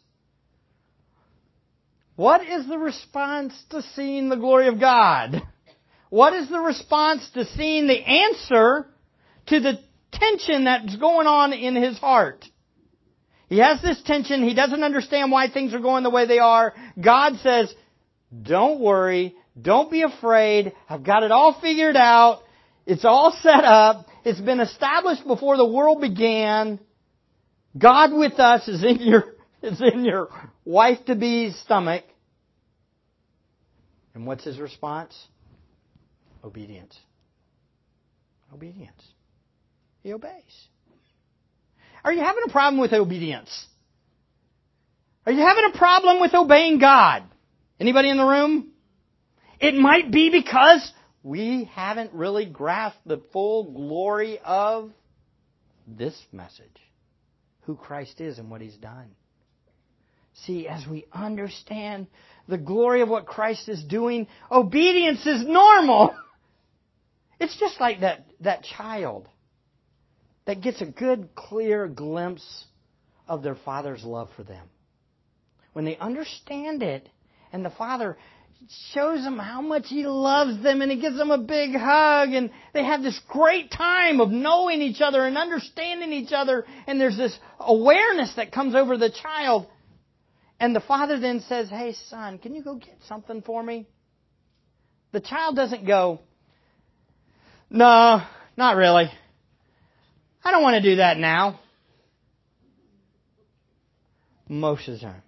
What 2.21 2.47
is 2.47 2.67
the 2.67 2.77
response 2.77 3.51
to 3.71 3.81
seeing 3.95 4.29
the 4.29 4.35
glory 4.35 4.67
of 4.67 4.79
God? 4.79 5.41
What 6.11 6.33
is 6.33 6.47
the 6.49 6.59
response 6.59 7.27
to 7.33 7.45
seeing 7.45 7.87
the 7.87 7.99
answer 7.99 8.85
to 9.47 9.59
the 9.59 9.79
tension 10.11 10.65
that's 10.65 10.95
going 10.97 11.25
on 11.25 11.51
in 11.51 11.75
his 11.75 11.97
heart? 11.97 12.45
He 13.49 13.57
has 13.57 13.81
this 13.81 13.99
tension. 14.03 14.47
He 14.47 14.53
doesn't 14.53 14.83
understand 14.83 15.31
why 15.31 15.49
things 15.49 15.73
are 15.73 15.79
going 15.79 16.03
the 16.03 16.11
way 16.11 16.27
they 16.27 16.37
are. 16.37 16.75
God 17.03 17.37
says, 17.41 17.73
don't 18.39 18.79
worry. 18.79 19.33
Don't 19.59 19.89
be 19.89 20.03
afraid. 20.03 20.73
I've 20.87 21.03
got 21.03 21.23
it 21.23 21.31
all 21.31 21.59
figured 21.59 21.95
out. 21.95 22.43
It's 22.85 23.03
all 23.03 23.35
set 23.41 23.63
up. 23.65 24.05
It's 24.23 24.39
been 24.39 24.59
established 24.59 25.25
before 25.25 25.57
the 25.57 25.65
world 25.65 26.01
began. 26.01 26.79
God 27.75 28.13
with 28.13 28.33
us 28.33 28.67
is 28.67 28.83
in 28.83 28.97
your, 28.99 29.23
is 29.63 29.81
in 29.81 30.05
your 30.05 30.29
wife 30.63 31.03
to 31.07 31.15
be's 31.15 31.59
stomach. 31.61 32.03
And 34.13 34.25
what's 34.25 34.43
his 34.43 34.59
response? 34.59 35.15
Obedience. 36.43 36.97
Obedience. 38.53 39.01
He 40.03 40.13
obeys. 40.13 40.67
Are 42.03 42.11
you 42.11 42.21
having 42.21 42.43
a 42.47 42.51
problem 42.51 42.81
with 42.81 42.93
obedience? 42.93 43.67
Are 45.25 45.31
you 45.31 45.41
having 45.41 45.65
a 45.73 45.77
problem 45.77 46.19
with 46.19 46.33
obeying 46.33 46.79
God? 46.79 47.23
Anybody 47.79 48.09
in 48.09 48.17
the 48.17 48.25
room? 48.25 48.71
It 49.59 49.75
might 49.75 50.11
be 50.11 50.31
because 50.31 50.91
we 51.23 51.69
haven't 51.71 52.13
really 52.13 52.45
grasped 52.45 53.07
the 53.07 53.21
full 53.31 53.71
glory 53.71 54.39
of 54.43 54.91
this 55.87 56.19
message. 56.31 56.65
Who 57.61 57.75
Christ 57.75 58.19
is 58.19 58.39
and 58.39 58.49
what 58.49 58.61
He's 58.61 58.77
done. 58.77 59.11
See, 60.45 60.67
as 60.67 60.87
we 60.87 61.05
understand 61.13 62.07
the 62.51 62.57
glory 62.57 63.01
of 63.01 63.07
what 63.07 63.25
Christ 63.25 63.69
is 63.69 63.81
doing, 63.81 64.27
obedience 64.51 65.25
is 65.25 65.43
normal. 65.43 66.13
It's 67.39 67.59
just 67.59 67.79
like 67.79 68.01
that, 68.01 68.27
that 68.41 68.63
child 68.63 69.27
that 70.45 70.61
gets 70.61 70.79
a 70.79 70.85
good, 70.85 71.29
clear 71.33 71.87
glimpse 71.87 72.65
of 73.27 73.41
their 73.41 73.55
father's 73.55 74.03
love 74.03 74.29
for 74.35 74.43
them. 74.43 74.63
When 75.73 75.83
they 75.83 75.97
understand 75.97 76.83
it, 76.83 77.09
and 77.51 77.65
the 77.65 77.71
father 77.71 78.15
shows 78.93 79.23
them 79.23 79.39
how 79.39 79.61
much 79.61 79.85
he 79.87 80.05
loves 80.05 80.61
them 80.61 80.83
and 80.83 80.91
he 80.91 81.01
gives 81.01 81.17
them 81.17 81.31
a 81.31 81.39
big 81.39 81.75
hug 81.75 82.29
and 82.29 82.51
they 82.75 82.83
have 82.83 83.01
this 83.01 83.19
great 83.27 83.71
time 83.71 84.21
of 84.21 84.29
knowing 84.29 84.83
each 84.83 85.01
other 85.01 85.25
and 85.25 85.35
understanding 85.35 86.13
each 86.13 86.31
other 86.31 86.63
and 86.85 87.01
there's 87.01 87.17
this 87.17 87.35
awareness 87.59 88.35
that 88.35 88.51
comes 88.51 88.75
over 88.75 88.97
the 88.97 89.09
child 89.09 89.65
and 90.61 90.75
the 90.75 90.79
father 90.79 91.19
then 91.19 91.43
says, 91.49 91.69
Hey, 91.69 91.95
son, 92.07 92.37
can 92.37 92.53
you 92.53 92.63
go 92.63 92.75
get 92.75 92.95
something 93.07 93.41
for 93.41 93.61
me? 93.63 93.87
The 95.11 95.19
child 95.19 95.55
doesn't 95.55 95.87
go, 95.87 96.19
No, 97.71 98.21
not 98.55 98.75
really. 98.77 99.11
I 100.43 100.51
don't 100.51 100.61
want 100.61 100.75
to 100.75 100.89
do 100.91 100.97
that 100.97 101.17
now. 101.17 101.59
Most 104.47 104.87
of 104.87 104.93
the 104.95 104.99
time. 104.99 105.23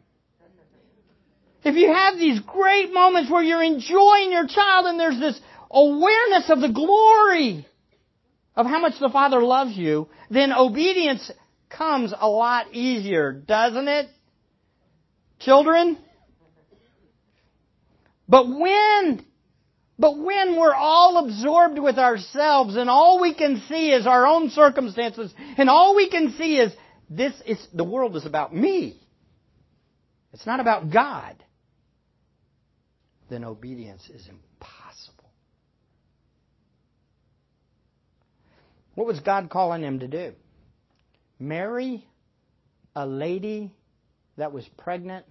If 1.64 1.76
you 1.76 1.92
have 1.92 2.18
these 2.18 2.40
great 2.42 2.94
moments 2.94 3.32
where 3.32 3.42
you're 3.42 3.64
enjoying 3.64 4.32
your 4.32 4.46
child 4.48 4.86
and 4.86 5.00
there's 5.00 5.20
this 5.20 5.40
awareness 5.72 6.50
of 6.50 6.62
the 6.62 6.70
glory 6.70 7.66
of 8.56 8.68
how 8.68 8.80
much 8.80 9.00
the 9.00 9.10
Father 9.10 9.42
loves 9.42 9.76
you, 9.76 10.10
then 10.30 10.54
obedience 10.54 11.32
comes 11.70 12.14
a 12.16 12.28
lot 12.28 12.76
easier, 12.76 13.32
doesn't 13.32 13.88
it? 13.88 14.10
Children? 15.44 15.98
But 18.28 18.48
when, 18.48 19.26
but 20.00 20.18
when 20.18 20.58
we're 20.58 20.74
all 20.74 21.26
absorbed 21.26 21.78
with 21.78 21.98
ourselves 21.98 22.76
and 22.76 22.90
all 22.90 23.22
we 23.22 23.34
can 23.34 23.62
see 23.68 23.92
is 23.92 24.08
our 24.08 24.26
own 24.26 24.50
circumstances 24.50 25.34
and 25.58 25.70
all 25.70 25.96
we 25.96 26.10
can 26.10 26.34
see 26.38 26.58
is 26.58 26.72
this 27.10 27.34
is, 27.46 27.66
the 27.74 27.84
world 27.84 28.16
is 28.16 28.26
about 28.26 28.56
me. 28.56 29.00
It's 30.32 30.46
not 30.46 30.60
about 30.60 30.92
God. 30.92 31.36
Then 33.30 33.44
obedience 33.44 34.02
is 34.10 34.28
impossible. 34.28 35.32
What 38.96 39.08
was 39.08 39.20
God 39.20 39.50
calling 39.50 39.84
him 39.84 40.00
to 40.00 40.08
do? 40.08 40.34
Marry 41.40 42.08
a 42.96 43.06
lady 43.06 43.74
that 44.38 44.52
was 44.52 44.68
pregnant 44.78 45.26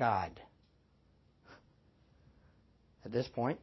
God. 0.00 0.40
At 3.04 3.12
this 3.12 3.28
point, 3.28 3.60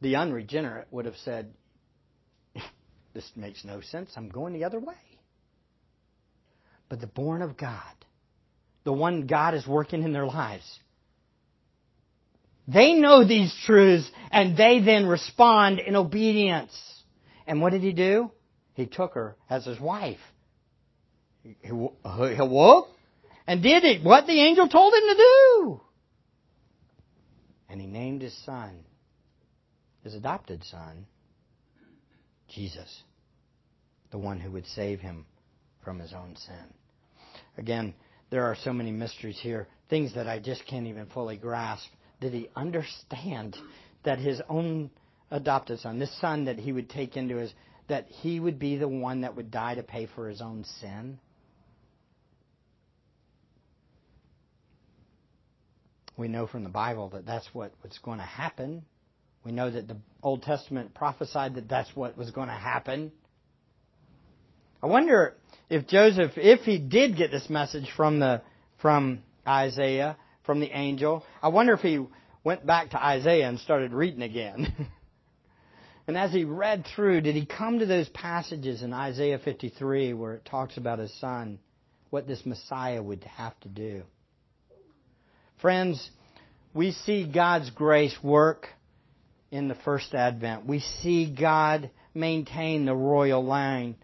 the 0.00 0.16
unregenerate 0.16 0.86
would 0.92 1.04
have 1.06 1.16
said, 1.24 1.52
This 3.12 3.28
makes 3.34 3.64
no 3.64 3.80
sense. 3.80 4.12
I'm 4.16 4.28
going 4.28 4.52
the 4.52 4.64
other 4.64 4.78
way. 4.78 4.94
But 6.88 7.00
the 7.00 7.08
born 7.08 7.42
of 7.42 7.56
God, 7.56 7.94
the 8.84 8.92
one 8.92 9.26
God 9.26 9.54
is 9.54 9.66
working 9.66 10.04
in 10.04 10.12
their 10.12 10.26
lives, 10.26 10.78
they 12.68 12.92
know 12.92 13.26
these 13.26 13.52
truths 13.66 14.08
and 14.30 14.56
they 14.56 14.78
then 14.78 15.06
respond 15.06 15.80
in 15.80 15.96
obedience. 15.96 16.72
And 17.48 17.60
what 17.60 17.72
did 17.72 17.82
he 17.82 17.92
do? 17.92 18.30
He 18.74 18.86
took 18.86 19.14
her 19.14 19.36
as 19.50 19.64
his 19.64 19.80
wife. 19.80 20.20
He 21.42 21.70
awoke 21.70 22.93
and 23.46 23.62
did 23.62 23.84
it, 23.84 24.02
what 24.02 24.26
the 24.26 24.40
angel 24.40 24.68
told 24.68 24.94
him 24.94 25.00
to 25.00 25.14
do. 25.14 25.80
And 27.68 27.80
he 27.80 27.86
named 27.86 28.22
his 28.22 28.36
son, 28.44 28.84
his 30.02 30.14
adopted 30.14 30.62
son, 30.64 31.06
Jesus, 32.48 33.02
the 34.10 34.18
one 34.18 34.38
who 34.38 34.52
would 34.52 34.66
save 34.66 35.00
him 35.00 35.26
from 35.84 35.98
his 35.98 36.12
own 36.12 36.36
sin. 36.36 36.74
Again, 37.58 37.94
there 38.30 38.44
are 38.44 38.56
so 38.56 38.72
many 38.72 38.92
mysteries 38.92 39.38
here, 39.40 39.68
things 39.90 40.14
that 40.14 40.28
I 40.28 40.38
just 40.38 40.66
can't 40.66 40.86
even 40.86 41.06
fully 41.06 41.36
grasp. 41.36 41.88
Did 42.20 42.32
he 42.32 42.48
understand 42.56 43.56
that 44.04 44.18
his 44.18 44.40
own 44.48 44.90
adopted 45.30 45.80
son, 45.80 45.98
this 45.98 46.20
son 46.20 46.44
that 46.46 46.58
he 46.58 46.72
would 46.72 46.88
take 46.88 47.16
into 47.16 47.36
his 47.36 47.52
that 47.86 48.06
he 48.08 48.40
would 48.40 48.58
be 48.58 48.76
the 48.76 48.88
one 48.88 49.20
that 49.20 49.36
would 49.36 49.50
die 49.50 49.74
to 49.74 49.82
pay 49.82 50.06
for 50.06 50.28
his 50.28 50.40
own 50.40 50.64
sin? 50.80 51.18
We 56.16 56.28
know 56.28 56.46
from 56.46 56.62
the 56.64 56.70
Bible 56.70 57.08
that 57.10 57.26
that's 57.26 57.48
what 57.52 57.72
was 57.82 57.98
going 57.98 58.18
to 58.18 58.24
happen. 58.24 58.84
We 59.44 59.52
know 59.52 59.70
that 59.70 59.88
the 59.88 59.96
Old 60.22 60.42
Testament 60.42 60.94
prophesied 60.94 61.56
that 61.56 61.68
that's 61.68 61.94
what 61.94 62.16
was 62.16 62.30
going 62.30 62.48
to 62.48 62.54
happen. 62.54 63.12
I 64.82 64.86
wonder 64.86 65.34
if 65.68 65.86
Joseph, 65.86 66.32
if 66.36 66.60
he 66.60 66.78
did 66.78 67.16
get 67.16 67.30
this 67.30 67.48
message 67.50 67.90
from 67.96 68.20
the 68.20 68.42
from 68.80 69.22
Isaiah, 69.46 70.16
from 70.44 70.60
the 70.60 70.70
angel, 70.70 71.24
I 71.42 71.48
wonder 71.48 71.72
if 71.72 71.80
he 71.80 72.04
went 72.42 72.66
back 72.66 72.90
to 72.90 73.02
Isaiah 73.02 73.48
and 73.48 73.58
started 73.58 73.92
reading 73.92 74.22
again. 74.22 74.88
And 76.06 76.18
as 76.18 76.32
he 76.32 76.44
read 76.44 76.86
through, 76.94 77.22
did 77.22 77.34
he 77.34 77.46
come 77.46 77.78
to 77.78 77.86
those 77.86 78.08
passages 78.10 78.82
in 78.82 78.92
Isaiah 78.92 79.38
53 79.38 80.12
where 80.12 80.34
it 80.34 80.44
talks 80.44 80.76
about 80.76 80.98
his 80.98 81.12
son, 81.18 81.58
what 82.10 82.26
this 82.26 82.44
Messiah 82.44 83.02
would 83.02 83.24
have 83.24 83.58
to 83.60 83.68
do? 83.68 84.02
Friends, 85.60 86.10
we 86.74 86.92
see 86.92 87.30
God's 87.32 87.70
grace 87.70 88.16
work 88.22 88.68
in 89.50 89.68
the 89.68 89.76
first 89.76 90.14
advent. 90.14 90.66
We 90.66 90.80
see 90.80 91.34
God 91.34 91.90
maintain 92.14 92.84
the 92.84 92.94
royal 92.94 93.44
line. 93.44 93.96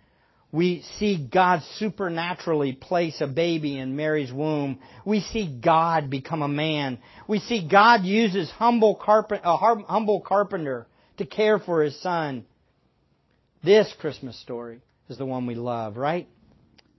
We 0.53 0.83
see 0.99 1.29
God 1.33 1.63
supernaturally 1.77 2.73
place 2.73 3.21
a 3.21 3.27
baby 3.27 3.79
in 3.79 3.95
Mary's 3.95 4.33
womb. 4.33 4.81
We 5.05 5.21
see 5.21 5.61
God 5.63 6.11
become 6.11 6.43
a 6.43 6.49
man. 6.49 6.99
We 7.29 7.39
see 7.39 7.69
God 7.69 8.05
uses 8.05 8.51
humble 8.51 8.97
carpenter, 8.97 9.43
a 9.45 9.57
humble 9.57 10.21
carpenter 10.21 10.87
to 11.19 11.27
care 11.27 11.59
for 11.59 11.83
his 11.83 12.01
son. 12.01 12.47
This 13.63 13.93
Christmas 14.01 14.41
story 14.41 14.81
is 15.09 15.19
the 15.19 15.27
one 15.27 15.47
we 15.47 15.55
love, 15.55 15.97
right? 15.97 16.29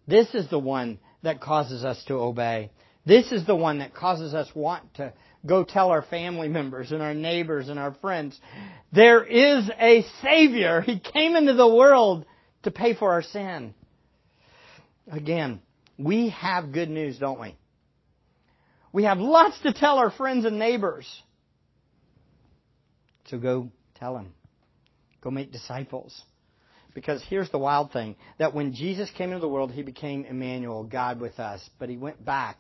This 0.07 0.33
is 0.33 0.49
the 0.49 0.59
one 0.59 0.99
that 1.23 1.41
causes 1.41 1.83
us 1.83 2.01
to 2.07 2.15
obey. 2.15 2.71
This 3.05 3.31
is 3.31 3.45
the 3.45 3.55
one 3.55 3.79
that 3.79 3.95
causes 3.95 4.33
us 4.33 4.47
want 4.53 4.93
to 4.95 5.13
go 5.45 5.63
tell 5.63 5.89
our 5.89 6.03
family 6.03 6.47
members 6.47 6.91
and 6.91 7.01
our 7.01 7.15
neighbors 7.15 7.67
and 7.67 7.79
our 7.79 7.95
friends, 7.95 8.39
there 8.91 9.23
is 9.23 9.69
a 9.79 10.05
Savior. 10.21 10.81
He 10.81 10.99
came 10.99 11.35
into 11.35 11.53
the 11.53 11.67
world 11.67 12.25
to 12.63 12.71
pay 12.71 12.93
for 12.93 13.11
our 13.11 13.23
sin. 13.23 13.73
Again, 15.11 15.61
We 15.97 16.29
have 16.29 16.71
good 16.71 16.89
news, 16.89 17.19
don't 17.19 17.39
we? 17.39 17.55
We 18.91 19.03
have 19.03 19.19
lots 19.19 19.59
to 19.61 19.73
tell 19.73 19.99
our 19.99 20.09
friends 20.11 20.45
and 20.45 20.57
neighbors. 20.57 21.07
So 23.27 23.37
go 23.37 23.69
tell 23.99 24.15
them. 24.15 24.33
Go 25.21 25.29
make 25.29 25.51
disciples. 25.51 26.23
Because 26.93 27.23
here's 27.29 27.49
the 27.51 27.59
wild 27.59 27.93
thing 27.93 28.15
that 28.39 28.53
when 28.53 28.73
Jesus 28.73 29.09
came 29.17 29.29
into 29.29 29.39
the 29.39 29.47
world, 29.47 29.71
he 29.71 29.83
became 29.83 30.25
Emmanuel, 30.25 30.83
God 30.83 31.21
with 31.21 31.39
us. 31.39 31.61
But 31.79 31.89
he 31.89 31.97
went 31.97 32.23
back. 32.25 32.57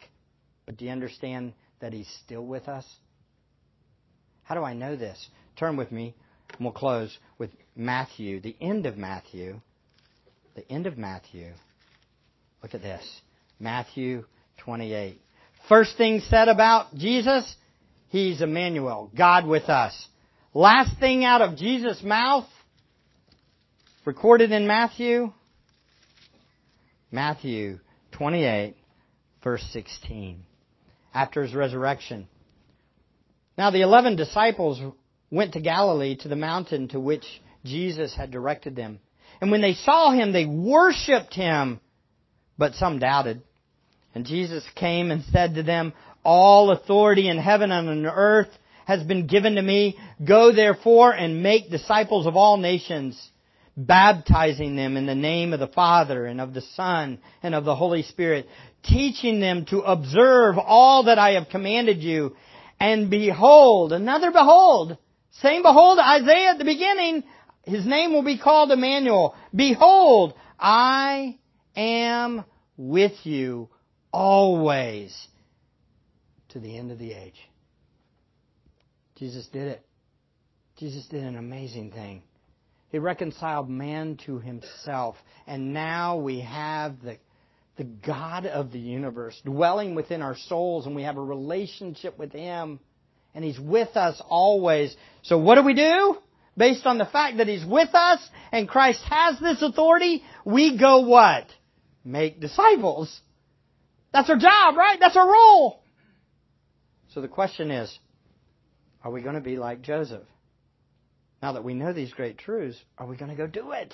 But 0.71 0.77
do 0.77 0.85
you 0.85 0.91
understand 0.91 1.51
that 1.81 1.91
he's 1.91 2.07
still 2.23 2.45
with 2.45 2.69
us? 2.69 2.85
How 4.43 4.55
do 4.55 4.63
I 4.63 4.73
know 4.73 4.95
this? 4.95 5.27
Turn 5.57 5.75
with 5.75 5.91
me, 5.91 6.15
and 6.53 6.61
we'll 6.61 6.71
close 6.71 7.17
with 7.37 7.49
Matthew, 7.75 8.39
the 8.39 8.55
end 8.61 8.85
of 8.85 8.95
Matthew. 8.95 9.59
The 10.55 10.65
end 10.71 10.87
of 10.87 10.97
Matthew. 10.97 11.51
Look 12.63 12.73
at 12.73 12.81
this 12.81 13.03
Matthew 13.59 14.23
28. 14.59 15.19
First 15.67 15.97
thing 15.97 16.21
said 16.29 16.47
about 16.47 16.95
Jesus, 16.95 17.53
he's 18.07 18.41
Emmanuel, 18.41 19.11
God 19.13 19.45
with 19.45 19.63
us. 19.63 20.07
Last 20.53 20.97
thing 21.01 21.25
out 21.25 21.41
of 21.41 21.57
Jesus' 21.57 22.01
mouth, 22.01 22.47
recorded 24.05 24.53
in 24.53 24.67
Matthew, 24.67 25.33
Matthew 27.11 27.79
28, 28.13 28.77
verse 29.43 29.67
16. 29.73 30.45
After 31.13 31.43
his 31.43 31.53
resurrection. 31.53 32.27
Now 33.57 33.69
the 33.69 33.81
eleven 33.81 34.15
disciples 34.15 34.81
went 35.29 35.53
to 35.53 35.61
Galilee 35.61 36.15
to 36.17 36.27
the 36.27 36.35
mountain 36.35 36.87
to 36.89 36.99
which 36.99 37.25
Jesus 37.63 38.15
had 38.15 38.31
directed 38.31 38.75
them. 38.75 38.99
And 39.39 39.51
when 39.51 39.61
they 39.61 39.73
saw 39.73 40.11
him, 40.11 40.31
they 40.31 40.45
worshipped 40.45 41.33
him, 41.33 41.79
but 42.57 42.75
some 42.75 42.99
doubted. 42.99 43.41
And 44.13 44.25
Jesus 44.25 44.63
came 44.75 45.09
and 45.09 45.23
said 45.31 45.55
to 45.55 45.63
them, 45.63 45.93
All 46.23 46.71
authority 46.71 47.27
in 47.29 47.37
heaven 47.37 47.71
and 47.71 47.89
on 47.89 48.05
earth 48.05 48.49
has 48.85 49.03
been 49.03 49.27
given 49.27 49.55
to 49.55 49.61
me. 49.61 49.97
Go 50.23 50.51
therefore 50.53 51.13
and 51.13 51.41
make 51.41 51.71
disciples 51.71 52.27
of 52.27 52.35
all 52.35 52.57
nations, 52.57 53.30
baptizing 53.87 54.75
them 54.75 54.97
in 54.97 55.05
the 55.05 55.15
name 55.15 55.53
of 55.53 55.59
the 55.59 55.67
Father 55.67 56.25
and 56.25 56.41
of 56.41 56.53
the 56.53 56.61
Son 56.75 57.19
and 57.43 57.55
of 57.55 57.65
the 57.65 57.75
Holy 57.75 58.03
Spirit, 58.03 58.47
teaching 58.83 59.39
them 59.39 59.65
to 59.65 59.79
observe 59.79 60.57
all 60.57 61.05
that 61.05 61.19
I 61.19 61.31
have 61.31 61.49
commanded 61.49 62.01
you. 62.01 62.35
And 62.79 63.09
behold, 63.09 63.93
another 63.93 64.31
behold, 64.31 64.97
same 65.41 65.61
behold, 65.61 65.99
Isaiah 65.99 66.51
at 66.51 66.57
the 66.57 66.65
beginning, 66.65 67.23
his 67.63 67.85
name 67.85 68.13
will 68.13 68.23
be 68.23 68.39
called 68.39 68.71
Emmanuel. 68.71 69.35
Behold, 69.55 70.33
I 70.59 71.37
am 71.75 72.43
with 72.77 73.13
you 73.23 73.69
always 74.11 75.15
to 76.49 76.59
the 76.59 76.77
end 76.77 76.91
of 76.91 76.99
the 76.99 77.13
age. 77.13 77.39
Jesus 79.15 79.47
did 79.47 79.67
it. 79.67 79.85
Jesus 80.77 81.05
did 81.05 81.23
an 81.23 81.37
amazing 81.37 81.91
thing. 81.91 82.23
He 82.91 82.99
reconciled 82.99 83.69
man 83.69 84.17
to 84.25 84.39
himself. 84.39 85.15
And 85.47 85.73
now 85.73 86.17
we 86.17 86.41
have 86.41 87.01
the, 87.01 87.17
the 87.77 87.85
God 87.85 88.45
of 88.45 88.71
the 88.71 88.79
universe 88.79 89.39
dwelling 89.45 89.95
within 89.95 90.21
our 90.21 90.35
souls, 90.35 90.85
and 90.85 90.95
we 90.95 91.03
have 91.03 91.17
a 91.17 91.23
relationship 91.23 92.19
with 92.19 92.33
Him. 92.33 92.79
And 93.33 93.45
He's 93.45 93.59
with 93.59 93.95
us 93.95 94.21
always. 94.27 94.95
So 95.21 95.37
what 95.37 95.55
do 95.55 95.63
we 95.63 95.73
do? 95.73 96.17
Based 96.57 96.85
on 96.85 96.97
the 96.97 97.05
fact 97.05 97.37
that 97.37 97.47
He's 97.47 97.65
with 97.65 97.95
us 97.95 98.19
and 98.51 98.67
Christ 98.67 99.01
has 99.09 99.39
this 99.39 99.61
authority, 99.61 100.21
we 100.43 100.77
go 100.77 100.99
what? 100.99 101.47
Make 102.03 102.41
disciples. 102.41 103.21
That's 104.11 104.29
our 104.29 104.35
job, 104.35 104.75
right? 104.75 104.97
That's 104.99 105.15
our 105.15 105.27
role. 105.27 105.81
So 107.13 107.21
the 107.21 107.29
question 107.29 107.71
is, 107.71 107.97
are 109.01 109.11
we 109.11 109.21
going 109.21 109.35
to 109.35 109.41
be 109.41 109.55
like 109.55 109.81
Joseph? 109.81 110.23
Now 111.41 111.53
that 111.53 111.63
we 111.63 111.73
know 111.73 111.93
these 111.93 112.13
great 112.13 112.37
truths, 112.37 112.77
are 112.97 113.07
we 113.07 113.17
going 113.17 113.31
to 113.31 113.37
go 113.37 113.47
do 113.47 113.71
it? 113.71 113.93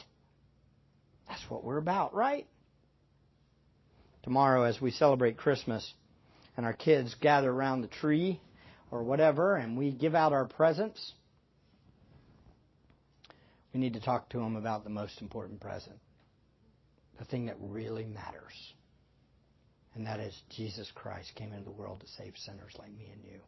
That's 1.28 1.44
what 1.50 1.64
we're 1.64 1.78
about, 1.78 2.14
right? 2.14 2.46
Tomorrow, 4.24 4.64
as 4.64 4.82
we 4.82 4.92
celebrate 4.92 5.38
Christmas 5.38 5.94
and 6.58 6.66
our 6.66 6.74
kids 6.74 7.16
gather 7.22 7.50
around 7.50 7.82
the 7.82 7.88
tree 7.88 8.42
or 8.92 9.04
whatever 9.04 9.56
and 9.56 9.78
we 9.78 9.92
give 9.92 10.16
out 10.16 10.34
our 10.34 10.46
presents, 10.46 11.14
we 13.74 13.80
need 13.80 13.94
to 13.94 14.02
talk 14.02 14.30
to 14.30 14.38
them 14.38 14.56
about 14.56 14.84
the 14.84 14.90
most 14.90 15.22
important 15.22 15.62
present, 15.62 15.98
the 17.20 17.26
thing 17.26 17.46
that 17.46 17.56
really 17.60 18.06
matters 18.06 18.74
and 19.98 20.06
that 20.06 20.20
is 20.20 20.40
Jesus 20.56 20.92
Christ 20.94 21.32
came 21.34 21.52
into 21.52 21.66
the 21.66 21.72
world 21.72 22.02
to 22.02 22.08
save 22.08 22.34
sinners 22.38 22.74
like 22.78 22.92
me 22.92 23.10
and 23.12 23.24
you. 23.24 23.40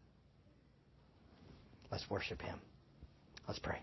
Let's 1.91 2.09
worship 2.09 2.41
Him. 2.41 2.59
Let's 3.49 3.57
pray. 3.57 3.81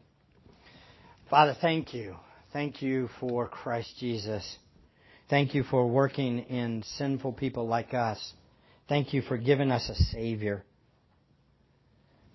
Father, 1.29 1.57
thank 1.61 1.93
you. 1.93 2.14
Thank 2.53 2.83
you 2.83 3.09
for 3.19 3.49
Christ 3.49 3.93
Jesus. 3.99 4.59
Thank 5.29 5.57
you 5.57 5.64
for 5.64 5.89
working 5.89 6.39
in 6.39 6.85
sinful 6.99 7.33
people 7.33 7.67
like 7.67 7.93
us. 7.93 8.33
Thank 8.89 9.12
you 9.12 9.23
for 9.23 9.37
giving 9.37 9.73
us 9.73 9.89
a 9.89 9.97
Savior. 9.97 10.62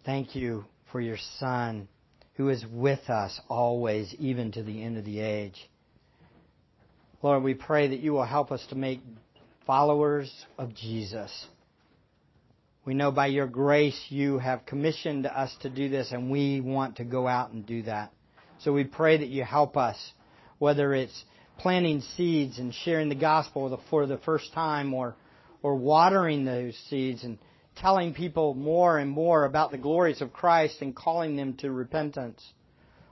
Thank 0.05 0.35
you 0.35 0.65
for 0.91 0.99
your 0.99 1.15
Son 1.39 1.87
who 2.33 2.49
is 2.49 2.65
with 2.69 3.09
us 3.09 3.39
always, 3.47 4.13
even 4.19 4.51
to 4.51 4.61
the 4.61 4.83
end 4.83 4.97
of 4.97 5.05
the 5.05 5.21
age. 5.21 5.69
Lord, 7.23 7.43
we 7.43 7.53
pray 7.53 7.87
that 7.87 8.01
you 8.01 8.11
will 8.11 8.25
help 8.25 8.51
us 8.51 8.65
to 8.71 8.75
make 8.75 8.99
followers 9.65 10.29
of 10.57 10.75
Jesus. 10.75 11.31
We 12.83 12.95
know 12.95 13.11
by 13.11 13.27
your 13.27 13.47
grace 13.47 14.07
you 14.09 14.39
have 14.39 14.65
commissioned 14.65 15.27
us 15.27 15.55
to 15.61 15.69
do 15.69 15.87
this, 15.89 16.11
and 16.11 16.31
we 16.31 16.61
want 16.61 16.97
to 16.97 17.03
go 17.03 17.27
out 17.27 17.51
and 17.51 17.65
do 17.65 17.83
that. 17.83 18.11
So 18.59 18.73
we 18.73 18.85
pray 18.85 19.17
that 19.17 19.29
you 19.29 19.43
help 19.43 19.77
us, 19.77 19.97
whether 20.57 20.93
it's 20.93 21.23
planting 21.59 22.01
seeds 22.01 22.57
and 22.57 22.73
sharing 22.73 23.09
the 23.09 23.15
gospel 23.15 23.79
for 23.89 24.07
the 24.07 24.17
first 24.17 24.51
time, 24.53 24.93
or, 24.95 25.15
or 25.61 25.75
watering 25.75 26.43
those 26.43 26.75
seeds 26.89 27.23
and 27.23 27.37
telling 27.75 28.13
people 28.13 28.55
more 28.55 28.97
and 28.97 29.11
more 29.11 29.45
about 29.45 29.71
the 29.71 29.77
glories 29.77 30.21
of 30.21 30.33
Christ 30.33 30.81
and 30.81 30.95
calling 30.95 31.35
them 31.35 31.53
to 31.57 31.71
repentance, 31.71 32.43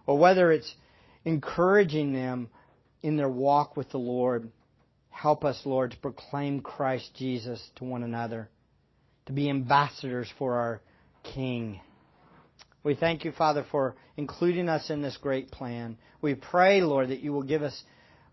or 0.08 0.18
whether 0.18 0.52
it's 0.52 0.74
encouraging 1.26 2.12
them 2.12 2.50
in 3.02 3.18
their 3.18 3.30
walk 3.30 3.78
with 3.78 3.90
the 3.92 4.00
Lord. 4.00 4.50
Help 5.10 5.46
us, 5.46 5.62
Lord, 5.64 5.92
to 5.92 5.98
proclaim 5.98 6.62
Christ 6.62 7.12
Jesus 7.16 7.62
to 7.76 7.84
one 7.84 8.04
another, 8.04 8.50
to 9.30 9.34
be 9.34 9.48
ambassadors 9.48 10.28
for 10.40 10.56
our 10.56 10.82
King. 11.36 11.80
We 12.84 12.96
thank 12.96 13.26
you, 13.26 13.32
Father, 13.32 13.64
for 13.70 13.96
including 14.18 14.68
us 14.68 14.90
in 14.90 15.04
this 15.04 15.18
great 15.18 15.52
plan. 15.52 16.00
We 16.20 16.34
pray, 16.34 16.82
Lord, 16.82 17.10
that 17.10 17.20
you 17.20 17.32
will 17.32 17.44
give 17.44 17.62
us 17.62 17.80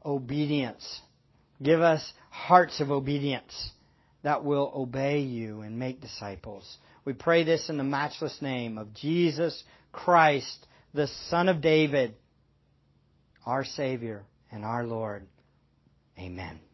obedience. 0.06 1.00
Give 1.62 1.82
us 1.82 2.02
hearts 2.30 2.80
of 2.80 2.90
obedience 2.90 3.70
that 4.22 4.42
will 4.42 4.72
obey 4.74 5.20
you 5.20 5.60
and 5.60 5.78
make 5.78 6.00
disciples. 6.00 6.78
We 7.04 7.12
pray 7.12 7.44
this 7.44 7.68
in 7.68 7.76
the 7.76 7.84
matchless 7.84 8.40
name 8.40 8.78
of 8.78 8.94
Jesus 8.94 9.62
Christ, 9.92 10.66
the 10.94 11.08
Son 11.28 11.50
of 11.50 11.60
David, 11.60 12.14
our 13.44 13.66
Savior 13.66 14.24
and 14.50 14.64
our 14.64 14.86
Lord. 14.86 15.26
Amen. 16.18 16.65